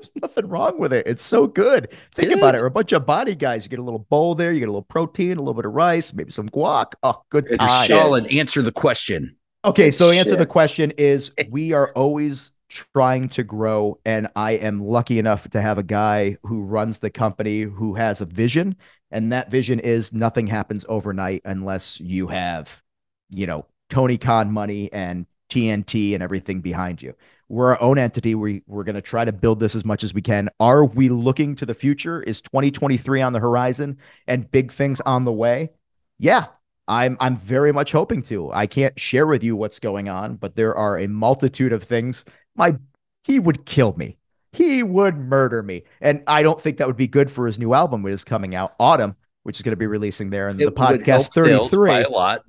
There's 0.00 0.10
nothing 0.22 0.46
wrong 0.48 0.78
with 0.78 0.92
it. 0.92 1.06
It's 1.06 1.22
so 1.22 1.46
good. 1.46 1.92
Think 2.12 2.30
It 2.30 2.38
about 2.38 2.54
is. 2.54 2.60
it. 2.60 2.64
We're 2.64 2.68
a 2.68 2.70
bunch 2.72 2.92
of 2.92 3.06
body 3.06 3.34
guys. 3.34 3.64
You 3.64 3.70
get 3.70 3.78
a 3.78 3.82
little 3.82 4.06
bowl 4.10 4.34
there, 4.34 4.52
you 4.52 4.58
get 4.60 4.68
a 4.68 4.72
little 4.72 4.82
protein, 4.82 5.36
a 5.36 5.40
little 5.40 5.54
bit 5.54 5.64
of 5.66 5.72
rice, 5.72 6.12
maybe 6.12 6.30
some 6.30 6.48
guac. 6.48 6.92
Oh, 7.02 7.22
good 7.30 7.46
It's 7.48 7.58
time. 7.58 7.86
shit. 7.86 8.00
Colin, 8.00 8.26
answer 8.26 8.62
the 8.62 8.72
question. 8.72 9.36
Okay, 9.64 9.90
so 9.90 10.10
Good 10.10 10.18
answer 10.18 10.36
the 10.36 10.46
question 10.46 10.92
is 10.98 11.32
we 11.50 11.72
are 11.72 11.90
always 11.92 12.50
trying 12.68 13.28
to 13.28 13.44
grow 13.44 13.98
and 14.04 14.28
I 14.34 14.52
am 14.52 14.82
lucky 14.82 15.18
enough 15.18 15.48
to 15.50 15.60
have 15.60 15.78
a 15.78 15.82
guy 15.82 16.38
who 16.42 16.62
runs 16.62 16.98
the 16.98 17.10
company 17.10 17.62
who 17.62 17.94
has 17.94 18.20
a 18.20 18.26
vision 18.26 18.76
and 19.12 19.32
that 19.32 19.50
vision 19.50 19.78
is 19.78 20.12
nothing 20.12 20.46
happens 20.48 20.84
overnight 20.88 21.42
unless 21.44 22.00
you 22.00 22.26
have 22.28 22.82
you 23.30 23.46
know 23.46 23.66
Tony 23.90 24.18
Khan 24.18 24.50
money 24.50 24.92
and 24.92 25.26
TNT 25.50 26.14
and 26.14 26.22
everything 26.22 26.60
behind 26.62 27.00
you. 27.00 27.14
We're 27.48 27.70
our 27.72 27.82
own 27.82 27.98
entity. 27.98 28.34
We 28.34 28.62
we're 28.66 28.84
going 28.84 28.94
to 28.94 29.02
try 29.02 29.24
to 29.24 29.32
build 29.32 29.60
this 29.60 29.74
as 29.74 29.84
much 29.84 30.02
as 30.04 30.14
we 30.14 30.22
can. 30.22 30.48
Are 30.60 30.84
we 30.84 31.08
looking 31.08 31.54
to 31.56 31.66
the 31.66 31.74
future? 31.74 32.22
Is 32.22 32.40
2023 32.40 33.20
on 33.20 33.32
the 33.32 33.40
horizon 33.40 33.98
and 34.26 34.50
big 34.50 34.72
things 34.72 35.00
on 35.02 35.24
the 35.24 35.32
way? 35.32 35.70
Yeah, 36.18 36.46
I'm 36.88 37.16
I'm 37.20 37.36
very 37.36 37.72
much 37.72 37.92
hoping 37.92 38.22
to. 38.22 38.52
I 38.52 38.66
can't 38.66 38.98
share 38.98 39.26
with 39.26 39.42
you 39.42 39.56
what's 39.56 39.78
going 39.78 40.08
on, 40.08 40.36
but 40.36 40.56
there 40.56 40.74
are 40.74 40.98
a 40.98 41.06
multitude 41.06 41.72
of 41.72 41.82
things. 41.82 42.24
My 42.56 42.76
he 43.24 43.38
would 43.38 43.66
kill 43.66 43.94
me. 43.96 44.18
He 44.52 44.82
would 44.82 45.16
murder 45.16 45.62
me. 45.62 45.82
And 46.00 46.22
I 46.26 46.42
don't 46.42 46.60
think 46.60 46.76
that 46.78 46.86
would 46.86 46.96
be 46.96 47.08
good 47.08 47.30
for 47.30 47.46
his 47.46 47.58
new 47.58 47.74
album 47.74 48.02
which 48.02 48.14
is 48.14 48.24
coming 48.24 48.54
out 48.54 48.72
autumn, 48.78 49.16
which 49.42 49.56
is 49.56 49.62
going 49.62 49.72
to 49.72 49.76
be 49.76 49.86
releasing 49.86 50.30
there 50.30 50.52
the 50.52 50.62
It 50.62 50.66
would 50.66 50.74
podcast 50.76 51.06
help 51.06 51.34
sales 51.34 51.70
33. 51.70 51.88
by 51.88 52.02
a 52.02 52.08
lot. 52.08 52.44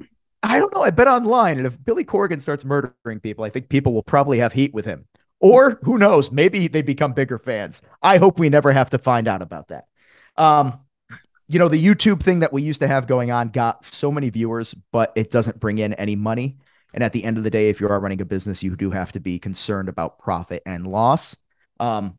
I 0.46 0.60
don't 0.60 0.74
know. 0.74 0.84
I 0.84 0.91
bet 0.91 1.08
online, 1.08 1.58
and 1.58 1.66
if 1.66 1.84
Billy 1.84 2.06
Corgan 2.06 2.41
starts 2.41 2.64
murdering 2.64 3.20
people, 3.20 3.43
I 3.43 3.50
think 3.50 3.70
people 3.70 3.93
will 3.93 4.04
probably 4.04 4.39
have 4.39 4.54
heat 4.54 4.74
with 4.74 4.86
him. 4.86 5.06
Or 5.39 5.80
who 5.84 5.98
knows? 5.98 6.32
Maybe 6.32 6.68
they 6.68 6.82
become 6.82 7.14
bigger 7.14 7.38
fans. 7.38 7.82
I 8.02 8.18
hope 8.18 8.39
we 8.39 8.50
never 8.50 8.72
have 8.72 8.89
to 8.91 8.98
find 8.98 9.28
out 9.28 9.41
about 9.41 9.70
that. 9.70 9.88
Um, 10.38 10.80
you 11.48 11.60
know, 11.60 11.68
the 11.68 11.84
YouTube 11.84 12.22
thing 12.22 12.39
that 12.39 12.54
we 12.54 12.64
used 12.64 12.82
to 12.82 12.88
have 12.88 13.08
going 13.08 13.32
on 13.32 13.50
got 13.50 13.86
so 13.86 14.12
many 14.12 14.30
viewers, 14.30 14.74
but 14.91 15.12
it 15.16 15.32
doesn't 15.32 15.60
bring 15.60 15.78
in 15.78 15.93
any 15.96 16.16
money. 16.16 16.58
And 16.93 17.04
at 17.04 17.12
the 17.12 17.24
end 17.24 17.38
of 17.38 17.43
the 17.43 17.50
day, 17.50 17.70
if 17.70 17.82
you 17.82 17.89
are 17.89 18.00
running 18.00 18.22
a 18.22 18.26
business, 18.26 18.64
you 18.64 18.76
do 18.76 18.91
have 18.91 19.12
to 19.14 19.20
be 19.20 19.38
concerned 19.38 19.89
about 19.89 20.20
profit 20.20 20.64
and 20.66 20.88
loss. 20.88 21.36
Um, 21.80 22.18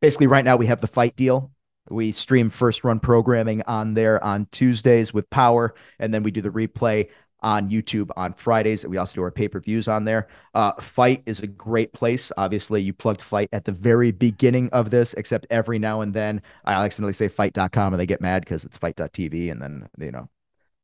basically, 0.00 0.28
right 0.28 0.44
now 0.44 0.56
we 0.56 0.66
have 0.66 0.80
the 0.80 0.86
FITE 0.86 1.16
deal. 1.16 1.50
We 1.90 2.12
stream 2.12 2.50
first 2.50 2.84
run 2.84 3.00
programming 3.00 3.62
on 3.62 3.94
there 3.94 4.22
on 4.22 4.46
Tuesdays 4.52 5.12
with 5.12 5.28
Power, 5.30 5.74
and 5.98 6.12
then 6.12 6.22
we 6.22 6.30
do 6.30 6.42
the 6.42 6.50
replay 6.50 7.08
on 7.40 7.68
YouTube 7.68 8.10
on 8.16 8.32
Fridays. 8.32 8.86
We 8.86 8.96
also 8.96 9.14
do 9.14 9.22
our 9.22 9.30
pay 9.30 9.48
per 9.48 9.60
views 9.60 9.88
on 9.88 10.04
there. 10.04 10.28
Uh, 10.54 10.72
FITE 10.80 11.22
is 11.26 11.40
a 11.40 11.46
great 11.46 11.92
place. 11.92 12.32
Obviously, 12.36 12.82
you 12.82 12.92
plugged 12.92 13.22
FITE 13.22 13.48
at 13.52 13.64
the 13.64 13.72
very 13.72 14.10
beginning 14.10 14.68
of 14.70 14.90
this, 14.90 15.14
except 15.14 15.46
every 15.50 15.78
now 15.78 16.00
and 16.00 16.12
then 16.12 16.42
I 16.64 16.74
accidentally 16.74 17.12
say 17.12 17.28
fite.com 17.28 17.92
and 17.92 18.00
they 18.00 18.06
get 18.06 18.20
mad 18.20 18.42
because 18.42 18.64
it's 18.64 18.76
fite.tv. 18.76 19.50
And 19.50 19.60
then, 19.60 19.88
you 19.98 20.10
know, 20.10 20.28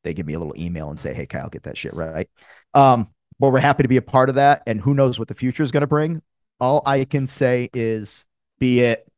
they 0.04 0.14
give 0.14 0.26
me 0.26 0.34
a 0.34 0.38
little 0.38 0.54
email 0.56 0.90
and 0.90 0.98
say, 0.98 1.12
hey, 1.12 1.26
Kyle, 1.26 1.48
get 1.48 1.64
that 1.64 1.78
shit 1.78 1.94
right. 1.94 2.28
Um, 2.74 3.08
but 3.38 3.50
we're 3.50 3.60
happy 3.60 3.82
to 3.82 3.88
be 3.88 3.96
a 3.96 4.02
part 4.02 4.28
of 4.28 4.36
that. 4.36 4.62
And 4.66 4.80
who 4.80 4.94
knows 4.94 5.18
what 5.18 5.28
the 5.28 5.34
future 5.34 5.62
is 5.62 5.72
going 5.72 5.80
to 5.80 5.86
bring. 5.86 6.22
All 6.60 6.82
I 6.86 7.04
can 7.04 7.26
say 7.26 7.68
is, 7.74 8.24
be 8.60 8.80
it 8.80 9.08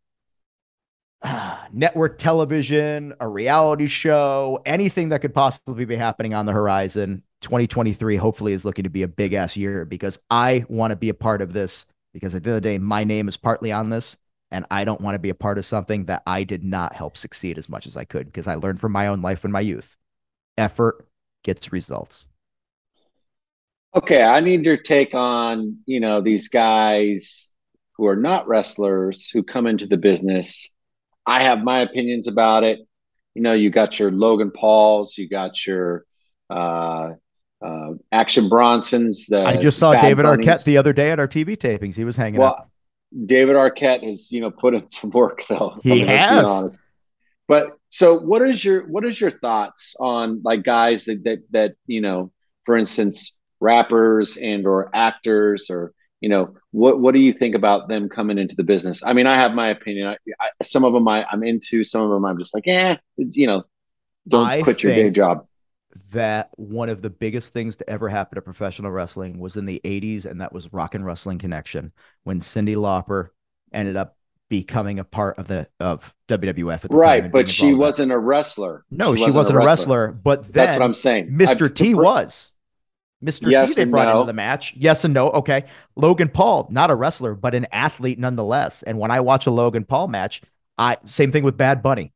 network 1.72 2.18
television, 2.18 3.14
a 3.20 3.28
reality 3.28 3.86
show, 3.86 4.60
anything 4.66 5.10
that 5.10 5.20
could 5.20 5.34
possibly 5.34 5.84
be 5.84 5.96
happening 5.96 6.34
on 6.34 6.46
the 6.46 6.52
horizon. 6.52 7.22
2023 7.42 8.16
hopefully 8.16 8.52
is 8.52 8.64
looking 8.64 8.84
to 8.84 8.90
be 8.90 9.02
a 9.02 9.08
big 9.08 9.34
ass 9.34 9.56
year 9.56 9.84
because 9.84 10.18
I 10.30 10.64
want 10.68 10.90
to 10.90 10.96
be 10.96 11.10
a 11.10 11.14
part 11.14 11.42
of 11.42 11.52
this 11.52 11.86
because 12.12 12.34
at 12.34 12.42
the 12.42 12.50
end 12.50 12.56
of 12.56 12.62
the 12.62 12.68
day, 12.68 12.78
my 12.78 13.04
name 13.04 13.28
is 13.28 13.36
partly 13.36 13.72
on 13.72 13.90
this. 13.90 14.16
And 14.52 14.64
I 14.70 14.84
don't 14.84 15.00
want 15.00 15.16
to 15.16 15.18
be 15.18 15.30
a 15.30 15.34
part 15.34 15.58
of 15.58 15.66
something 15.66 16.04
that 16.04 16.22
I 16.26 16.44
did 16.44 16.62
not 16.62 16.94
help 16.94 17.16
succeed 17.16 17.58
as 17.58 17.68
much 17.68 17.86
as 17.86 17.96
I 17.96 18.04
could 18.04 18.26
because 18.26 18.46
I 18.46 18.54
learned 18.54 18.80
from 18.80 18.92
my 18.92 19.08
own 19.08 19.20
life 19.20 19.44
in 19.44 19.50
my 19.50 19.60
youth. 19.60 19.96
Effort 20.56 21.06
gets 21.42 21.72
results. 21.72 22.26
Okay, 23.94 24.22
I 24.22 24.40
need 24.40 24.64
your 24.64 24.76
take 24.76 25.14
on, 25.14 25.78
you 25.86 26.00
know, 26.00 26.20
these 26.20 26.48
guys 26.48 27.52
who 27.96 28.06
are 28.06 28.16
not 28.16 28.46
wrestlers 28.46 29.28
who 29.28 29.42
come 29.42 29.66
into 29.66 29.86
the 29.86 29.96
business. 29.96 30.70
I 31.26 31.42
have 31.42 31.62
my 31.62 31.80
opinions 31.80 32.26
about 32.26 32.64
it. 32.64 32.80
You 33.34 33.42
know, 33.42 33.52
you 33.52 33.70
got 33.70 33.98
your 33.98 34.10
Logan 34.10 34.50
Pauls, 34.50 35.18
you 35.18 35.28
got 35.28 35.66
your 35.66 36.04
uh, 36.48 37.10
uh, 37.64 37.90
Action 38.12 38.48
Bronsons. 38.48 39.30
I 39.32 39.56
just 39.56 39.78
saw 39.78 39.92
Bad 39.92 40.02
David 40.02 40.22
Bunnies. 40.22 40.46
Arquette 40.46 40.64
the 40.64 40.78
other 40.78 40.92
day 40.92 41.10
at 41.10 41.18
our 41.18 41.28
TV 41.28 41.56
tapings. 41.56 41.94
He 41.94 42.04
was 42.04 42.16
hanging 42.16 42.40
out. 42.40 42.40
Well, 42.40 42.70
David 43.26 43.56
Arquette 43.56 44.04
has, 44.04 44.30
you 44.32 44.40
know, 44.40 44.50
put 44.50 44.74
in 44.74 44.86
some 44.88 45.10
work 45.10 45.44
though. 45.48 45.78
He 45.82 45.90
let's 45.90 46.00
be 46.00 46.06
has. 46.06 46.82
But 47.48 47.78
so 47.90 48.18
what 48.18 48.42
is 48.42 48.64
your 48.64 48.86
what 48.88 49.04
is 49.04 49.20
your 49.20 49.30
thoughts 49.30 49.94
on 50.00 50.40
like 50.44 50.64
guys 50.64 51.04
that 51.04 51.22
that 51.24 51.38
that, 51.50 51.74
you 51.86 52.00
know, 52.00 52.32
for 52.64 52.76
instance, 52.76 53.36
rappers 53.60 54.36
and 54.36 54.66
or 54.66 54.90
actors 54.94 55.70
or 55.70 55.92
you 56.26 56.30
know, 56.30 56.56
what 56.72 56.98
what 56.98 57.14
do 57.14 57.20
you 57.20 57.32
think 57.32 57.54
about 57.54 57.88
them 57.88 58.08
coming 58.08 58.36
into 58.36 58.56
the 58.56 58.64
business? 58.64 59.00
I 59.04 59.12
mean, 59.12 59.28
I 59.28 59.36
have 59.36 59.52
my 59.52 59.68
opinion. 59.68 60.08
I, 60.08 60.16
I, 60.40 60.48
some 60.60 60.82
of 60.82 60.92
them 60.92 61.06
I, 61.06 61.24
I'm 61.30 61.44
into, 61.44 61.84
some 61.84 62.02
of 62.02 62.10
them 62.10 62.24
I'm 62.24 62.36
just 62.36 62.52
like, 62.52 62.66
yeah 62.66 62.96
you 63.16 63.46
know, 63.46 63.62
don't 64.26 64.44
I 64.44 64.60
quit 64.60 64.82
your 64.82 64.92
day 64.92 65.08
job. 65.10 65.46
that 66.10 66.50
one 66.56 66.88
of 66.88 67.00
the 67.00 67.10
biggest 67.10 67.52
things 67.52 67.76
to 67.76 67.88
ever 67.88 68.08
happen 68.08 68.34
to 68.34 68.42
professional 68.42 68.90
wrestling 68.90 69.38
was 69.38 69.54
in 69.54 69.66
the 69.66 69.80
80s, 69.84 70.24
and 70.24 70.40
that 70.40 70.52
was 70.52 70.72
Rock 70.72 70.96
and 70.96 71.06
Wrestling 71.06 71.38
Connection 71.38 71.92
when 72.24 72.40
Cyndi 72.40 72.74
Lauper 72.74 73.28
ended 73.72 73.94
up 73.94 74.16
becoming 74.48 74.98
a 74.98 75.04
part 75.04 75.38
of 75.38 75.46
the 75.46 75.68
of 75.78 76.12
WWF 76.26 76.72
at 76.72 76.90
the 76.90 76.96
Right, 76.96 77.30
but 77.30 77.48
she 77.48 77.68
involved 77.68 77.70
in 77.70 77.78
that. 77.78 77.84
wasn't 77.84 78.12
a 78.12 78.18
wrestler. 78.18 78.84
No, 78.90 79.14
she 79.14 79.30
wasn't, 79.30 79.58
a 79.58 79.64
wrestler. 79.64 80.10
But 80.10 80.42
then 80.42 80.52
That's 80.54 80.72
what 80.72 80.82
I'm 80.82 80.94
saying. 80.94 81.30
Mr. 81.30 81.72
T 81.72 81.94
was. 81.94 82.50
Mr. 83.24 83.50
Yes 83.50 83.70
T 83.70 83.74
they 83.76 83.90
brought 83.90 84.08
no. 84.08 84.20
into 84.20 84.26
the 84.26 84.32
match. 84.32 84.74
Yes 84.76 85.04
and 85.04 85.14
no. 85.14 85.30
Okay. 85.30 85.64
Logan 85.96 86.28
Paul, 86.28 86.68
not 86.70 86.90
a 86.90 86.94
wrestler, 86.94 87.34
but 87.34 87.54
an 87.54 87.66
athlete 87.72 88.18
nonetheless. 88.18 88.82
And 88.82 88.98
when 88.98 89.10
I 89.10 89.20
watch 89.20 89.46
a 89.46 89.50
Logan 89.50 89.84
Paul 89.84 90.08
match, 90.08 90.42
I 90.78 90.98
same 91.04 91.32
thing 91.32 91.44
with 91.44 91.56
Bad 91.56 91.82
Bunny. 91.82 92.12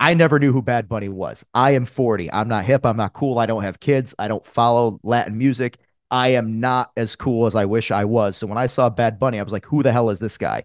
I 0.00 0.14
never 0.14 0.40
knew 0.40 0.52
who 0.52 0.62
Bad 0.62 0.88
Bunny 0.88 1.08
was. 1.08 1.44
I 1.54 1.72
am 1.72 1.84
40. 1.84 2.32
I'm 2.32 2.48
not 2.48 2.64
hip. 2.64 2.84
I'm 2.84 2.96
not 2.96 3.12
cool. 3.12 3.38
I 3.38 3.46
don't 3.46 3.62
have 3.62 3.78
kids. 3.78 4.16
I 4.18 4.26
don't 4.26 4.44
follow 4.44 4.98
Latin 5.04 5.38
music. 5.38 5.78
I 6.10 6.28
am 6.30 6.58
not 6.58 6.90
as 6.96 7.14
cool 7.14 7.46
as 7.46 7.54
I 7.54 7.66
wish 7.66 7.92
I 7.92 8.04
was. 8.04 8.36
So 8.36 8.48
when 8.48 8.58
I 8.58 8.66
saw 8.66 8.90
Bad 8.90 9.20
Bunny, 9.20 9.38
I 9.38 9.44
was 9.44 9.52
like, 9.52 9.64
who 9.64 9.84
the 9.84 9.92
hell 9.92 10.10
is 10.10 10.18
this 10.18 10.36
guy? 10.36 10.64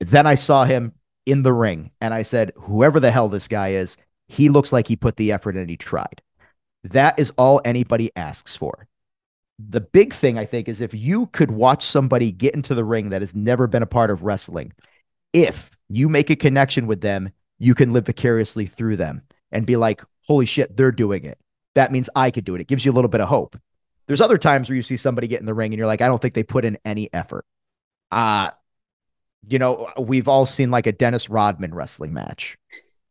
Then 0.00 0.26
I 0.26 0.34
saw 0.34 0.64
him 0.64 0.92
in 1.24 1.42
the 1.42 1.52
ring 1.52 1.92
and 2.00 2.12
I 2.12 2.22
said, 2.22 2.52
whoever 2.56 2.98
the 2.98 3.12
hell 3.12 3.28
this 3.28 3.46
guy 3.46 3.74
is, 3.74 3.96
he 4.26 4.48
looks 4.48 4.72
like 4.72 4.88
he 4.88 4.96
put 4.96 5.16
the 5.16 5.30
effort 5.30 5.54
in 5.54 5.60
and 5.60 5.70
he 5.70 5.76
tried. 5.76 6.20
That 6.82 7.16
is 7.18 7.32
all 7.38 7.60
anybody 7.64 8.10
asks 8.16 8.56
for. 8.56 8.87
The 9.58 9.80
big 9.80 10.14
thing 10.14 10.38
I 10.38 10.44
think 10.44 10.68
is 10.68 10.80
if 10.80 10.94
you 10.94 11.26
could 11.26 11.50
watch 11.50 11.84
somebody 11.84 12.30
get 12.30 12.54
into 12.54 12.74
the 12.74 12.84
ring 12.84 13.10
that 13.10 13.22
has 13.22 13.34
never 13.34 13.66
been 13.66 13.82
a 13.82 13.86
part 13.86 14.10
of 14.10 14.22
wrestling, 14.22 14.72
if 15.32 15.70
you 15.88 16.08
make 16.08 16.30
a 16.30 16.36
connection 16.36 16.86
with 16.86 17.00
them, 17.00 17.30
you 17.58 17.74
can 17.74 17.92
live 17.92 18.06
vicariously 18.06 18.66
through 18.66 18.96
them 18.96 19.22
and 19.50 19.66
be 19.66 19.76
like, 19.76 20.02
holy 20.26 20.46
shit, 20.46 20.76
they're 20.76 20.92
doing 20.92 21.24
it. 21.24 21.38
That 21.74 21.92
means 21.92 22.08
I 22.14 22.30
could 22.30 22.44
do 22.44 22.54
it. 22.54 22.60
It 22.60 22.68
gives 22.68 22.84
you 22.84 22.92
a 22.92 22.94
little 22.94 23.08
bit 23.08 23.20
of 23.20 23.28
hope. 23.28 23.58
There's 24.06 24.20
other 24.20 24.38
times 24.38 24.68
where 24.68 24.76
you 24.76 24.82
see 24.82 24.96
somebody 24.96 25.28
get 25.28 25.40
in 25.40 25.46
the 25.46 25.54
ring 25.54 25.72
and 25.72 25.78
you're 25.78 25.86
like, 25.86 26.00
I 26.00 26.08
don't 26.08 26.20
think 26.20 26.34
they 26.34 26.42
put 26.42 26.64
in 26.64 26.78
any 26.84 27.12
effort. 27.12 27.44
Uh, 28.10 28.50
you 29.46 29.58
know, 29.58 29.90
we've 29.98 30.28
all 30.28 30.46
seen 30.46 30.70
like 30.70 30.86
a 30.86 30.92
Dennis 30.92 31.28
Rodman 31.28 31.74
wrestling 31.74 32.12
match. 32.12 32.56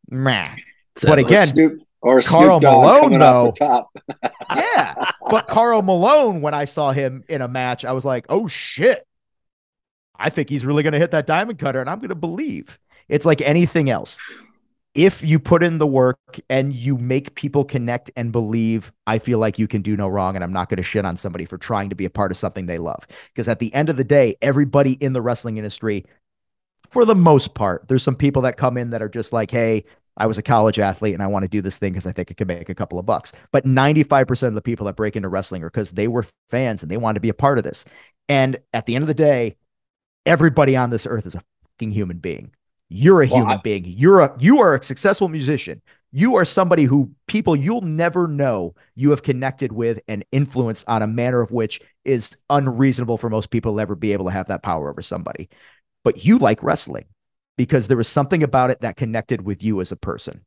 Meh. 0.10 0.56
But 1.04 1.20
again, 1.20 1.48
Snoop, 1.50 1.87
or 2.08 2.22
Karl 2.22 2.62
Malone, 2.62 3.02
coming 3.02 3.22
off 3.22 3.54
the 3.56 3.66
top. 3.66 3.90
Yeah. 4.56 4.96
But 5.30 5.48
Karl 5.48 5.82
Malone, 5.82 6.42
when 6.42 6.54
I 6.54 6.64
saw 6.64 6.94
him 6.94 7.26
in 7.28 7.42
a 7.42 7.50
match, 7.50 7.84
I 7.84 7.92
was 7.92 8.06
like, 8.06 8.26
oh 8.30 8.48
shit. 8.48 9.06
I 10.18 10.30
think 10.30 10.50
he's 10.50 10.66
really 10.66 10.84
going 10.84 10.94
to 10.94 11.00
hit 11.00 11.12
that 11.12 11.28
diamond 11.28 11.60
cutter 11.60 11.82
and 11.82 11.90
I'm 11.90 12.00
going 12.00 12.10
to 12.10 12.16
believe. 12.16 12.80
It's 13.10 13.26
like 13.26 13.42
anything 13.42 13.90
else. 13.90 14.18
If 14.96 15.22
you 15.22 15.38
put 15.38 15.64
in 15.64 15.78
the 15.78 15.86
work 15.86 16.18
and 16.50 16.74
you 16.74 16.98
make 16.98 17.36
people 17.36 17.66
connect 17.66 18.10
and 18.16 18.32
believe, 18.32 18.92
I 19.06 19.20
feel 19.20 19.38
like 19.38 19.60
you 19.60 19.68
can 19.68 19.82
do 19.82 19.96
no 19.96 20.08
wrong. 20.08 20.36
And 20.36 20.44
I'm 20.44 20.54
not 20.54 20.70
going 20.70 20.78
to 20.78 20.84
shit 20.84 21.06
on 21.06 21.18
somebody 21.18 21.46
for 21.46 21.58
trying 21.58 21.90
to 21.90 21.96
be 21.96 22.06
a 22.06 22.10
part 22.10 22.32
of 22.32 22.38
something 22.38 22.66
they 22.66 22.80
love. 22.80 23.06
Because 23.34 23.48
at 23.48 23.60
the 23.60 23.72
end 23.76 23.90
of 23.90 23.98
the 23.98 24.04
day, 24.04 24.38
everybody 24.42 24.94
in 24.94 25.14
the 25.14 25.22
wrestling 25.22 25.58
industry, 25.58 26.06
for 26.90 27.06
the 27.06 27.16
most 27.16 27.54
part, 27.54 27.88
there's 27.88 28.02
some 28.02 28.16
people 28.16 28.42
that 28.44 28.58
come 28.58 28.78
in 28.78 28.92
that 28.92 29.02
are 29.02 29.10
just 29.10 29.34
like, 29.34 29.52
hey, 29.52 29.84
I 30.18 30.26
was 30.26 30.38
a 30.38 30.42
college 30.44 30.80
athlete 30.80 31.14
and 31.14 31.22
I 31.24 31.28
want 31.28 31.44
to 31.44 31.50
do 31.50 31.62
this 31.62 31.78
thing 31.78 31.94
because 31.94 32.08
I 32.08 32.12
think 32.12 32.32
it 32.32 32.38
could 32.38 32.48
make 32.48 32.70
a 32.70 32.76
couple 32.76 32.98
of 33.00 33.06
bucks. 33.06 33.32
But 33.52 33.66
95% 33.66 34.48
of 34.48 34.56
the 34.56 34.62
people 34.62 34.86
that 34.88 34.96
break 34.96 35.16
into 35.16 35.30
wrestling 35.30 35.64
are 35.64 35.70
because 35.70 35.92
they 35.92 36.08
were 36.08 36.26
fans 36.50 36.82
and 36.82 36.92
they 36.92 36.98
wanted 36.98 37.16
to 37.16 37.22
be 37.22 37.30
a 37.30 37.34
part 37.36 37.58
of 37.58 37.64
this. 37.64 37.86
And 38.28 38.58
at 38.74 38.86
the 38.88 38.96
end 38.96 39.04
of 39.04 39.08
the 39.08 39.14
day, 39.14 39.56
everybody 40.26 40.76
on 40.76 40.90
this 40.90 41.06
earth 41.06 41.26
is 41.26 41.36
a 41.36 41.44
fucking 41.78 41.92
human 41.92 42.18
being. 42.18 42.52
You're 42.90 43.22
a 43.24 43.28
Well, 43.28 43.38
human 43.42 43.58
I- 43.60 43.62
being. 43.62 43.84
You're 43.86 44.22
a 44.22 44.36
you 44.40 44.60
are 44.60 44.76
a 44.76 44.84
successful 44.84 45.28
musician. 45.30 45.82
You 46.14 46.38
are 46.38 46.46
somebody 46.46 46.86
who 46.86 47.12
people 47.28 47.56
you'll 47.56 47.82
never 47.82 48.28
know 48.30 48.76
you 48.96 49.10
have 49.12 49.24
connected 49.24 49.74
with 49.74 50.00
and 50.08 50.24
influenced 50.32 50.86
on 50.88 51.02
a 51.02 51.08
manner 51.08 51.42
of 51.42 51.52
which 51.52 51.82
is 52.06 52.38
unreasonable 52.50 53.18
for 53.18 53.30
most 53.30 53.50
people 53.50 53.76
to 53.76 53.82
ever 53.82 53.94
be 53.96 54.14
able 54.14 54.26
to 54.26 54.32
have 54.32 54.48
that 54.48 54.64
power 54.64 54.90
over 54.90 55.02
somebody. 55.02 55.50
But 56.06 56.24
you 56.24 56.38
like 56.38 56.64
wrestling 56.64 57.06
because 57.58 57.88
there 57.88 57.98
was 57.98 58.08
something 58.08 58.44
about 58.44 58.70
it 58.70 58.82
that 58.82 58.96
connected 58.96 59.42
with 59.42 59.64
you 59.64 59.82
as 59.82 59.92
a 59.92 59.96
person, 59.98 60.46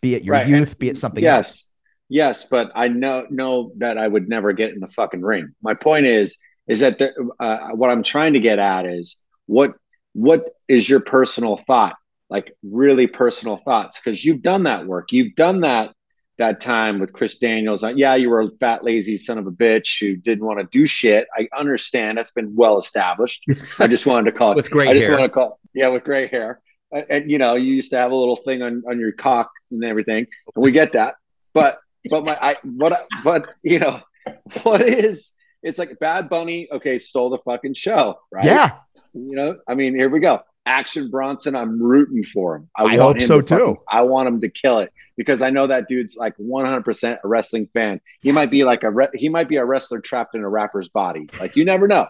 be 0.00 0.14
it 0.14 0.24
your 0.24 0.32
Right, 0.34 0.46
and- 0.46 0.56
youth, 0.56 0.78
be 0.78 0.88
it 0.88 0.96
something 0.96 1.24
else. 1.24 1.46
yes 1.46 1.66
yes 2.08 2.44
but 2.48 2.70
i 2.76 2.86
know 2.86 3.26
know 3.30 3.72
that 3.78 3.98
i 3.98 4.06
would 4.06 4.28
never 4.28 4.52
get 4.52 4.72
in 4.72 4.80
the 4.80 4.88
fucking 4.88 5.22
ring. 5.22 5.52
My 5.62 5.74
point 5.74 6.06
is 6.06 6.36
is 6.68 6.80
that 6.80 6.98
the, 6.98 7.10
uh, 7.40 7.70
what 7.70 7.90
i'm 7.90 8.02
trying 8.04 8.32
to 8.34 8.40
get 8.40 8.58
at 8.58 8.86
is 8.86 9.18
what 9.46 9.72
what 10.12 10.48
is 10.68 10.88
your 10.88 11.00
personal 11.00 11.56
thought? 11.58 11.94
Like 12.30 12.52
really 12.62 13.06
personal 13.06 13.56
thoughts 13.58 14.00
because 14.00 14.24
you've 14.24 14.40
done 14.42 14.62
that 14.64 14.86
work. 14.86 15.12
You've 15.12 15.34
done 15.34 15.60
that 15.60 15.92
that 16.38 16.60
time 16.60 16.98
with 16.98 17.12
chris 17.12 17.38
daniels. 17.38 17.82
Uh, 17.82 17.88
yeah 17.88 18.14
you 18.14 18.28
were 18.28 18.40
a 18.40 18.50
fat 18.60 18.84
lazy 18.84 19.16
son 19.16 19.38
of 19.38 19.46
a 19.46 19.50
bitch 19.50 20.00
who 20.00 20.16
didn't 20.16 20.44
want 20.44 20.58
to 20.58 20.66
do 20.70 20.86
shit. 20.86 21.26
I 21.36 21.48
understand 21.56 22.18
that's 22.18 22.30
been 22.32 22.54
well 22.54 22.78
established. 22.78 23.44
I 23.78 23.86
just 23.86 24.06
wanted 24.06 24.30
to 24.30 24.36
call 24.36 24.52
it 24.52 24.56
With 24.56 24.70
gray 24.70 24.88
i 24.88 24.94
just 24.94 25.06
hair. 25.08 25.18
want 25.18 25.30
to 25.30 25.34
call 25.34 25.60
yeah 25.74 25.88
with 25.88 26.04
gray 26.04 26.26
hair. 26.26 26.60
And, 26.92 27.06
and 27.10 27.30
you 27.30 27.38
know 27.38 27.54
you 27.54 27.72
used 27.74 27.90
to 27.90 27.98
have 27.98 28.12
a 28.12 28.16
little 28.16 28.36
thing 28.36 28.62
on 28.62 28.82
on 28.88 28.98
your 29.00 29.12
cock 29.12 29.50
and 29.70 29.84
everything 29.84 30.26
and 30.54 30.64
we 30.64 30.72
get 30.72 30.92
that. 30.92 31.16
But 31.54 31.78
but 32.10 32.24
my 32.24 32.36
I 32.40 32.56
what 32.62 33.06
but 33.24 33.48
you 33.62 33.78
know 33.78 34.00
what 34.62 34.82
is 34.82 35.32
it's 35.62 35.78
like 35.78 35.98
Bad 35.98 36.28
Bunny 36.28 36.68
okay 36.70 36.98
stole 36.98 37.30
the 37.30 37.38
fucking 37.38 37.74
show 37.74 38.18
right? 38.30 38.44
Yeah, 38.44 38.72
you 39.14 39.34
know 39.34 39.58
I 39.66 39.74
mean 39.74 39.94
here 39.94 40.08
we 40.08 40.20
go 40.20 40.42
Action 40.66 41.10
Bronson 41.10 41.54
I'm 41.54 41.80
rooting 41.80 42.24
for 42.24 42.56
him. 42.56 42.68
I 42.76 42.82
want 42.82 42.98
hope 42.98 43.20
so 43.20 43.40
to 43.40 43.46
fucking- 43.46 43.66
too. 43.66 43.80
I 43.88 44.02
want 44.02 44.28
him 44.28 44.40
to 44.40 44.48
kill 44.48 44.80
it 44.80 44.92
because 45.16 45.40
I 45.40 45.50
know 45.50 45.68
that 45.68 45.88
dude's 45.88 46.16
like 46.16 46.36
100% 46.38 47.18
a 47.22 47.28
wrestling 47.28 47.68
fan. 47.72 48.00
He 48.20 48.32
might 48.32 48.50
be 48.50 48.64
like 48.64 48.82
a 48.82 48.90
re- 48.90 49.08
he 49.14 49.28
might 49.28 49.48
be 49.48 49.56
a 49.56 49.64
wrestler 49.64 50.00
trapped 50.00 50.34
in 50.34 50.42
a 50.42 50.48
rapper's 50.48 50.88
body. 50.88 51.28
Like 51.40 51.56
you 51.56 51.64
never 51.64 51.86
know. 51.88 52.08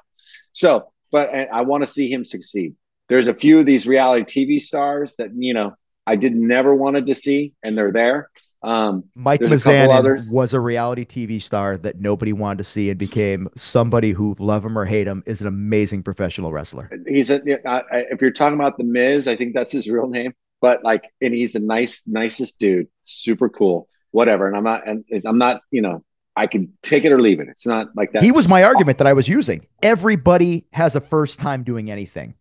So 0.52 0.90
but 1.12 1.32
I 1.32 1.60
want 1.62 1.84
to 1.84 1.86
see 1.86 2.10
him 2.12 2.24
succeed. 2.24 2.74
There's 3.08 3.28
a 3.28 3.34
few 3.34 3.60
of 3.60 3.66
these 3.66 3.86
reality 3.86 4.46
TV 4.46 4.60
stars 4.60 5.14
that 5.18 5.30
you 5.36 5.54
know 5.54 5.74
I 6.06 6.16
did 6.16 6.34
never 6.34 6.74
wanted 6.74 7.06
to 7.06 7.14
see 7.14 7.52
and 7.62 7.76
they're 7.76 7.92
there 7.92 8.30
um 8.66 9.04
Mike 9.14 9.40
There's 9.40 9.52
a 9.52 9.56
couple 9.58 9.72
Mizanin 9.94 9.94
others. 9.96 10.28
was 10.28 10.52
a 10.52 10.60
reality 10.60 11.04
TV 11.06 11.40
star 11.40 11.76
that 11.78 12.00
nobody 12.00 12.32
wanted 12.32 12.58
to 12.58 12.64
see 12.64 12.90
and 12.90 12.98
became 12.98 13.48
somebody 13.56 14.10
who, 14.10 14.34
love 14.38 14.64
him 14.64 14.76
or 14.76 14.84
hate 14.84 15.06
him, 15.06 15.22
is 15.24 15.40
an 15.40 15.46
amazing 15.46 16.02
professional 16.02 16.52
wrestler. 16.52 16.90
he's 17.06 17.30
a 17.30 17.40
I- 17.66 18.06
if 18.10 18.20
you're 18.20 18.30
talking 18.32 18.58
about 18.58 18.76
the 18.76 18.84
Miz, 18.84 19.28
I 19.28 19.36
think 19.36 19.54
that's 19.54 19.72
his 19.72 19.88
real 19.88 20.08
name. 20.08 20.32
But 20.60 20.82
like, 20.82 21.04
and 21.20 21.32
he's 21.34 21.54
a 21.54 21.60
nice, 21.60 22.08
nicest 22.08 22.58
dude, 22.58 22.88
super 23.02 23.48
cool, 23.48 23.88
whatever. 24.10 24.48
And 24.48 24.56
I'm 24.56 24.64
not, 24.64 24.86
and 24.86 25.04
I'm 25.24 25.38
not, 25.38 25.60
you 25.70 25.82
know, 25.82 26.02
I 26.34 26.46
can 26.46 26.72
take 26.82 27.04
it 27.04 27.12
or 27.12 27.20
leave 27.20 27.40
it. 27.40 27.48
It's 27.48 27.66
not 27.66 27.88
like 27.94 28.12
that. 28.12 28.22
He 28.22 28.32
was 28.32 28.48
my 28.48 28.62
argument 28.64 28.98
that 28.98 29.06
I 29.06 29.12
was 29.12 29.28
using. 29.28 29.66
Everybody 29.82 30.66
has 30.72 30.96
a 30.96 31.00
first 31.00 31.38
time 31.40 31.62
doing 31.62 31.90
anything. 31.90 32.34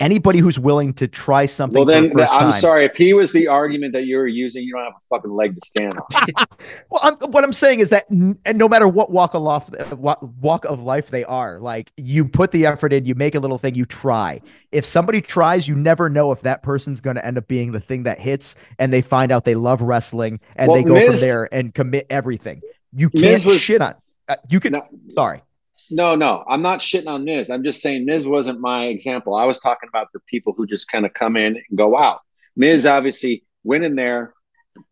Anybody 0.00 0.38
who's 0.38 0.60
willing 0.60 0.94
to 0.94 1.08
try 1.08 1.44
something 1.44 1.76
well, 1.76 1.84
then 1.84 2.10
the 2.14 2.30
I'm 2.30 2.50
time. 2.50 2.52
sorry 2.52 2.84
if 2.84 2.94
he 2.96 3.14
was 3.14 3.32
the 3.32 3.48
argument 3.48 3.92
that 3.94 4.04
you 4.04 4.16
were 4.16 4.28
using. 4.28 4.62
You 4.62 4.74
don't 4.74 4.84
have 4.84 4.92
a 4.92 5.06
fucking 5.08 5.32
leg 5.32 5.56
to 5.56 5.60
stand 5.66 5.98
on. 5.98 6.46
Well, 6.90 7.00
I'm, 7.02 7.14
what 7.32 7.42
I'm 7.44 7.52
saying 7.52 7.80
is 7.80 7.90
that 7.90 8.04
n- 8.10 8.38
and 8.46 8.56
no 8.58 8.68
matter 8.68 8.86
what 8.86 9.10
walk 9.10 9.34
of 9.34 9.42
life, 9.42 9.68
walk, 9.92 10.20
walk 10.40 10.64
of 10.66 10.82
life 10.82 11.10
they 11.10 11.24
are, 11.24 11.58
like 11.58 11.92
you 11.96 12.24
put 12.24 12.52
the 12.52 12.64
effort 12.64 12.92
in, 12.92 13.04
you 13.06 13.14
make 13.16 13.34
a 13.34 13.40
little 13.40 13.58
thing, 13.58 13.74
you 13.74 13.84
try. 13.84 14.40
If 14.72 14.84
somebody 14.84 15.20
tries, 15.20 15.66
you 15.66 15.74
never 15.74 16.08
know 16.08 16.30
if 16.32 16.40
that 16.42 16.62
person's 16.62 17.00
going 17.00 17.16
to 17.16 17.26
end 17.26 17.36
up 17.36 17.48
being 17.48 17.72
the 17.72 17.80
thing 17.80 18.04
that 18.04 18.20
hits, 18.20 18.54
and 18.78 18.92
they 18.92 19.02
find 19.02 19.32
out 19.32 19.44
they 19.44 19.54
love 19.56 19.82
wrestling, 19.82 20.40
and 20.56 20.68
Well, 20.68 20.76
they 20.76 20.84
go 20.84 20.94
from 21.10 21.20
there 21.20 21.48
and 21.52 21.74
commit 21.74 22.06
everything. 22.08 22.62
You 22.94 23.10
can't 23.10 23.44
was- 23.44 23.60
shit 23.60 23.82
on. 23.82 23.94
Uh, 24.28 24.36
you 24.48 24.60
can. 24.60 24.72
No. 24.72 24.86
Sorry. 25.08 25.42
No, 25.90 26.14
no, 26.14 26.44
I'm 26.48 26.62
not 26.62 26.80
shitting 26.80 27.08
on 27.08 27.24
Miz. 27.24 27.50
I'm 27.50 27.64
just 27.64 27.80
saying 27.80 28.04
Miz 28.04 28.26
wasn't 28.26 28.60
my 28.60 28.86
example. 28.86 29.34
I 29.34 29.44
was 29.44 29.58
talking 29.60 29.88
about 29.88 30.08
the 30.12 30.20
people 30.20 30.52
who 30.56 30.66
just 30.66 30.88
kind 30.88 31.06
of 31.06 31.14
come 31.14 31.36
in 31.36 31.56
and 31.56 31.78
go 31.78 31.96
out. 31.96 32.20
Miz 32.56 32.84
obviously 32.86 33.44
went 33.64 33.84
in 33.84 33.94
there, 33.94 34.34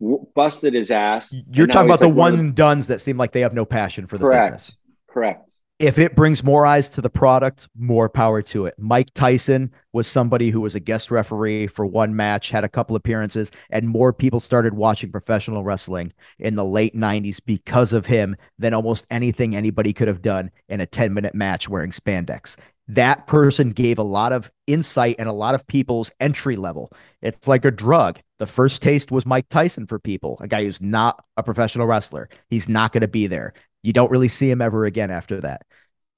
w- 0.00 0.26
busted 0.34 0.74
his 0.74 0.90
ass. 0.90 1.34
You're 1.52 1.66
talking 1.66 1.88
about 1.88 1.98
the 1.98 2.08
like 2.08 2.16
one 2.16 2.34
and 2.34 2.54
duns 2.54 2.86
that 2.86 3.00
seem 3.00 3.16
like 3.16 3.32
they 3.32 3.40
have 3.40 3.54
no 3.54 3.64
passion 3.64 4.06
for 4.06 4.18
the 4.18 4.24
Correct. 4.24 4.52
business. 4.52 4.76
Correct. 5.08 5.58
If 5.78 5.98
it 5.98 6.16
brings 6.16 6.42
more 6.42 6.64
eyes 6.64 6.88
to 6.88 7.02
the 7.02 7.10
product, 7.10 7.68
more 7.76 8.08
power 8.08 8.40
to 8.40 8.64
it. 8.64 8.74
Mike 8.78 9.12
Tyson 9.12 9.70
was 9.92 10.06
somebody 10.06 10.50
who 10.50 10.62
was 10.62 10.74
a 10.74 10.80
guest 10.80 11.10
referee 11.10 11.66
for 11.66 11.84
one 11.84 12.16
match, 12.16 12.48
had 12.48 12.64
a 12.64 12.68
couple 12.68 12.96
appearances, 12.96 13.50
and 13.68 13.86
more 13.86 14.12
people 14.12 14.40
started 14.40 14.72
watching 14.72 15.12
professional 15.12 15.64
wrestling 15.64 16.14
in 16.38 16.54
the 16.54 16.64
late 16.64 16.94
90s 16.94 17.40
because 17.44 17.92
of 17.92 18.06
him 18.06 18.36
than 18.58 18.72
almost 18.72 19.06
anything 19.10 19.54
anybody 19.54 19.92
could 19.92 20.08
have 20.08 20.22
done 20.22 20.50
in 20.70 20.80
a 20.80 20.86
10 20.86 21.12
minute 21.12 21.34
match 21.34 21.68
wearing 21.68 21.90
spandex. 21.90 22.56
That 22.88 23.26
person 23.26 23.70
gave 23.70 23.98
a 23.98 24.04
lot 24.04 24.32
of 24.32 24.50
insight 24.66 25.16
and 25.18 25.28
a 25.28 25.32
lot 25.32 25.56
of 25.56 25.66
people's 25.66 26.10
entry 26.20 26.56
level. 26.56 26.90
It's 27.20 27.48
like 27.48 27.64
a 27.64 27.70
drug. 27.70 28.20
The 28.38 28.46
first 28.46 28.80
taste 28.80 29.10
was 29.10 29.26
Mike 29.26 29.48
Tyson 29.50 29.86
for 29.86 29.98
people, 29.98 30.38
a 30.40 30.46
guy 30.46 30.64
who's 30.64 30.80
not 30.80 31.22
a 31.36 31.42
professional 31.42 31.86
wrestler. 31.86 32.28
He's 32.48 32.68
not 32.68 32.92
going 32.92 33.00
to 33.00 33.08
be 33.08 33.26
there. 33.26 33.54
You 33.86 33.92
don't 33.92 34.10
really 34.10 34.28
see 34.28 34.50
him 34.50 34.60
ever 34.60 34.84
again 34.84 35.10
after 35.10 35.40
that 35.40 35.62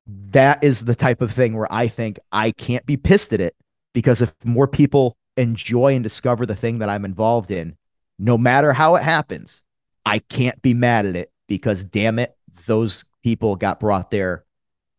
that 0.09 0.65
is 0.65 0.85
the 0.85 0.95
type 0.95 1.21
of 1.21 1.33
thing 1.33 1.55
where 1.55 1.71
I 1.73 1.89
think 1.89 2.19
I 2.33 2.51
can't 2.51 2.87
be 2.87 2.97
pissed 2.97 3.33
at 3.33 3.41
it 3.41 3.55
because 3.93 4.23
if 4.23 4.33
more 4.43 4.67
people 4.67 5.17
enjoy 5.37 5.95
and 5.95 6.03
discover 6.03 6.47
the 6.47 6.57
thing 6.57 6.79
that 6.79 6.89
I'm 6.89 7.05
involved 7.05 7.51
in, 7.51 7.77
no 8.19 8.39
matter 8.39 8.73
how 8.73 8.97
it 8.97 9.03
happens, 9.03 9.63
I 10.07 10.21
can't 10.21 10.61
be 10.63 10.73
mad 10.73 11.05
at 11.05 11.15
it 11.15 11.31
because 11.47 11.85
damn 11.85 12.19
it, 12.19 12.35
those 12.67 13.05
people 13.23 13.55
got 13.57 13.81
brought 13.81 14.11
there 14.11 14.45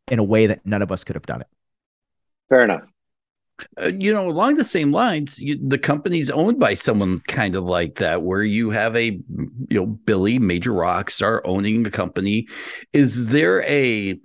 in 0.09 0.19
a 0.19 0.23
way 0.23 0.45
that 0.45 0.65
none 0.65 0.81
of 0.81 0.91
us 0.91 1.03
could 1.03 1.15
have 1.15 1.25
done 1.25 1.41
it. 1.41 1.47
Fair 2.49 2.63
enough. 2.63 2.83
Uh, 3.81 3.91
you 3.97 4.13
know, 4.13 4.29
along 4.29 4.55
the 4.55 4.63
same 4.63 4.91
lines, 4.91 5.39
you, 5.39 5.59
the 5.61 5.77
company's 5.77 6.29
owned 6.29 6.59
by 6.59 6.73
someone 6.73 7.21
kind 7.27 7.55
of 7.55 7.63
like 7.63 7.95
that, 7.95 8.21
where 8.23 8.43
you 8.43 8.69
have 8.69 8.95
a, 8.95 9.05
you 9.11 9.21
know, 9.71 9.85
Billy, 9.85 10.39
major 10.39 10.73
rock 10.73 11.09
star, 11.09 11.41
owning 11.45 11.83
the 11.83 11.91
company. 11.91 12.47
Is 12.93 13.27
there 13.27 13.61
a 13.63 14.19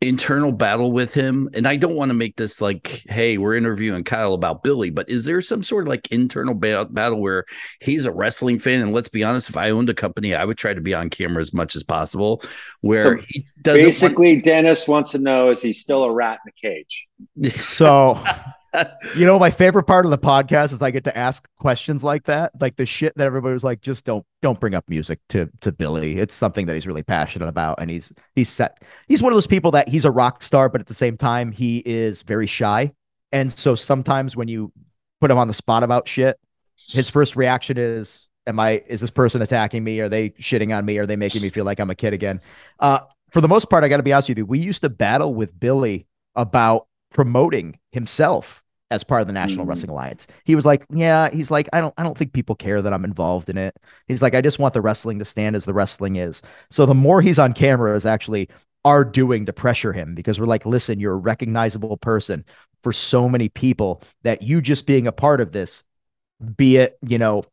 internal 0.00 0.52
battle 0.52 0.92
with 0.92 1.14
him? 1.14 1.48
And 1.54 1.66
I 1.66 1.76
don't 1.76 1.94
want 1.94 2.10
to 2.10 2.14
make 2.14 2.36
this 2.36 2.60
like, 2.60 3.02
hey, 3.08 3.38
we're 3.38 3.54
interviewing 3.54 4.04
Kyle 4.04 4.34
about 4.34 4.62
Billy, 4.62 4.90
but 4.90 5.08
is 5.08 5.24
there 5.24 5.40
some 5.40 5.62
sort 5.62 5.84
of 5.84 5.88
like 5.88 6.06
internal 6.12 6.52
ba- 6.52 6.84
battle 6.90 7.22
where 7.22 7.46
he's 7.80 8.04
a 8.04 8.12
wrestling 8.12 8.58
fan? 8.58 8.82
And 8.82 8.92
let's 8.92 9.08
be 9.08 9.24
honest, 9.24 9.48
if 9.48 9.56
I 9.56 9.70
owned 9.70 9.88
a 9.88 9.94
company, 9.94 10.34
I 10.34 10.44
would 10.44 10.58
try 10.58 10.74
to 10.74 10.80
be 10.82 10.92
on 10.92 11.08
camera 11.08 11.40
as 11.40 11.54
much 11.54 11.74
as 11.74 11.82
possible. 11.82 12.42
Where 12.82 12.98
So 13.02 13.16
he 13.28 13.46
doesn't 13.62 13.80
want- 13.80 13.86
Basically, 13.86 14.40
Dennis 14.42 14.86
wants 14.86 15.12
to 15.12 15.18
know 15.18 15.48
is 15.48 15.62
he 15.62 15.72
still 15.72 16.04
a 16.04 16.12
rat 16.12 16.40
in 16.44 16.50
a 16.50 16.68
cage? 16.68 17.06
So, 17.58 18.22
you 19.16 19.26
know, 19.26 19.38
my 19.38 19.50
favorite 19.50 19.84
part 19.84 20.04
of 20.04 20.10
the 20.10 20.18
podcast 20.18 20.72
is 20.72 20.82
I 20.82 20.90
get 20.90 21.04
to 21.04 21.16
ask 21.16 21.48
questions 21.58 22.02
like 22.02 22.24
that, 22.24 22.52
like 22.60 22.76
the 22.76 22.86
shit 22.86 23.12
that 23.16 23.26
everybody 23.26 23.52
was 23.52 23.64
like, 23.64 23.80
just 23.80 24.04
don't 24.04 24.24
don't 24.42 24.58
bring 24.58 24.74
up 24.74 24.88
music 24.88 25.20
to 25.30 25.48
to 25.60 25.72
Billy. 25.72 26.16
It's 26.18 26.34
something 26.34 26.66
that 26.66 26.74
he's 26.74 26.86
really 26.86 27.02
passionate 27.02 27.48
about, 27.48 27.80
and 27.80 27.90
he's 27.90 28.12
he's 28.34 28.48
set. 28.48 28.82
He's 29.08 29.22
one 29.22 29.32
of 29.32 29.36
those 29.36 29.46
people 29.46 29.70
that 29.72 29.88
he's 29.88 30.04
a 30.04 30.10
rock 30.10 30.42
star, 30.42 30.68
but 30.68 30.80
at 30.80 30.86
the 30.86 30.94
same 30.94 31.16
time, 31.16 31.52
he 31.52 31.82
is 31.84 32.22
very 32.22 32.46
shy. 32.46 32.92
And 33.32 33.52
so 33.52 33.74
sometimes 33.74 34.36
when 34.36 34.48
you 34.48 34.72
put 35.20 35.30
him 35.30 35.38
on 35.38 35.48
the 35.48 35.54
spot 35.54 35.82
about 35.82 36.08
shit, 36.08 36.38
his 36.88 37.08
first 37.08 37.36
reaction 37.36 37.76
is, 37.78 38.28
"Am 38.46 38.58
I? 38.58 38.82
Is 38.88 39.00
this 39.00 39.10
person 39.10 39.42
attacking 39.42 39.84
me? 39.84 40.00
Are 40.00 40.08
they 40.08 40.30
shitting 40.30 40.76
on 40.76 40.84
me? 40.84 40.98
Are 40.98 41.06
they 41.06 41.16
making 41.16 41.42
me 41.42 41.50
feel 41.50 41.64
like 41.64 41.78
I'm 41.78 41.90
a 41.90 41.94
kid 41.94 42.12
again?" 42.12 42.40
Uh, 42.80 43.00
for 43.30 43.40
the 43.40 43.48
most 43.48 43.70
part, 43.70 43.84
I 43.84 43.88
got 43.88 43.98
to 43.98 44.02
be 44.02 44.12
honest 44.12 44.28
with 44.28 44.38
you. 44.38 44.46
We 44.46 44.58
used 44.58 44.82
to 44.82 44.88
battle 44.88 45.34
with 45.34 45.58
Billy 45.58 46.06
about 46.36 46.86
promoting 47.12 47.78
himself 47.92 48.63
as 48.90 49.02
part 49.04 49.20
of 49.22 49.26
the 49.26 49.32
National 49.32 49.64
Mhm. 49.64 49.68
Wrestling 49.70 49.90
Alliance. 49.90 50.26
He 50.44 50.54
was 50.54 50.66
like, 50.66 50.84
"Yeah, 50.90 51.30
he's 51.30 51.50
like, 51.50 51.68
I 51.72 51.80
don't, 51.80 51.94
I 51.96 52.02
don't 52.02 52.16
think 52.16 52.32
people 52.32 52.54
care 52.54 52.82
that 52.82 52.92
I'm 52.92 53.04
involved 53.04 53.48
in 53.48 53.56
it." 53.58 53.76
He's 54.06 54.22
like, 54.22 54.34
"I 54.34 54.40
just 54.40 54.58
want 54.58 54.74
the 54.74 54.82
wrestling 54.82 55.18
to 55.18 55.24
stand 55.24 55.56
as 55.56 55.64
the 55.64 55.74
wrestling 55.74 56.16
is." 56.16 56.42
So 56.70 56.86
the 56.86 56.94
more 56.94 57.20
he's 57.22 57.38
on 57.38 57.54
camera 57.54 57.96
is 57.96 58.06
actually 58.06 58.48
are 58.84 59.04
doing 59.04 59.46
to 59.46 59.52
pressure 59.52 59.92
him 59.92 60.14
because 60.14 60.38
we're 60.38 60.46
like, 60.46 60.66
"Listen, 60.66 61.00
you're 61.00 61.14
a 61.14 61.16
recognizable 61.16 61.96
person 61.96 62.44
for 62.82 62.92
so 62.92 63.28
many 63.28 63.48
people 63.48 64.02
that 64.22 64.42
you 64.42 64.60
just 64.60 64.86
being 64.86 65.06
a 65.06 65.12
part 65.12 65.40
of 65.40 65.52
this, 65.52 65.82
be 66.56 66.76
it 66.78 66.98
you 67.02 67.18
know, 67.18 67.44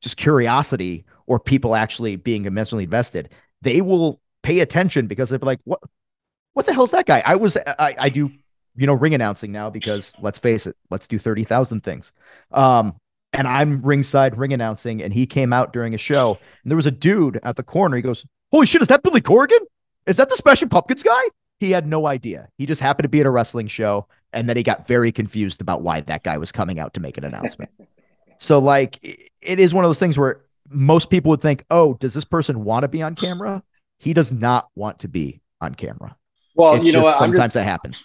just 0.00 0.16
curiosity 0.16 1.04
or 1.26 1.38
people 1.38 1.74
actually 1.76 2.16
being 2.16 2.44
immensely 2.46 2.84
invested, 2.84 3.30
they 3.62 3.80
will 3.80 4.20
pay 4.42 4.60
attention 4.60 5.06
because 5.06 5.30
they'll 5.30 5.38
be 5.38 5.46
like, 5.46 5.60
"What, 5.64 5.80
what 6.54 6.66
the 6.66 6.74
hell's 6.74 6.92
that 6.92 7.06
guy?" 7.06 7.22
I 7.24 7.36
was, 7.36 7.56
I, 7.56 7.96
I 7.98 8.08
do 8.08 8.30
you 8.76 8.86
know, 8.86 8.94
ring 8.94 9.14
announcing 9.14 9.52
now 9.52 9.70
because 9.70 10.12
let's 10.20 10.38
face 10.38 10.66
it, 10.66 10.76
let's 10.90 11.08
do 11.08 11.18
30,000 11.18 11.82
things. 11.82 12.12
Um, 12.52 12.94
and 13.32 13.48
I'm 13.48 13.80
ringside 13.80 14.36
ring 14.36 14.52
announcing, 14.52 15.02
and 15.02 15.12
he 15.12 15.26
came 15.26 15.52
out 15.52 15.72
during 15.72 15.94
a 15.94 15.98
show, 15.98 16.38
and 16.62 16.70
there 16.70 16.76
was 16.76 16.86
a 16.86 16.90
dude 16.90 17.40
at 17.42 17.56
the 17.56 17.62
corner. 17.62 17.96
He 17.96 18.02
goes, 18.02 18.24
Holy 18.50 18.66
shit, 18.66 18.82
is 18.82 18.88
that 18.88 19.02
Billy 19.02 19.22
Corgan? 19.22 19.60
Is 20.06 20.16
that 20.16 20.28
the 20.28 20.36
Smashing 20.36 20.68
Pumpkins 20.68 21.02
guy? 21.02 21.22
He 21.58 21.70
had 21.70 21.86
no 21.86 22.06
idea. 22.06 22.48
He 22.58 22.66
just 22.66 22.82
happened 22.82 23.04
to 23.04 23.08
be 23.08 23.20
at 23.20 23.26
a 23.26 23.30
wrestling 23.30 23.68
show 23.68 24.06
and 24.32 24.48
then 24.48 24.56
he 24.56 24.62
got 24.62 24.86
very 24.86 25.12
confused 25.12 25.60
about 25.60 25.82
why 25.82 26.00
that 26.00 26.22
guy 26.22 26.38
was 26.38 26.52
coming 26.52 26.78
out 26.78 26.94
to 26.94 27.00
make 27.00 27.18
an 27.18 27.24
announcement. 27.24 27.70
so 28.38 28.58
like 28.58 28.98
it 29.40 29.58
is 29.58 29.74
one 29.74 29.84
of 29.84 29.88
those 29.88 29.98
things 29.98 30.18
where 30.18 30.40
most 30.68 31.10
people 31.10 31.30
would 31.30 31.40
think, 31.40 31.64
"Oh, 31.70 31.94
does 31.94 32.14
this 32.14 32.24
person 32.24 32.64
want 32.64 32.82
to 32.82 32.88
be 32.88 33.02
on 33.02 33.14
camera?" 33.14 33.62
He 33.98 34.14
does 34.14 34.32
not 34.32 34.68
want 34.74 35.00
to 35.00 35.08
be 35.08 35.40
on 35.60 35.74
camera. 35.74 36.16
Well, 36.54 36.74
It's 36.74 36.84
you 36.84 36.92
know, 36.92 37.02
just 37.02 37.18
sometimes 37.18 37.42
just, 37.44 37.54
that 37.54 37.64
happens. 37.64 38.04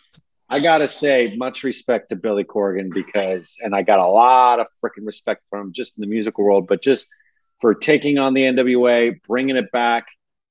I 0.50 0.60
gotta 0.60 0.88
say, 0.88 1.36
much 1.36 1.64
respect 1.64 2.10
to 2.10 2.16
Billy 2.16 2.44
Corgan 2.44 2.94
because, 2.94 3.58
and 3.62 3.76
I 3.76 3.82
got 3.82 4.00
a 4.00 4.08
lot 4.08 4.60
of 4.60 4.68
freaking 4.84 5.06
respect 5.06 5.44
for 5.50 5.60
him 5.60 5.74
just 5.74 5.98
in 5.98 6.02
the 6.02 6.08
musical 6.08 6.46
world, 6.46 6.68
but 6.68 6.82
just 6.82 7.08
for 7.60 7.74
taking 7.74 8.18
on 8.18 8.34
the 8.34 8.44
NWA, 8.44 9.22
bringing 9.28 9.58
it 9.58 9.72
back, 9.72 10.08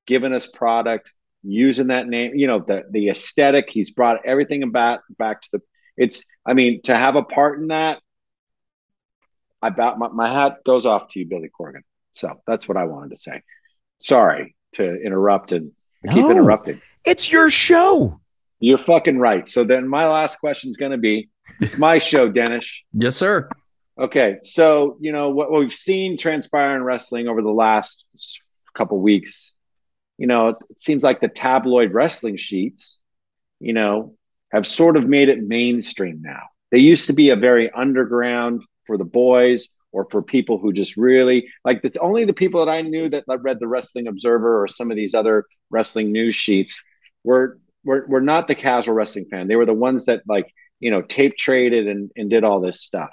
giving 0.07 0.35
us 0.35 0.47
product, 0.47 1.13
using 1.43 1.89
that 1.89 2.09
name, 2.09 2.35
you 2.35 2.47
know, 2.47 2.59
the 2.59 2.85
the 2.91 3.09
aesthetic. 3.09 3.71
He's 3.71 3.91
brought 3.91 4.27
everything 4.27 4.71
back 4.71 5.01
back 5.19 5.43
to 5.43 5.49
the. 5.53 5.63
It's, 5.97 6.27
I 6.45 6.53
mean, 6.53 6.83
to 6.83 6.97
have 6.97 7.17
a 7.17 7.23
part 7.23 7.59
in 7.59 7.69
that, 7.69 8.01
I 9.63 9.69
about 9.69 9.99
my, 9.99 10.09
my 10.09 10.29
hat 10.29 10.59
goes 10.65 10.85
off 10.85 11.09
to 11.11 11.19
you, 11.21 11.27
Billy 11.27 11.49
Corgan. 11.59 11.83
So 12.13 12.41
that's 12.47 12.69
what 12.69 12.77
I 12.77 12.85
wanted 12.85 13.11
to 13.11 13.17
say. 13.17 13.43
Sorry 13.99 14.55
to 14.75 15.03
interrupt 15.03 15.53
and 15.53 15.73
keep 16.05 16.27
interrupting. 16.27 16.83
It's 17.05 17.31
your 17.31 17.49
show. 17.49 18.21
You're 18.61 18.79
fucking 18.79 19.19
right. 19.19 19.47
So 19.47 19.65
then 19.65 19.89
my 19.89 20.09
last 20.09 20.39
question 20.41 20.71
is 20.71 20.77
going 20.77 20.93
to 20.93 20.99
be 20.99 21.29
it's 21.61 21.79
my 21.79 21.99
show, 22.11 22.29
Dennis. 22.29 22.83
Yes, 22.93 23.17
sir. 23.17 23.49
Okay. 23.99 24.39
So, 24.43 24.99
you 25.01 25.13
know, 25.13 25.31
what 25.31 25.51
we've 25.51 25.73
seen 25.73 26.19
transpire 26.19 26.77
in 26.77 26.83
wrestling 26.83 27.29
over 27.29 27.43
the 27.43 27.51
last 27.51 28.07
couple 28.75 29.01
weeks, 29.01 29.53
you 30.19 30.27
know, 30.27 30.49
it 30.49 30.81
seems 30.81 31.03
like 31.03 31.21
the 31.21 31.29
tabloid 31.29 31.93
wrestling 31.93 32.37
sheets, 32.37 32.99
you 33.61 33.73
know, 33.73 34.15
have 34.53 34.67
sort 34.67 34.97
of 34.97 35.09
made 35.09 35.29
it 35.29 35.43
mainstream 35.43 36.21
now. 36.23 36.43
They 36.71 36.79
used 36.79 37.07
to 37.07 37.13
be 37.13 37.31
a 37.31 37.37
very 37.37 37.71
underground 37.71 38.65
for 38.87 38.99
the 38.99 39.05
boys 39.05 39.69
or 39.93 40.07
for 40.11 40.23
people 40.23 40.59
who 40.59 40.73
just 40.73 40.97
really 40.97 41.49
like 41.65 41.81
it's 41.83 41.97
only 41.99 42.25
the 42.25 42.33
people 42.33 42.65
that 42.65 42.71
I 42.71 42.83
knew 42.83 43.09
that 43.09 43.25
read 43.27 43.59
the 43.61 43.69
Wrestling 43.69 44.09
Observer 44.09 44.63
or 44.63 44.69
some 44.69 44.91
of 44.91 44.97
these 44.97 45.15
other 45.15 45.47
wrestling 45.71 46.13
news 46.13 46.35
sheets 46.35 46.83
were 47.25 47.59
were, 47.87 48.05
were 48.09 48.21
not 48.21 48.49
the 48.49 48.55
casual 48.55 48.95
wrestling 48.95 49.27
fan. 49.31 49.47
They 49.49 49.57
were 49.57 49.65
the 49.65 49.73
ones 49.73 50.07
that 50.07 50.23
like, 50.29 50.53
you 50.81 50.91
know, 50.91 51.01
tape 51.01 51.37
traded 51.39 51.87
and, 51.89 52.11
and 52.17 52.29
did 52.29 52.45
all 52.45 52.61
this 52.61 52.83
stuff. 52.83 53.11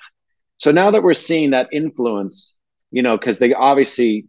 So 0.57 0.71
now 0.71 0.91
that 0.91 1.03
we're 1.03 1.13
seeing 1.13 1.51
that 1.51 1.69
influence, 1.71 2.55
you 2.91 3.03
know, 3.03 3.17
because 3.17 3.39
they 3.39 3.53
obviously 3.53 4.27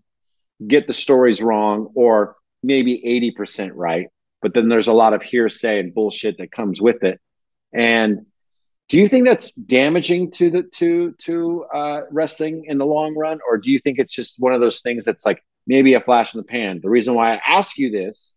get 0.67 0.87
the 0.87 0.93
stories 0.93 1.41
wrong 1.43 1.91
or 1.95 2.37
maybe 2.63 3.33
80% 3.37 3.73
right, 3.75 4.09
but 4.43 4.55
then 4.55 4.69
there's 4.69 4.87
a 4.89 4.93
lot 4.93 5.15
of 5.15 5.23
hearsay 5.23 5.81
and 5.81 5.95
bullshit 5.95 6.39
that 6.39 6.53
comes 6.53 6.81
with 6.81 7.03
it. 7.03 7.21
And 7.73 8.27
do 8.89 8.99
you 8.99 9.09
think 9.09 9.27
that's 9.27 9.53
damaging 9.53 10.31
to 10.33 10.51
the 10.51 10.63
to 10.75 11.13
to 11.21 11.65
uh, 11.75 12.01
wrestling 12.11 12.67
in 12.67 12.77
the 12.77 12.85
long 12.85 13.15
run, 13.17 13.41
or 13.49 13.57
do 13.57 13.71
you 13.71 13.79
think 13.79 13.99
it's 13.99 14.15
just 14.15 14.39
one 14.39 14.53
of 14.53 14.61
those 14.61 14.83
things 14.83 15.07
that's 15.07 15.25
like 15.25 15.43
maybe 15.67 15.95
a 15.95 16.01
flash 16.01 16.35
in 16.35 16.39
the 16.39 16.45
pan? 16.45 16.81
The 16.83 16.91
reason 16.91 17.15
why 17.15 17.35
I 17.35 17.41
ask 17.47 17.79
you 17.79 17.91
this 17.91 18.37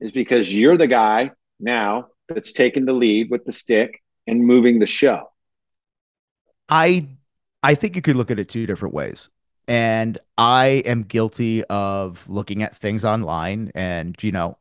is 0.00 0.10
because 0.10 0.52
you're 0.52 0.76
the 0.76 0.88
guy 0.88 1.30
now 1.64 2.08
that's 2.28 2.52
taking 2.52 2.84
the 2.84 2.92
lead 2.92 3.30
with 3.30 3.44
the 3.44 3.52
stick 3.52 4.02
and 4.26 4.44
moving 4.44 4.78
the 4.78 4.86
show. 4.86 5.30
I 6.68 7.08
I 7.62 7.74
think 7.74 7.96
you 7.96 8.02
could 8.02 8.16
look 8.16 8.30
at 8.30 8.38
it 8.38 8.48
two 8.48 8.66
different 8.66 8.94
ways. 8.94 9.28
And 9.66 10.18
I 10.36 10.82
am 10.84 11.04
guilty 11.04 11.64
of 11.64 12.28
looking 12.28 12.62
at 12.62 12.76
things 12.76 13.04
online 13.04 13.72
and 13.74 14.16
you 14.22 14.32
know, 14.32 14.58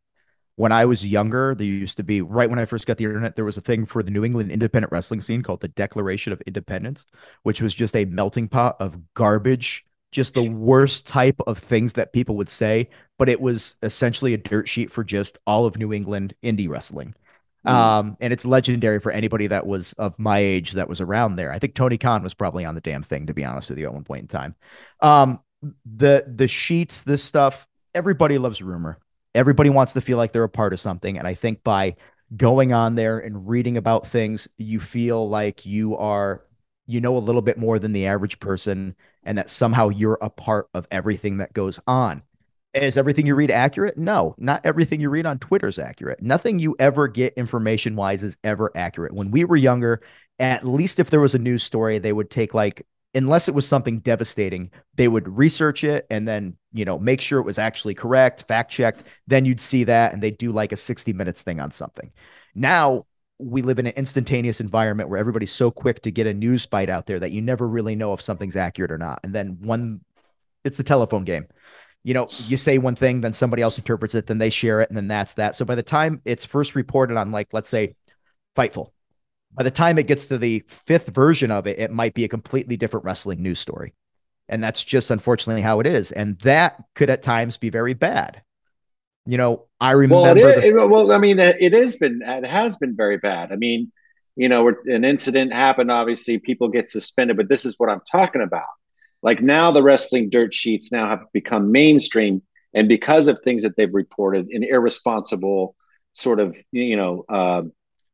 when 0.56 0.72
I 0.72 0.86
was 0.86 1.06
younger, 1.06 1.56
there 1.56 1.66
used 1.66 1.98
to 1.98 2.04
be 2.04 2.22
right 2.22 2.50
when 2.50 2.60
I 2.60 2.66
first 2.66 2.86
got 2.86 2.98
the 2.98 3.06
internet, 3.06 3.36
there 3.36 3.46
was 3.46 3.58
a 3.58 3.62
thing 3.62 3.86
for 3.86 4.04
the 4.04 4.12
New 4.12 4.24
England 4.24 4.52
independent 4.52 4.92
wrestling 4.92 5.22
scene 5.22 5.42
called 5.42 5.62
the 5.62 5.68
Declaration 5.68 6.32
of 6.32 6.42
Independence, 6.42 7.06
which 7.44 7.62
was 7.62 7.74
just 7.74 7.96
a 7.96 8.06
melting 8.06 8.48
pot 8.48 8.78
of 8.80 8.98
garbage, 9.16 9.84
just 10.14 10.34
the 10.34 10.50
worst 10.50 11.06
type 11.08 11.40
of 11.46 11.58
things 11.58 11.94
that 11.94 12.14
people 12.14 12.38
would 12.38 12.50
say, 12.50 12.90
but 13.20 13.28
it 13.28 13.42
was 13.42 13.76
essentially 13.84 14.34
a 14.34 14.38
dirt 14.38 14.70
sheet 14.70 14.92
for 14.92 15.04
just 15.04 15.38
all 15.46 15.66
of 15.66 15.78
New 15.78 15.92
England 15.92 16.34
indie 16.44 16.70
wrestling. 16.70 17.16
Um, 17.66 18.18
and 18.20 18.34
it's 18.34 18.46
legendary 18.46 19.00
for 19.00 19.12
anybody 19.12 19.48
that 19.48 19.66
was 19.66 19.94
of 19.94 20.20
my 20.20 20.40
age 20.40 20.74
that 20.74 20.90
was 20.90 21.00
around 21.00 21.38
there. 21.38 21.52
I 21.52 21.60
think 21.60 21.76
Tony 21.76 21.98
Khan 21.98 22.22
was 22.22 22.34
probably 22.34 22.66
on 22.66 22.76
the 22.76 22.82
damn 22.82 23.04
thing, 23.04 23.28
to 23.28 23.34
be 23.34 23.46
honest 23.46 23.70
with 23.70 23.80
you, 23.80 23.88
at 23.88 23.94
one 23.94 24.04
point 24.04 24.24
in 24.24 24.28
time. 24.28 24.56
Um, 25.00 25.40
the 25.86 26.26
the 26.28 26.50
sheets, 26.50 27.04
this 27.04 27.24
stuff, 27.24 27.66
everybody 27.96 28.38
loves 28.38 28.62
rumor. 28.62 28.98
Everybody 29.34 29.70
wants 29.70 29.94
to 29.94 30.02
feel 30.02 30.18
like 30.18 30.34
they're 30.34 30.44
a 30.44 30.50
part 30.50 30.74
of 30.74 30.80
something. 30.82 31.18
And 31.18 31.26
I 31.26 31.36
think 31.36 31.64
by 31.64 31.96
going 32.36 32.74
on 32.74 32.96
there 32.96 33.20
and 33.20 33.48
reading 33.48 33.78
about 33.78 34.08
things, 34.08 34.48
you 34.58 34.82
feel 34.82 35.30
like 35.30 35.66
you 35.66 35.96
are, 35.98 36.44
you 36.86 37.00
know, 37.00 37.16
a 37.16 37.20
little 37.20 37.42
bit 37.42 37.58
more 37.58 37.80
than 37.80 37.94
the 37.94 38.08
average 38.08 38.40
person, 38.42 38.96
and 39.26 39.38
that 39.38 39.50
somehow 39.50 39.90
you're 39.90 40.18
a 40.22 40.30
part 40.30 40.68
of 40.74 40.88
everything 40.92 41.38
that 41.38 41.54
goes 41.54 41.80
on. 41.88 42.24
Is 42.74 42.98
everything 42.98 43.28
you 43.28 43.36
read 43.36 43.52
accurate? 43.52 43.98
No, 43.98 44.34
not 44.40 44.66
everything 44.66 45.00
you 45.00 45.10
read 45.10 45.28
on 45.28 45.38
Twitter 45.38 45.68
is 45.68 45.78
accurate. 45.78 46.24
Nothing 46.24 46.58
you 46.58 46.76
ever 46.80 47.08
get 47.08 47.34
information 47.36 47.96
wise 47.96 48.24
is 48.24 48.36
ever 48.44 48.72
accurate. 48.76 49.14
When 49.14 49.30
we 49.30 49.44
were 49.44 49.56
younger, 49.56 50.02
at 50.40 50.66
least 50.66 51.00
if 51.00 51.12
there 51.12 51.20
was 51.20 51.36
a 51.36 51.40
news 51.40 51.62
story, 51.62 52.00
they 52.00 52.14
would 52.14 52.32
take 52.32 52.56
like, 52.56 52.88
unless 53.14 53.48
it 53.48 53.54
was 53.54 53.68
something 53.68 54.00
devastating, 54.00 54.72
they 54.96 55.08
would 55.08 55.28
research 55.30 55.84
it 55.84 56.08
and 56.10 56.28
then, 56.28 56.58
you 56.72 56.84
know, 56.84 56.98
make 56.98 57.22
sure 57.22 57.40
it 57.40 57.46
was 57.46 57.60
actually 57.60 57.94
correct, 57.94 58.44
fact 58.48 58.72
checked. 58.72 59.04
Then 59.28 59.46
you'd 59.46 59.60
see 59.60 59.84
that 59.84 60.12
and 60.12 60.24
they'd 60.24 60.40
do 60.40 60.52
like 60.52 60.72
a 60.72 60.78
60 60.78 61.14
minutes 61.14 61.44
thing 61.44 61.60
on 61.60 61.70
something. 61.70 62.12
Now, 62.56 63.06
we 63.44 63.62
live 63.62 63.80
in 63.80 63.88
an 63.88 63.94
instantaneous 63.96 64.60
environment 64.60 65.10
where 65.10 65.20
everybody's 65.20 65.52
so 65.52 65.72
quick 65.72 66.02
to 66.04 66.12
get 66.12 66.28
a 66.28 66.34
news 66.34 66.66
bite 66.66 66.90
out 66.90 67.06
there 67.06 67.20
that 67.20 67.32
you 67.32 67.42
never 67.42 67.68
really 67.68 67.96
know 67.96 68.14
if 68.14 68.22
something's 68.22 68.56
accurate 68.56 68.92
or 68.92 68.98
not. 68.98 69.20
And 69.24 69.34
then 69.34 69.58
one, 69.62 70.02
it's 70.64 70.78
the 70.78 70.84
telephone 70.84 71.24
game 71.24 71.48
you 72.04 72.14
know, 72.14 72.28
you 72.48 72.58
say 72.58 72.78
one 72.78 72.96
thing, 72.96 73.22
then 73.22 73.32
somebody 73.32 73.62
else 73.62 73.78
interprets 73.78 74.14
it, 74.14 74.28
then 74.28 74.38
they 74.38 74.50
share 74.50 74.82
it, 74.82 74.90
and 74.90 74.98
then 74.98 75.08
that's 75.08 75.36
that. 75.36 75.56
So 75.56 75.64
by 75.64 75.76
the 75.76 75.84
time 75.84 76.22
it's 76.26 76.44
first 76.44 76.76
reported 76.76 77.18
on, 77.18 77.32
like, 77.32 77.48
let's 77.54 77.70
say, 77.70 77.96
Fightful, 78.56 78.92
by 79.54 79.64
the 79.64 79.72
time 79.72 79.98
it 79.98 80.08
gets 80.08 80.28
to 80.28 80.38
the 80.38 80.64
fifth 80.68 81.08
version 81.08 81.50
of 81.50 81.66
it, 81.66 81.80
it 81.80 81.92
might 81.92 82.14
be 82.14 82.26
a 82.26 82.30
completely 82.30 82.78
different 82.78 83.06
wrestling 83.06 83.42
news 83.42 83.60
story. 83.60 83.94
And 84.50 84.64
that's 84.64 84.84
just 84.84 85.10
unfortunately 85.10 85.62
how 85.62 85.80
it 85.80 85.88
is. 85.88 86.12
And 86.12 86.38
that 86.40 86.84
could 86.94 87.10
at 87.10 87.24
times 87.24 87.58
be 87.58 87.70
very 87.70 87.94
bad. 87.94 88.44
You 89.26 89.38
know, 89.38 89.68
I 89.80 89.92
remember. 89.92 90.24
Well, 90.24 90.38
it 90.38 90.40
is, 90.40 90.56
the- 90.56 90.68
it- 90.84 90.90
well, 90.90 91.12
I 91.12 91.18
mean, 91.18 91.40
it 91.40 91.58
it 91.60 91.74
has 91.74 91.96
been, 91.96 92.22
it 92.26 92.46
has 92.46 92.78
been 92.78 92.96
very 92.96 93.18
bad. 93.18 93.52
I 93.52 93.56
mean, 93.56 93.92
you 94.36 94.50
know, 94.50 94.74
an 94.86 95.06
incident 95.06 95.54
happened, 95.54 95.92
obviously 95.92 96.40
people 96.40 96.68
get 96.68 96.90
suspended, 96.90 97.38
but 97.38 97.50
this 97.50 97.66
is 97.66 97.76
what 97.78 97.90
I'm 97.90 98.02
talking 98.10 98.42
about. 98.42 98.66
Like 99.22 99.42
now, 99.42 99.72
the 99.72 99.84
wrestling 99.84 100.30
dirt 100.30 100.54
sheets 100.54 100.92
now 100.92 101.08
have 101.10 101.22
become 101.34 101.72
mainstream, 101.72 102.42
and 102.74 102.90
because 102.90 103.28
of 103.28 103.40
things 103.44 103.64
that 103.64 103.76
they've 103.78 103.94
reported, 103.94 104.48
an 104.50 104.64
irresponsible 104.64 105.76
sort 106.14 106.40
of, 106.40 106.58
you 106.72 106.98
know, 106.98 107.24
uh, 107.30 107.62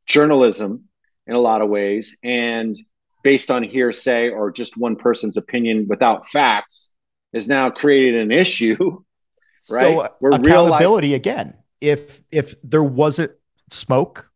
journalism 0.06 0.84
in 1.26 1.34
a 1.34 1.40
lot 1.40 1.62
of 1.62 1.68
ways, 1.68 2.16
and 2.22 2.74
based 3.22 3.50
on 3.50 3.62
hearsay 3.62 4.30
or 4.30 4.50
just 4.50 4.76
one 4.76 4.96
person's 4.96 5.36
opinion 5.36 5.86
without 5.88 6.28
facts, 6.28 6.92
has 7.34 7.48
now 7.48 7.70
created 7.70 8.20
an 8.20 8.30
issue. 8.30 9.02
right? 9.70 9.96
Uh, 9.96 10.08
so 10.20 10.28
real 10.28 10.64
life- 10.64 10.80
accountability 10.80 11.14
again. 11.14 11.54
If 11.80 12.20
if 12.30 12.54
there 12.62 12.84
wasn't 12.84 13.32
smoke 13.70 14.30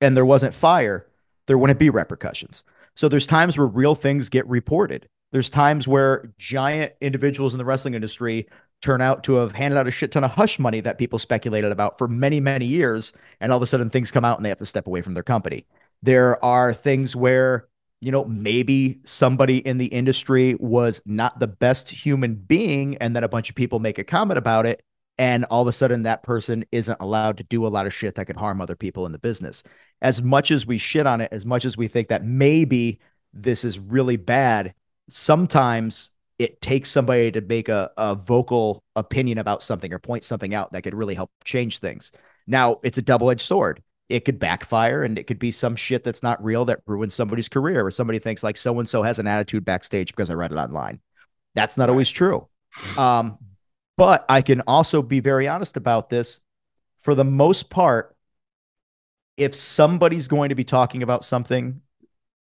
and 0.00 0.16
there 0.16 0.26
wasn't 0.26 0.54
fire, 0.54 1.06
there 1.46 1.56
wouldn't 1.58 1.78
be 1.78 1.90
repercussions. 1.90 2.64
So 2.96 3.08
there's 3.08 3.26
times 3.26 3.58
where 3.58 3.66
real 3.66 3.94
things 3.94 4.28
get 4.28 4.46
reported. 4.48 5.08
There's 5.32 5.50
times 5.50 5.88
where 5.88 6.32
giant 6.38 6.92
individuals 7.00 7.54
in 7.54 7.58
the 7.58 7.64
wrestling 7.64 7.94
industry 7.94 8.48
turn 8.82 9.00
out 9.00 9.24
to 9.24 9.34
have 9.36 9.52
handed 9.52 9.78
out 9.78 9.88
a 9.88 9.90
shit 9.90 10.12
ton 10.12 10.24
of 10.24 10.30
hush 10.30 10.58
money 10.58 10.80
that 10.80 10.98
people 10.98 11.18
speculated 11.18 11.72
about 11.72 11.98
for 11.98 12.06
many, 12.06 12.38
many 12.38 12.66
years. 12.66 13.12
And 13.40 13.50
all 13.50 13.56
of 13.56 13.62
a 13.62 13.66
sudden 13.66 13.90
things 13.90 14.10
come 14.10 14.24
out 14.24 14.38
and 14.38 14.44
they 14.44 14.50
have 14.50 14.58
to 14.58 14.66
step 14.66 14.86
away 14.86 15.02
from 15.02 15.14
their 15.14 15.22
company. 15.22 15.66
There 16.02 16.42
are 16.44 16.74
things 16.74 17.16
where, 17.16 17.66
you 18.04 18.12
know, 18.12 18.26
maybe 18.26 19.00
somebody 19.04 19.58
in 19.66 19.78
the 19.78 19.86
industry 19.86 20.56
was 20.56 21.00
not 21.06 21.40
the 21.40 21.46
best 21.46 21.88
human 21.88 22.34
being. 22.34 22.98
And 22.98 23.16
then 23.16 23.24
a 23.24 23.28
bunch 23.28 23.48
of 23.48 23.56
people 23.56 23.78
make 23.78 23.98
a 23.98 24.04
comment 24.04 24.36
about 24.36 24.66
it. 24.66 24.82
And 25.16 25.46
all 25.46 25.62
of 25.62 25.68
a 25.68 25.72
sudden 25.72 26.02
that 26.02 26.22
person 26.22 26.66
isn't 26.70 27.00
allowed 27.00 27.38
to 27.38 27.44
do 27.44 27.66
a 27.66 27.68
lot 27.68 27.86
of 27.86 27.94
shit 27.94 28.16
that 28.16 28.26
could 28.26 28.36
harm 28.36 28.60
other 28.60 28.76
people 28.76 29.06
in 29.06 29.12
the 29.12 29.18
business. 29.18 29.62
As 30.02 30.20
much 30.20 30.50
as 30.50 30.66
we 30.66 30.76
shit 30.76 31.06
on 31.06 31.22
it, 31.22 31.32
as 31.32 31.46
much 31.46 31.64
as 31.64 31.78
we 31.78 31.88
think 31.88 32.08
that 32.08 32.26
maybe 32.26 33.00
this 33.32 33.64
is 33.64 33.78
really 33.78 34.18
bad, 34.18 34.74
sometimes 35.08 36.10
it 36.38 36.60
takes 36.60 36.90
somebody 36.90 37.32
to 37.32 37.40
make 37.40 37.70
a, 37.70 37.90
a 37.96 38.16
vocal 38.16 38.82
opinion 38.96 39.38
about 39.38 39.62
something 39.62 39.94
or 39.94 39.98
point 39.98 40.24
something 40.24 40.52
out 40.52 40.72
that 40.72 40.82
could 40.82 40.94
really 40.94 41.14
help 41.14 41.30
change 41.44 41.78
things. 41.78 42.12
Now, 42.46 42.80
it's 42.82 42.98
a 42.98 43.02
double 43.02 43.30
edged 43.30 43.46
sword. 43.46 43.82
It 44.08 44.24
could 44.24 44.38
backfire 44.38 45.02
and 45.02 45.18
it 45.18 45.26
could 45.26 45.38
be 45.38 45.50
some 45.50 45.76
shit 45.76 46.04
that's 46.04 46.22
not 46.22 46.42
real 46.44 46.64
that 46.66 46.80
ruins 46.86 47.14
somebody's 47.14 47.48
career 47.48 47.84
or 47.86 47.90
somebody 47.90 48.18
thinks 48.18 48.42
like 48.42 48.56
so 48.56 48.78
and 48.78 48.88
so 48.88 49.02
has 49.02 49.18
an 49.18 49.26
attitude 49.26 49.64
backstage 49.64 50.14
because 50.14 50.30
I 50.30 50.34
read 50.34 50.52
it 50.52 50.56
online. 50.56 51.00
That's 51.54 51.78
not 51.78 51.88
always 51.88 52.10
true. 52.10 52.48
Um, 52.96 53.38
but 53.96 54.24
I 54.28 54.42
can 54.42 54.60
also 54.62 55.02
be 55.02 55.20
very 55.20 55.48
honest 55.48 55.76
about 55.76 56.10
this. 56.10 56.40
For 57.02 57.14
the 57.14 57.24
most 57.24 57.70
part, 57.70 58.16
if 59.36 59.54
somebody's 59.54 60.28
going 60.28 60.48
to 60.48 60.54
be 60.54 60.64
talking 60.64 61.02
about 61.02 61.24
something 61.24 61.80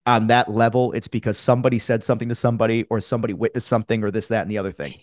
on 0.06 0.28
that 0.28 0.49
level, 0.49 0.91
it's 0.93 1.08
because 1.08 1.38
somebody 1.38 1.80
said 1.80 2.04
something 2.04 2.30
to 2.30 2.36
somebody 2.36 2.86
or 2.89 3.02
somebody 3.02 3.34
witnessed 3.34 3.68
something 3.68 4.04
or 4.04 4.12
this, 4.12 4.28
that, 4.30 4.41
and 4.41 4.52
the 4.52 4.58
other 4.58 4.72
thing. 4.72 4.99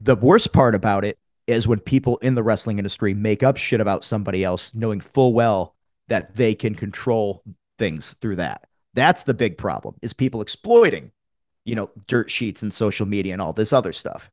The 0.00 0.16
worst 0.16 0.52
part 0.52 0.74
about 0.74 1.04
it 1.04 1.18
is 1.50 1.68
when 1.68 1.80
people 1.80 2.16
in 2.18 2.34
the 2.34 2.42
wrestling 2.42 2.78
industry 2.78 3.14
make 3.14 3.42
up 3.42 3.56
shit 3.56 3.80
about 3.80 4.04
somebody 4.04 4.44
else, 4.44 4.74
knowing 4.74 5.00
full 5.00 5.32
well 5.34 5.74
that 6.08 6.34
they 6.36 6.54
can 6.54 6.74
control 6.74 7.42
things 7.78 8.14
through 8.20 8.36
that. 8.36 8.66
That's 8.94 9.24
the 9.24 9.34
big 9.34 9.58
problem 9.58 9.94
is 10.02 10.12
people 10.12 10.40
exploiting, 10.40 11.12
you 11.64 11.74
know, 11.74 11.90
dirt 12.06 12.30
sheets 12.30 12.62
and 12.62 12.72
social 12.72 13.06
media 13.06 13.32
and 13.32 13.42
all 13.42 13.52
this 13.52 13.72
other 13.72 13.92
stuff. 13.92 14.30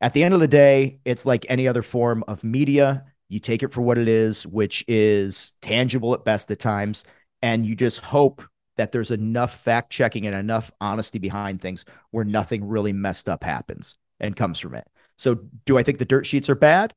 At 0.00 0.12
the 0.14 0.24
end 0.24 0.34
of 0.34 0.40
the 0.40 0.48
day, 0.48 0.98
it's 1.04 1.26
like 1.26 1.44
any 1.48 1.68
other 1.68 1.82
form 1.82 2.24
of 2.26 2.42
media. 2.42 3.04
You 3.28 3.38
take 3.38 3.62
it 3.62 3.72
for 3.72 3.82
what 3.82 3.98
it 3.98 4.08
is, 4.08 4.46
which 4.46 4.84
is 4.88 5.52
tangible 5.62 6.14
at 6.14 6.24
best 6.24 6.50
at 6.50 6.58
times, 6.58 7.04
and 7.42 7.64
you 7.64 7.76
just 7.76 8.00
hope 8.00 8.42
that 8.76 8.92
there's 8.92 9.10
enough 9.10 9.60
fact 9.60 9.90
checking 9.92 10.26
and 10.26 10.34
enough 10.34 10.70
honesty 10.80 11.18
behind 11.18 11.60
things 11.60 11.84
where 12.10 12.24
nothing 12.24 12.66
really 12.66 12.92
messed 12.92 13.28
up 13.28 13.44
happens 13.44 13.96
and 14.20 14.36
comes 14.36 14.58
from 14.58 14.74
it. 14.74 14.88
So, 15.20 15.34
do 15.66 15.76
I 15.76 15.82
think 15.82 15.98
the 15.98 16.06
dirt 16.06 16.24
sheets 16.24 16.48
are 16.48 16.54
bad? 16.54 16.94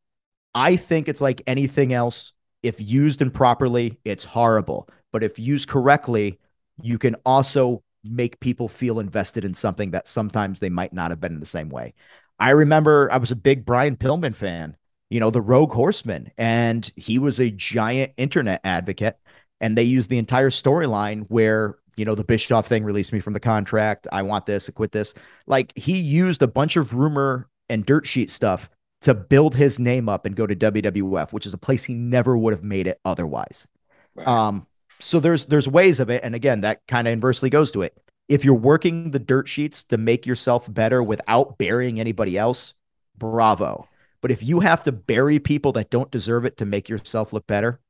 I 0.56 0.78
think 0.78 1.10
it's 1.10 1.20
like 1.20 1.42
anything 1.46 1.92
else. 1.92 2.32
If 2.62 2.80
used 2.80 3.22
improperly, 3.22 4.00
it's 4.06 4.24
horrible. 4.24 4.88
But 5.12 5.26
if 5.26 5.38
used 5.38 5.68
correctly, 5.68 6.40
you 6.82 6.98
can 6.98 7.18
also 7.26 7.84
make 8.06 8.40
people 8.40 8.70
feel 8.70 9.02
invested 9.02 9.44
in 9.44 9.54
something 9.54 9.92
that 9.92 10.08
sometimes 10.08 10.60
they 10.60 10.70
might 10.70 10.94
not 10.94 11.12
have 11.12 11.20
been 11.20 11.34
in 11.34 11.42
the 11.42 11.46
same 11.46 11.68
way. 11.68 11.94
I 12.40 12.52
remember 12.52 13.12
I 13.12 13.18
was 13.18 13.32
a 13.32 13.36
big 13.36 13.66
Brian 13.66 13.98
Pillman 13.98 14.34
fan, 14.34 14.78
you 15.10 15.20
know, 15.20 15.30
the 15.30 15.42
Rogue 15.42 15.74
Horseman, 15.74 16.32
and 16.38 16.90
he 16.96 17.20
was 17.20 17.42
a 17.42 17.52
giant 17.52 18.14
internet 18.16 18.62
advocate. 18.64 19.18
And 19.60 19.78
they 19.78 19.84
used 19.84 20.10
the 20.10 20.18
entire 20.18 20.50
storyline 20.50 21.26
where, 21.28 21.76
you 21.98 22.06
know, 22.06 22.16
the 22.16 22.24
Bischoff 22.24 22.68
thing 22.68 22.86
released 22.86 23.12
me 23.12 23.20
from 23.20 23.34
the 23.34 23.42
contract. 23.42 24.08
I 24.14 24.22
want 24.22 24.46
this, 24.46 24.70
I 24.70 24.72
quit 24.72 24.94
this. 24.94 25.14
Like 25.46 25.74
he 25.76 26.00
used 26.00 26.42
a 26.42 26.48
bunch 26.48 26.78
of 26.78 26.94
rumor 26.94 27.50
and 27.70 27.86
dirt 27.86 28.06
sheet 28.06 28.30
stuff 28.30 28.70
to 29.02 29.14
build 29.14 29.56
his 29.56 29.80
name 29.80 30.08
up 30.08 30.26
and 30.26 30.36
go 30.36 30.48
to 30.48 30.56
WWF, 30.56 31.34
which 31.34 31.46
is 31.46 31.54
a 31.54 31.58
place 31.58 31.84
he 31.84 31.94
never 31.94 32.38
would 32.38 32.54
have 32.54 32.64
made 32.64 32.88
it 32.88 33.00
otherwise. 33.04 33.68
Right. 34.16 34.28
Um, 34.28 34.66
so 35.00 35.20
there's 35.20 35.46
there's 35.48 35.68
ways 35.68 36.00
of 36.00 36.10
it, 36.10 36.24
and 36.24 36.36
again, 36.36 36.62
that 36.62 36.82
kind 36.88 37.08
of 37.08 37.12
inversely 37.12 37.50
goes 37.50 37.72
to 37.74 37.82
it. 37.82 37.98
If 38.30 38.46
you're 38.46 38.54
working 38.56 39.12
the 39.12 39.20
dirt 39.20 39.50
sheets 39.50 39.84
to 39.86 39.98
make 39.98 40.26
yourself 40.26 40.72
better 40.74 41.04
without 41.04 41.58
burying 41.58 42.00
anybody 42.00 42.38
else, 42.38 42.74
bravo. 43.18 43.90
But 44.22 44.32
if 44.32 44.42
you 44.42 44.62
have 44.62 44.86
to 44.86 44.94
bury 44.94 45.40
people 45.40 45.74
that 45.74 45.90
don't 45.90 46.10
deserve 46.10 46.46
it 46.46 46.58
to 46.58 46.66
make 46.66 46.88
yourself 46.88 47.34
look 47.34 47.46
better, 47.46 47.82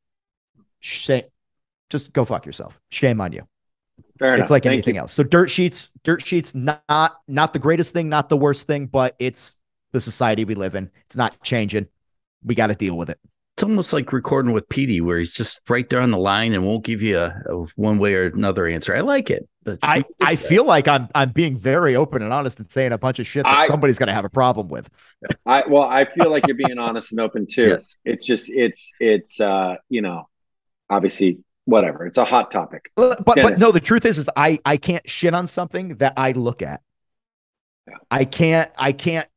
shame, 0.80 1.26
just 1.91 2.11
go 2.11 2.26
fuck 2.26 2.47
yourself. 2.47 2.80
Shame 2.89 3.21
on 3.21 3.34
you. 3.34 3.43
Fair 4.17 4.38
it's 4.38 4.38
enough. 4.38 4.49
like 4.49 4.63
Thank 4.63 4.74
anything 4.74 4.95
you. 4.95 5.01
else. 5.01 5.13
So 5.13 5.24
dirt 5.24 5.51
sheets, 5.51 5.89
dirt 6.03 6.26
sheets, 6.26 6.55
not 6.55 7.17
not 7.28 7.53
the 7.53 7.59
greatest 7.59 7.93
thing, 7.93 8.09
not 8.09 8.30
the 8.30 8.38
worst 8.38 8.65
thing, 8.65 8.88
but 8.88 9.15
it's 9.19 9.53
the 9.94 10.02
society 10.02 10.44
we 10.44 10.56
live 10.56 10.76
in. 10.76 10.91
It's 11.06 11.16
not 11.16 11.41
changing. 11.44 11.88
We 12.44 12.56
got 12.56 12.68
to 12.68 12.76
deal 12.76 12.98
with 12.98 13.10
it. 13.10 13.20
It's 13.56 13.64
almost 13.64 13.94
like 13.94 14.12
recording 14.12 14.52
with 14.52 14.68
Petey, 14.68 15.00
where 15.00 15.20
he's 15.20 15.36
just 15.36 15.62
right 15.70 15.88
there 15.88 16.02
on 16.02 16.10
the 16.10 16.18
line 16.18 16.54
and 16.54 16.66
won't 16.66 16.84
give 16.84 17.04
you 17.04 17.20
a, 17.20 17.28
a 17.48 17.66
one 17.76 18.00
way 18.00 18.16
or 18.16 18.26
another 18.26 18.66
answer. 18.66 18.96
I 18.96 19.02
like 19.02 19.30
it, 19.30 19.48
but 19.64 19.78
I, 19.84 20.04
I 20.20 20.36
feel 20.36 20.66
like 20.66 20.88
I'm 20.88 21.08
I'm 21.14 21.30
being 21.30 21.56
very 21.56 21.96
open 21.96 22.24
and 22.24 22.34
honest 22.34 22.58
and 22.58 22.70
saying 22.70 22.94
a 22.94 22.98
bunch 22.98 23.20
of 23.20 23.28
shit 23.28 23.44
that 23.44 23.56
I, 23.56 23.68
somebody's 23.68 24.00
going 24.00 24.08
to 24.08 24.14
have 24.14 24.26
a 24.26 24.30
problem 24.30 24.70
with. 24.70 24.89
I 25.46 25.64
well, 25.68 25.84
I 25.84 26.06
feel 26.06 26.32
like 26.32 26.48
you're 26.48 26.58
being 26.58 26.80
honest 26.80 27.12
and 27.12 27.22
open 27.22 27.46
too. 27.46 27.68
Yes. 27.68 27.96
It's 28.04 28.26
just 28.26 28.52
it's 28.52 28.91
it's 29.00 29.39
uh 29.39 29.76
you 29.88 30.02
know 30.02 30.28
obviously 30.89 31.38
whatever. 31.66 32.08
It's 32.08 32.18
a 32.18 32.26
hot 32.26 32.50
topic. 32.50 32.91
But, 32.96 33.24
but 33.24 33.60
no, 33.60 33.72
the 33.72 33.80
truth 33.80 34.06
is, 34.06 34.18
is 34.18 34.30
I 34.36 34.58
I 34.66 34.78
can't 34.78 35.08
shit 35.08 35.36
on 35.36 35.46
something 35.46 35.98
that 35.98 36.14
I 36.18 36.32
look 36.32 36.64
at. 36.64 36.82
Yeah. 37.88 37.98
I 38.10 38.26
can't 38.26 38.72
I 38.78 38.94
can't 38.94 39.28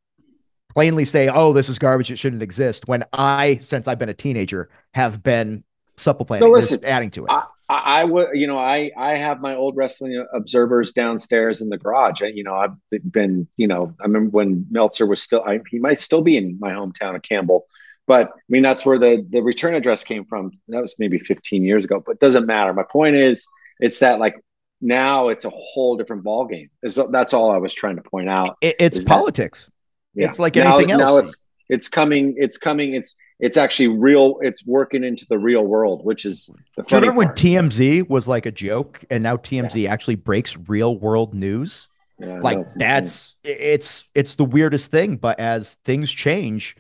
plainly 0.77 1.07
say, 1.07 1.29
"Oh, 1.29 1.53
this 1.55 1.69
is 1.71 1.79
garbage; 1.79 2.13
it 2.13 2.19
shouldn't 2.19 2.43
exist." 2.43 2.87
When 2.87 3.05
I, 3.13 3.59
since 3.63 3.89
I've 3.89 3.99
been 3.99 4.11
a 4.11 4.15
teenager, 4.15 4.69
have 4.93 5.23
been 5.23 5.65
supplementing, 5.97 6.47
no, 6.47 6.53
listen, 6.53 6.85
adding 6.85 7.11
to 7.13 7.25
it. 7.25 7.31
I, 7.31 7.45
I 7.69 8.05
would, 8.05 8.29
you 8.35 8.47
know, 8.47 8.59
I 8.59 8.91
I 8.97 9.17
have 9.17 9.41
my 9.41 9.57
old 9.57 9.75
wrestling 9.75 10.25
observers 10.35 10.93
downstairs 10.93 11.63
in 11.63 11.71
the 11.71 11.79
garage. 11.79 12.21
And, 12.21 12.37
you 12.37 12.45
know, 12.45 12.55
I've 12.55 12.77
been, 13.11 13.49
you 13.57 13.67
know, 13.67 13.95
I 14.01 14.05
remember 14.05 14.31
when 14.31 14.67
Meltzer 14.71 15.07
was 15.07 15.23
still, 15.23 15.43
I, 15.45 15.61
he 15.69 15.79
might 15.79 15.99
still 15.99 16.21
be 16.21 16.37
in 16.37 16.59
my 16.61 16.73
hometown 16.73 17.17
of 17.17 17.23
Campbell, 17.23 17.67
but 18.07 18.29
I 18.29 18.41
mean 18.51 18.63
that's 18.63 18.85
where 18.85 18.99
the 18.99 19.27
the 19.31 19.41
return 19.41 19.75
address 19.75 20.05
came 20.05 20.27
from. 20.27 20.53
That 20.69 20.83
was 20.83 20.97
maybe 20.99 21.19
15 21.19 21.65
years 21.65 21.87
ago, 21.87 22.03
but 22.07 22.21
doesn't 22.21 22.47
matter. 22.47 22.73
My 22.75 22.85
point 22.85 23.17
is, 23.17 23.47
it's 23.81 23.99
that 24.01 24.21
like 24.21 24.35
now 24.83 25.31
it's 25.31 25.47
a 25.47 25.51
whole 25.51 25.97
different 25.97 26.23
ball 26.23 26.47
game. 26.47 26.69
That's 26.83 27.33
all 27.33 27.51
I 27.51 27.57
was 27.57 27.73
trying 27.73 27.97
to 27.97 28.03
point 28.03 28.29
out. 28.29 28.59
It, 28.61 28.77
it's 28.79 29.03
politics. 29.03 29.65
That, 29.65 29.73
yeah. 30.17 30.29
It's 30.29 30.39
like 30.39 30.57
anything 30.57 30.89
now, 30.89 30.95
else. 30.95 31.01
Now 31.01 31.17
it's 31.19 31.47
it's 31.69 31.89
coming. 31.89 32.35
It's 32.37 32.59
coming. 32.59 32.95
It's 32.95 33.15
it's 33.39 33.57
actually 33.57 33.89
real. 33.89 34.39
It's 34.41 34.67
working 34.67 35.05
into 35.05 35.27
the 35.29 35.39
real 35.39 35.65
world, 35.65 36.05
which 36.05 36.25
is 36.25 36.51
the 36.77 36.85
funny. 36.85 37.09
remember 37.09 37.19
when 37.19 37.29
TMZ 37.29 38.09
was 38.09 38.27
like 38.27 38.47
a 38.47 38.53
joke, 38.53 39.05
and 39.11 39.23
now 39.23 39.37
TMZ 39.37 39.83
yeah. 39.83 39.93
actually 39.93 40.17
breaks 40.17 40.57
real 40.69 40.99
world 40.99 41.35
news? 41.35 41.89
Yeah, 42.19 42.41
like 42.41 42.59
no, 42.59 42.65
that's 42.77 43.35
it's 43.45 44.05
it's 44.15 44.37
the 44.37 44.45
weirdest 44.45 44.91
thing. 44.91 45.17
But 45.17 45.39
as 45.39 45.75
things 45.85 46.11
change, 46.11 46.77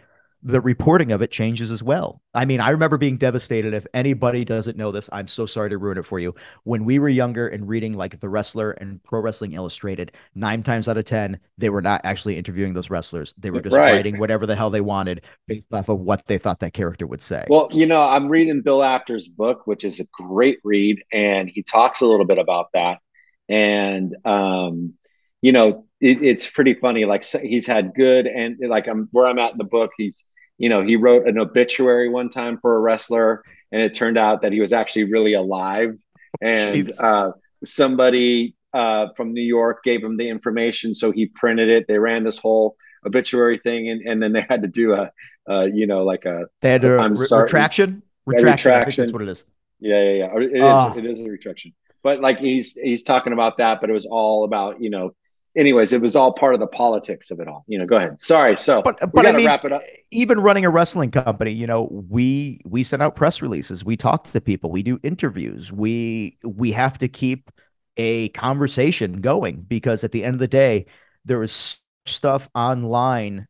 the 0.47 0.61
reporting 0.61 1.11
of 1.11 1.23
it 1.23 1.33
changes 1.33 1.73
as 1.73 1.83
well. 1.83 2.23
I 2.33 2.45
mean, 2.45 2.61
I 2.61 2.71
remember 2.71 2.97
being 2.97 3.17
devastated. 3.17 3.75
If 3.75 3.85
anybody 3.93 4.45
doesn't 4.45 4.77
know 4.77 4.93
this, 4.93 5.11
I'm 5.13 5.27
so 5.27 5.45
sorry 5.45 5.71
to 5.71 5.79
ruin 5.79 5.99
it 5.99 6.07
for 6.07 6.21
you. 6.21 6.37
When 6.63 6.85
we 6.85 7.01
were 7.01 7.09
younger 7.09 7.49
and 7.49 7.69
reading 7.69 7.95
like 7.95 8.21
The 8.21 8.29
Wrestler 8.29 8.71
and 8.71 9.03
Pro 9.03 9.21
Wrestling 9.21 9.55
Illustrated, 9.55 10.13
nine 10.37 10.63
times 10.63 10.87
out 10.87 10.99
of 10.99 11.05
10, 11.05 11.41
they 11.59 11.69
were 11.69 11.83
not 11.83 12.01
actually 12.05 12.39
interviewing 12.39 12.75
those 12.75 12.91
wrestlers. 12.91 13.35
They 13.37 13.51
were 13.51 13.61
just 13.61 13.75
right. 13.75 13.91
writing 13.91 14.19
whatever 14.19 14.47
the 14.47 14.55
hell 14.55 14.71
they 14.71 14.81
wanted 14.81 15.25
based 15.49 15.67
off 15.73 15.89
of 15.89 15.99
what 15.99 16.25
they 16.27 16.39
thought 16.39 16.61
that 16.61 16.75
character 16.75 17.09
would 17.09 17.21
say. 17.21 17.45
Well, 17.49 17.69
you 17.73 17.87
know, 17.87 18.01
I'm 18.01 18.29
reading 18.29 18.63
Bill 18.63 18.85
Apter's 18.85 19.27
book, 19.27 19.67
which 19.67 19.85
is 19.85 19.99
a 19.99 20.07
great 20.13 20.61
read, 20.63 21.03
and 21.13 21.49
he 21.49 21.65
talks 21.65 22.03
a 22.03 22.07
little 22.07 22.27
bit 22.27 22.39
about 22.39 22.69
that. 22.73 23.01
And, 23.49 24.15
um, 24.25 24.95
you 25.43 25.51
know, 25.51 25.87
it, 26.01 26.23
it's 26.23 26.49
pretty 26.49 26.75
funny. 26.75 27.05
Like 27.05 27.25
he's 27.25 27.67
had 27.67 27.95
good 27.95 28.29
and 28.29 28.59
like 28.61 28.87
I'm 28.87 29.09
where 29.11 29.27
I'm 29.27 29.41
at 29.41 29.53
in 29.53 29.59
the 29.59 29.65
book. 29.65 29.91
He's 29.97 30.25
you 30.59 30.69
know, 30.69 30.83
he 30.83 30.97
wrote 30.97 31.27
an 31.27 31.39
obituary 31.39 32.09
one 32.09 32.29
time 32.29 32.59
for 32.59 32.77
a 32.77 32.81
wrestler, 32.81 33.43
and 33.73 33.83
it 33.83 33.95
turned 33.95 34.19
out 34.19 34.43
that 34.43 34.53
he 34.53 34.61
was 34.61 34.73
actually 34.73 35.05
really 35.05 35.35
alive. 35.35 35.97
And 36.41 36.93
uh, 36.99 37.33
somebody 37.65 38.55
uh, 38.73 39.09
from 39.17 39.33
New 39.33 39.43
York 39.43 39.83
gave 39.85 40.03
him 40.03 40.17
the 40.17 40.29
information, 40.29 40.95
so 40.95 41.11
he 41.11 41.27
printed 41.27 41.69
it. 41.69 41.87
They 41.89 41.99
ran 41.99 42.25
this 42.25 42.39
whole 42.39 42.77
obituary 43.05 43.59
thing, 43.59 43.89
and, 43.89 44.03
and 44.03 44.23
then 44.23 44.33
they 44.33 44.45
had 44.49 44.63
to 44.63 44.69
do 44.69 44.95
a, 44.95 45.11
uh, 45.49 45.65
you 45.73 45.87
know, 45.87 46.05
like 46.05 46.25
a. 46.25 46.47
They 46.63 46.73
had 46.73 46.85
a 46.85 46.97
re- 46.97 47.17
retraction. 47.19 48.03
Retraction. 48.25 48.71
Yeah, 48.71 48.79
retraction. 48.79 49.05
that's 49.05 49.13
what 49.13 49.23
it 49.23 49.29
is. 49.29 49.45
Yeah, 49.79 50.03
yeah, 50.03 50.13
yeah. 50.13 50.37
It 50.37 50.57
is. 50.57 50.63
Uh, 50.63 50.95
it 50.97 51.05
is 51.05 51.21
a 51.21 51.25
retraction. 51.25 51.75
But 52.03 52.21
like 52.21 52.39
he's 52.39 52.75
he's 52.75 53.03
talking 53.03 53.33
about 53.33 53.59
that, 53.59 53.81
but 53.81 53.91
it 53.91 53.93
was 53.93 54.07
all 54.07 54.45
about 54.45 54.81
you 54.81 54.91
know 54.91 55.13
anyways, 55.57 55.93
it 55.93 56.01
was 56.01 56.15
all 56.15 56.33
part 56.33 56.55
of 56.55 56.61
the 56.61 56.67
politics 56.67 57.31
of 57.31 57.41
it 57.41 57.49
all. 57.49 57.65
You 57.67 57.79
know, 57.79 57.87
go 57.87 57.97
ahead. 57.97 58.21
Sorry. 58.21 58.57
So, 58.57 58.83
but 58.83 58.99
but 59.13 59.27
I 59.27 59.33
mean, 59.33 59.47
wrap 59.47 59.65
it 59.65 59.73
up. 59.73 59.83
Even 60.11 60.41
running 60.41 60.65
a 60.65 60.71
wrestling 60.71 61.11
company, 61.11 61.53
you 61.53 61.67
know, 61.67 61.89
we 62.09 62.61
we 62.65 62.83
send 62.83 63.03
out 63.03 63.17
press 63.17 63.43
releases, 63.43 63.85
we 63.85 63.97
talk 63.97 64.25
to 64.25 64.33
the 64.33 64.41
people, 64.41 64.71
we 64.71 64.83
do 64.83 65.01
interviews, 65.03 65.73
we 65.73 66.39
we 66.45 66.73
have 66.73 66.99
to 66.99 67.09
keep 67.09 67.51
a 67.97 68.29
conversation 68.31 69.21
going 69.21 69.63
because 69.63 70.05
at 70.05 70.13
the 70.13 70.23
end 70.23 70.35
of 70.35 70.41
the 70.41 70.49
day, 70.49 70.87
there 71.25 71.43
is 71.43 71.81
stuff 72.05 72.49
online 72.55 73.47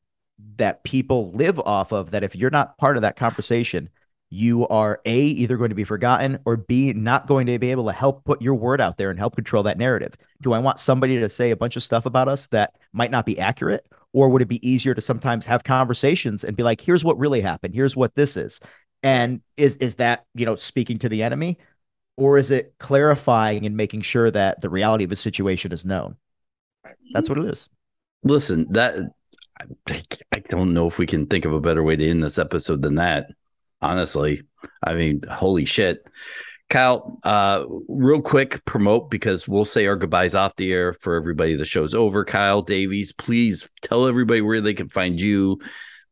that 0.57 0.84
people 0.84 1.32
live 1.32 1.59
off 1.61 1.92
of 1.92 2.11
that 2.11 2.22
if 2.22 2.36
you're 2.36 2.50
not 2.50 2.78
part 2.78 2.96
of 2.96 3.02
that 3.02 3.16
conversation 3.16 3.88
you 4.31 4.66
are 4.68 5.01
a 5.05 5.18
either 5.18 5.57
going 5.57 5.68
to 5.68 5.77
be 5.77 5.85
forgotten 5.85 6.39
or 6.45 6.57
b 6.57 6.93
not 6.93 7.27
going 7.27 7.47
to 7.47 7.59
be 7.59 7.70
able 7.70 7.87
to 7.87 7.93
help 7.93 8.24
put 8.24 8.43
your 8.43 8.55
word 8.55 8.81
out 8.81 8.97
there 8.97 9.11
and 9.11 9.18
help 9.18 9.37
control 9.37 9.62
that 9.62 9.79
narrative. 9.79 10.14
Do 10.43 10.53
i 10.53 10.59
want 10.59 10.81
somebody 10.81 11.18
to 11.18 11.31
say 11.31 11.51
a 11.51 11.57
bunch 11.57 11.77
of 11.77 11.83
stuff 11.83 12.07
about 12.07 12.29
us 12.29 12.49
that 12.49 12.74
might 12.93 13.11
not 13.11 13.27
be 13.27 13.39
accurate? 13.39 13.87
Or 14.12 14.29
would 14.29 14.43
it 14.43 14.49
be 14.49 14.66
easier 14.68 14.95
to 14.95 15.01
sometimes 15.01 15.47
have 15.47 15.62
conversations 15.62 16.43
and 16.43 16.57
be 16.57 16.62
like 16.62 16.81
here's 16.81 17.05
what 17.05 17.18
really 17.18 17.41
happened. 17.41 17.74
Here's 17.74 17.97
what 17.97 18.14
this 18.14 18.37
is. 18.37 18.61
And 19.03 19.41
is 19.57 19.77
is 19.77 19.97
that 19.97 20.24
you 20.35 20.45
know 20.45 20.57
speaking 20.57 20.99
to 21.01 21.09
the 21.09 21.22
enemy? 21.22 21.59
Or 22.16 22.39
is 22.39 22.51
it 22.51 22.74
clarifying 22.79 23.66
and 23.66 23.77
making 23.77 24.01
sure 24.01 24.31
that 24.31 24.62
the 24.62 24.70
reality 24.70 25.05
of 25.05 25.12
a 25.12 25.16
situation 25.16 25.70
is 25.70 25.85
known? 25.85 26.16
That's 27.12 27.29
what 27.29 27.39
it 27.39 27.45
is. 27.45 27.68
Listen 28.24 28.66
that 28.70 28.97
I 29.89 30.39
don't 30.49 30.72
know 30.72 30.87
if 30.87 30.99
we 30.99 31.07
can 31.07 31.27
think 31.27 31.45
of 31.45 31.53
a 31.53 31.61
better 31.61 31.83
way 31.83 31.95
to 31.95 32.11
end 32.11 32.22
this 32.22 32.39
episode 32.39 32.83
than 32.83 32.97
that 32.97 33.31
honestly. 33.81 34.43
I 34.83 34.95
mean, 34.95 35.20
holy 35.31 35.64
shit. 35.64 36.05
Kyle, 36.68 37.20
uh, 37.22 37.64
real 37.89 38.20
quick 38.20 38.64
promote 38.64 39.09
because 39.11 39.47
we'll 39.47 39.64
say 39.64 39.87
our 39.87 39.95
goodbyes 39.95 40.35
off 40.35 40.57
the 40.57 40.72
air 40.72 40.93
for 40.93 41.14
everybody. 41.14 41.55
The 41.55 41.64
show's 41.64 41.95
over. 41.95 42.24
Kyle 42.24 42.62
Davies, 42.62 43.12
please 43.12 43.70
tell 43.83 44.09
everybody 44.09 44.41
where 44.41 44.61
they 44.61 44.74
can 44.74 44.89
find 44.89 45.20
you, 45.20 45.61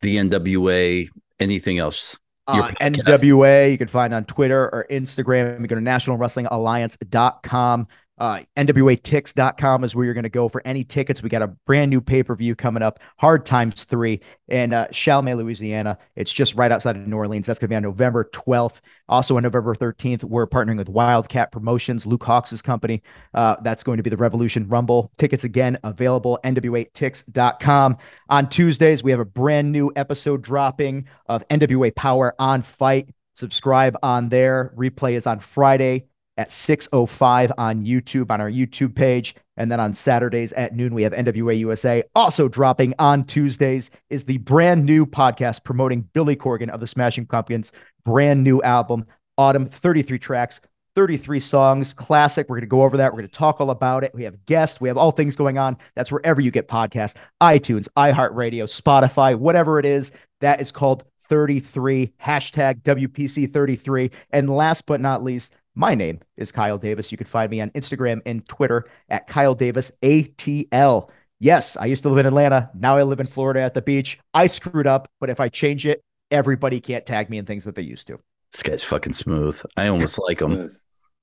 the 0.00 0.14
NWA, 0.16 1.08
anything 1.40 1.78
else. 1.78 2.16
uh, 2.46 2.70
NWA, 2.80 3.72
you 3.72 3.78
can 3.78 3.88
find 3.88 4.14
on 4.14 4.26
Twitter 4.26 4.72
or 4.72 4.86
Instagram. 4.90 5.60
You 5.60 5.66
go 5.66 5.74
to 5.74 5.80
nationalwrestlingalliance.com. 5.80 7.88
Uh, 8.16 8.40
NWATix.com 8.56 9.82
is 9.82 9.94
where 9.94 10.04
you're 10.04 10.14
going 10.14 10.22
to 10.22 10.28
go 10.28 10.48
for 10.48 10.62
any 10.64 10.84
tickets. 10.84 11.22
We 11.22 11.28
got 11.28 11.42
a 11.42 11.48
brand 11.48 11.90
new 11.90 12.00
pay 12.00 12.22
per 12.22 12.36
view 12.36 12.54
coming 12.54 12.82
up, 12.82 13.00
Hard 13.18 13.44
Times 13.44 13.84
3, 13.84 14.20
in 14.48 14.72
uh, 14.72 14.86
Louisiana. 15.06 15.98
It's 16.14 16.32
just 16.32 16.54
right 16.54 16.70
outside 16.70 16.96
of 16.96 17.06
New 17.06 17.16
Orleans. 17.16 17.46
That's 17.46 17.58
going 17.58 17.68
to 17.68 17.72
be 17.72 17.76
on 17.76 17.82
November 17.82 18.30
12th. 18.32 18.76
Also 19.08 19.36
on 19.36 19.42
November 19.42 19.74
13th, 19.74 20.22
we're 20.24 20.46
partnering 20.46 20.76
with 20.76 20.88
Wildcat 20.88 21.50
Promotions, 21.50 22.06
Luke 22.06 22.22
Hawx's 22.22 22.62
company. 22.62 23.02
Uh, 23.34 23.56
that's 23.62 23.82
going 23.82 23.96
to 23.96 24.02
be 24.02 24.10
the 24.10 24.16
Revolution 24.16 24.68
Rumble. 24.68 25.10
Tickets 25.18 25.42
again 25.42 25.76
available, 25.82 26.38
NWATix.com. 26.44 27.96
On 28.28 28.48
Tuesdays, 28.48 29.02
we 29.02 29.10
have 29.10 29.20
a 29.20 29.24
brand 29.24 29.72
new 29.72 29.92
episode 29.96 30.42
dropping 30.42 31.06
of 31.26 31.46
NWA 31.48 31.94
Power 31.94 32.34
on 32.38 32.62
FITE. 32.62 33.10
Subscribe 33.34 33.96
on 34.04 34.28
there. 34.28 34.72
Replay 34.76 35.14
is 35.14 35.26
on 35.26 35.40
Friday 35.40 36.06
at 36.36 36.48
6.05 36.48 37.52
on 37.58 37.84
YouTube 37.84 38.30
on 38.30 38.40
our 38.40 38.50
YouTube 38.50 38.94
page. 38.94 39.34
And 39.56 39.70
then 39.70 39.78
on 39.78 39.92
Saturdays 39.92 40.52
at 40.54 40.74
noon, 40.74 40.94
we 40.94 41.02
have 41.02 41.12
NWA 41.12 41.56
USA. 41.58 42.02
Also 42.14 42.48
dropping 42.48 42.94
on 42.98 43.24
Tuesdays 43.24 43.90
is 44.10 44.24
the 44.24 44.38
brand 44.38 44.84
new 44.84 45.06
podcast 45.06 45.62
promoting 45.64 46.08
Billy 46.12 46.36
Corgan 46.36 46.70
of 46.70 46.80
the 46.80 46.86
Smashing 46.86 47.26
Pumpkins' 47.26 47.72
brand 48.04 48.42
new 48.42 48.60
album, 48.62 49.06
ATUM, 49.38 49.70
33 49.70 50.18
tracks, 50.18 50.60
33 50.96 51.40
songs, 51.40 51.92
classic. 51.92 52.48
We're 52.48 52.56
going 52.56 52.62
to 52.62 52.66
go 52.68 52.82
over 52.82 52.96
that. 52.96 53.12
We're 53.12 53.20
going 53.20 53.30
to 53.30 53.36
talk 53.36 53.60
all 53.60 53.70
about 53.70 54.04
it. 54.04 54.14
We 54.14 54.24
have 54.24 54.44
guests. 54.46 54.80
We 54.80 54.88
have 54.88 54.96
all 54.96 55.10
things 55.10 55.36
going 55.36 55.58
on. 55.58 55.76
That's 55.94 56.12
wherever 56.12 56.40
you 56.40 56.50
get 56.50 56.68
podcasts, 56.68 57.14
iTunes, 57.42 57.88
iHeartRadio, 57.96 58.64
Spotify, 58.64 59.36
whatever 59.36 59.78
it 59.78 59.86
is. 59.86 60.12
That 60.40 60.60
is 60.60 60.70
called 60.70 61.04
33, 61.28 62.12
hashtag 62.22 62.82
WPC33. 62.82 64.10
And 64.30 64.50
last 64.50 64.86
but 64.86 65.00
not 65.00 65.22
least, 65.22 65.52
my 65.74 65.94
name 65.94 66.20
is 66.36 66.52
Kyle 66.52 66.78
Davis. 66.78 67.10
You 67.10 67.18
can 67.18 67.26
find 67.26 67.50
me 67.50 67.60
on 67.60 67.70
Instagram 67.70 68.20
and 68.26 68.46
Twitter 68.48 68.88
at 69.08 69.26
Kyle 69.26 69.54
Davis 69.54 69.90
ATL. 70.02 71.10
Yes, 71.40 71.76
I 71.76 71.86
used 71.86 72.02
to 72.04 72.08
live 72.08 72.18
in 72.18 72.26
Atlanta. 72.26 72.70
Now 72.74 72.96
I 72.96 73.02
live 73.02 73.20
in 73.20 73.26
Florida 73.26 73.60
at 73.60 73.74
the 73.74 73.82
beach. 73.82 74.18
I 74.32 74.46
screwed 74.46 74.86
up, 74.86 75.08
but 75.20 75.30
if 75.30 75.40
I 75.40 75.48
change 75.48 75.86
it, 75.86 76.02
everybody 76.30 76.80
can't 76.80 77.04
tag 77.04 77.28
me 77.28 77.38
in 77.38 77.44
things 77.44 77.64
that 77.64 77.74
they 77.74 77.82
used 77.82 78.06
to. 78.06 78.18
This 78.52 78.62
guy's 78.62 78.84
fucking 78.84 79.12
smooth. 79.12 79.60
I 79.76 79.88
almost 79.88 80.18
like 80.20 80.40
him. 80.40 80.70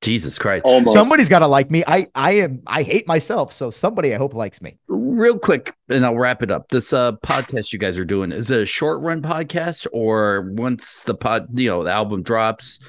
Jesus 0.02 0.39
Christ. 0.39 0.66
Almost. 0.66 0.93
Somebody's 0.93 1.30
got 1.30 1.39
to 1.39 1.47
like 1.47 1.70
me. 1.70 1.84
I 1.88 2.08
I 2.16 2.34
am 2.34 2.64
I 2.66 2.82
hate 2.82 3.08
myself, 3.08 3.54
so 3.54 3.70
somebody 3.70 4.14
I 4.14 4.18
hope 4.18 4.34
likes 4.34 4.62
me. 4.62 4.78
Real 4.88 5.38
quick 5.38 5.76
and 5.89 6.04
I'll 6.04 6.18
wrap 6.18 6.41
it 6.41 6.49
up. 6.49 6.70
This 6.70 6.91
uh 6.91 7.14
podcast 7.24 7.72
you 7.72 7.80
guys 7.80 7.99
are 7.99 8.06
doing 8.06 8.32
is 8.32 8.49
it 8.49 8.62
a 8.62 8.66
short 8.66 9.02
run 9.02 9.22
podcast 9.22 9.86
or 9.93 10.52
once 10.54 11.04
the 11.04 11.14
pod, 11.14 11.47
you 11.54 11.70
know, 11.70 11.84
the 11.84 11.91
album 11.91 12.24
drops, 12.24 12.80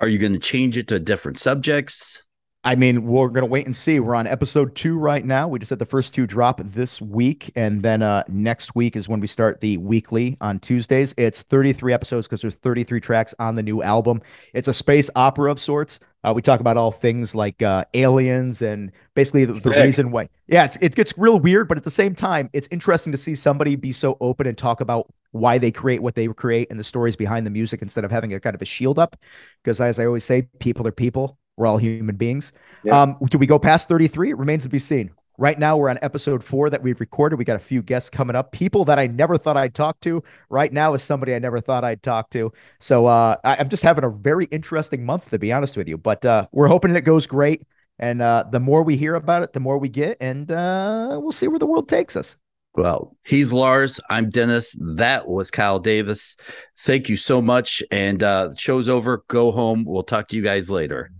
are 0.00 0.08
you 0.08 0.18
going 0.18 0.32
to 0.32 0.38
change 0.38 0.76
it 0.76 0.88
to 0.88 0.98
different 0.98 1.38
subjects? 1.38 2.22
I 2.62 2.74
mean, 2.74 3.06
we're 3.06 3.28
going 3.28 3.40
to 3.40 3.46
wait 3.46 3.64
and 3.64 3.74
see. 3.74 4.00
We're 4.00 4.14
on 4.14 4.26
episode 4.26 4.76
two 4.76 4.98
right 4.98 5.24
now. 5.24 5.48
We 5.48 5.58
just 5.58 5.70
had 5.70 5.78
the 5.78 5.86
first 5.86 6.12
two 6.12 6.26
drop 6.26 6.60
this 6.62 7.00
week. 7.00 7.50
And 7.56 7.82
then 7.82 8.02
uh, 8.02 8.22
next 8.28 8.74
week 8.74 8.96
is 8.96 9.08
when 9.08 9.18
we 9.18 9.28
start 9.28 9.62
the 9.62 9.78
weekly 9.78 10.36
on 10.42 10.58
Tuesdays. 10.58 11.14
It's 11.16 11.42
33 11.42 11.94
episodes 11.94 12.26
because 12.26 12.42
there's 12.42 12.56
33 12.56 13.00
tracks 13.00 13.34
on 13.38 13.54
the 13.54 13.62
new 13.62 13.82
album. 13.82 14.20
It's 14.52 14.68
a 14.68 14.74
space 14.74 15.08
opera 15.16 15.50
of 15.50 15.58
sorts. 15.58 16.00
Uh, 16.22 16.34
we 16.36 16.42
talk 16.42 16.60
about 16.60 16.76
all 16.76 16.90
things 16.90 17.34
like 17.34 17.62
uh, 17.62 17.86
aliens 17.94 18.60
and 18.60 18.92
basically 19.14 19.46
the, 19.46 19.54
the 19.54 19.70
reason 19.70 20.10
why. 20.10 20.28
Yeah, 20.46 20.64
it's, 20.64 20.76
it 20.82 20.94
gets 20.94 21.16
real 21.16 21.40
weird, 21.40 21.66
but 21.66 21.78
at 21.78 21.84
the 21.84 21.90
same 21.90 22.14
time, 22.14 22.50
it's 22.52 22.68
interesting 22.70 23.10
to 23.12 23.16
see 23.16 23.34
somebody 23.34 23.74
be 23.74 23.92
so 23.92 24.18
open 24.20 24.46
and 24.46 24.58
talk 24.58 24.82
about 24.82 25.10
why 25.30 25.56
they 25.56 25.70
create 25.70 26.02
what 26.02 26.14
they 26.14 26.26
create 26.28 26.68
and 26.70 26.78
the 26.78 26.84
stories 26.84 27.16
behind 27.16 27.46
the 27.46 27.50
music 27.50 27.80
instead 27.80 28.04
of 28.04 28.10
having 28.10 28.34
a 28.34 28.40
kind 28.40 28.54
of 28.54 28.60
a 28.60 28.66
shield 28.66 28.98
up. 28.98 29.16
Because 29.64 29.80
as 29.80 29.98
I 29.98 30.04
always 30.04 30.24
say, 30.24 30.42
people 30.58 30.86
are 30.86 30.92
people. 30.92 31.38
We're 31.60 31.66
all 31.66 31.76
human 31.76 32.16
beings. 32.16 32.52
Yeah. 32.84 33.02
Um, 33.02 33.18
do 33.28 33.36
we 33.36 33.46
go 33.46 33.58
past 33.58 33.86
33? 33.86 34.30
It 34.30 34.38
remains 34.38 34.62
to 34.62 34.70
be 34.70 34.78
seen. 34.78 35.10
Right 35.36 35.58
now, 35.58 35.76
we're 35.76 35.90
on 35.90 35.98
episode 36.00 36.42
four 36.42 36.70
that 36.70 36.82
we've 36.82 36.98
recorded. 37.00 37.38
We 37.38 37.44
got 37.44 37.56
a 37.56 37.58
few 37.58 37.82
guests 37.82 38.08
coming 38.08 38.34
up, 38.34 38.50
people 38.50 38.86
that 38.86 38.98
I 38.98 39.06
never 39.06 39.36
thought 39.36 39.58
I'd 39.58 39.74
talk 39.74 40.00
to. 40.00 40.22
Right 40.48 40.72
now 40.72 40.94
is 40.94 41.02
somebody 41.02 41.34
I 41.34 41.38
never 41.38 41.60
thought 41.60 41.84
I'd 41.84 42.02
talk 42.02 42.30
to. 42.30 42.50
So 42.78 43.06
uh, 43.06 43.36
I, 43.44 43.56
am 43.56 43.68
just 43.68 43.82
having 43.82 44.04
a 44.04 44.08
very 44.08 44.46
interesting 44.46 45.04
month, 45.04 45.28
to 45.30 45.38
be 45.38 45.52
honest 45.52 45.76
with 45.76 45.86
you. 45.86 45.98
But 45.98 46.24
uh, 46.24 46.46
we're 46.52 46.68
hoping 46.68 46.96
it 46.96 47.02
goes 47.02 47.26
great. 47.26 47.66
And 47.98 48.22
uh, 48.22 48.44
the 48.50 48.60
more 48.60 48.82
we 48.82 48.96
hear 48.96 49.16
about 49.16 49.42
it, 49.42 49.52
the 49.52 49.60
more 49.60 49.76
we 49.76 49.90
get, 49.90 50.16
and 50.18 50.50
uh, 50.50 51.18
we'll 51.20 51.32
see 51.32 51.48
where 51.48 51.58
the 51.58 51.66
world 51.66 51.90
takes 51.90 52.16
us. 52.16 52.36
Well, 52.74 53.16
he's 53.24 53.52
Lars. 53.52 54.00
I'm 54.08 54.30
Dennis. 54.30 54.74
That 54.94 55.28
was 55.28 55.50
Kyle 55.50 55.78
Davis. 55.78 56.38
Thank 56.78 57.10
you 57.10 57.18
so 57.18 57.42
much. 57.42 57.82
And 57.90 58.22
uh, 58.22 58.54
show's 58.56 58.88
over. 58.88 59.24
Go 59.28 59.50
home. 59.52 59.84
We'll 59.84 60.02
talk 60.02 60.28
to 60.28 60.36
you 60.36 60.42
guys 60.42 60.70
later. 60.70 61.10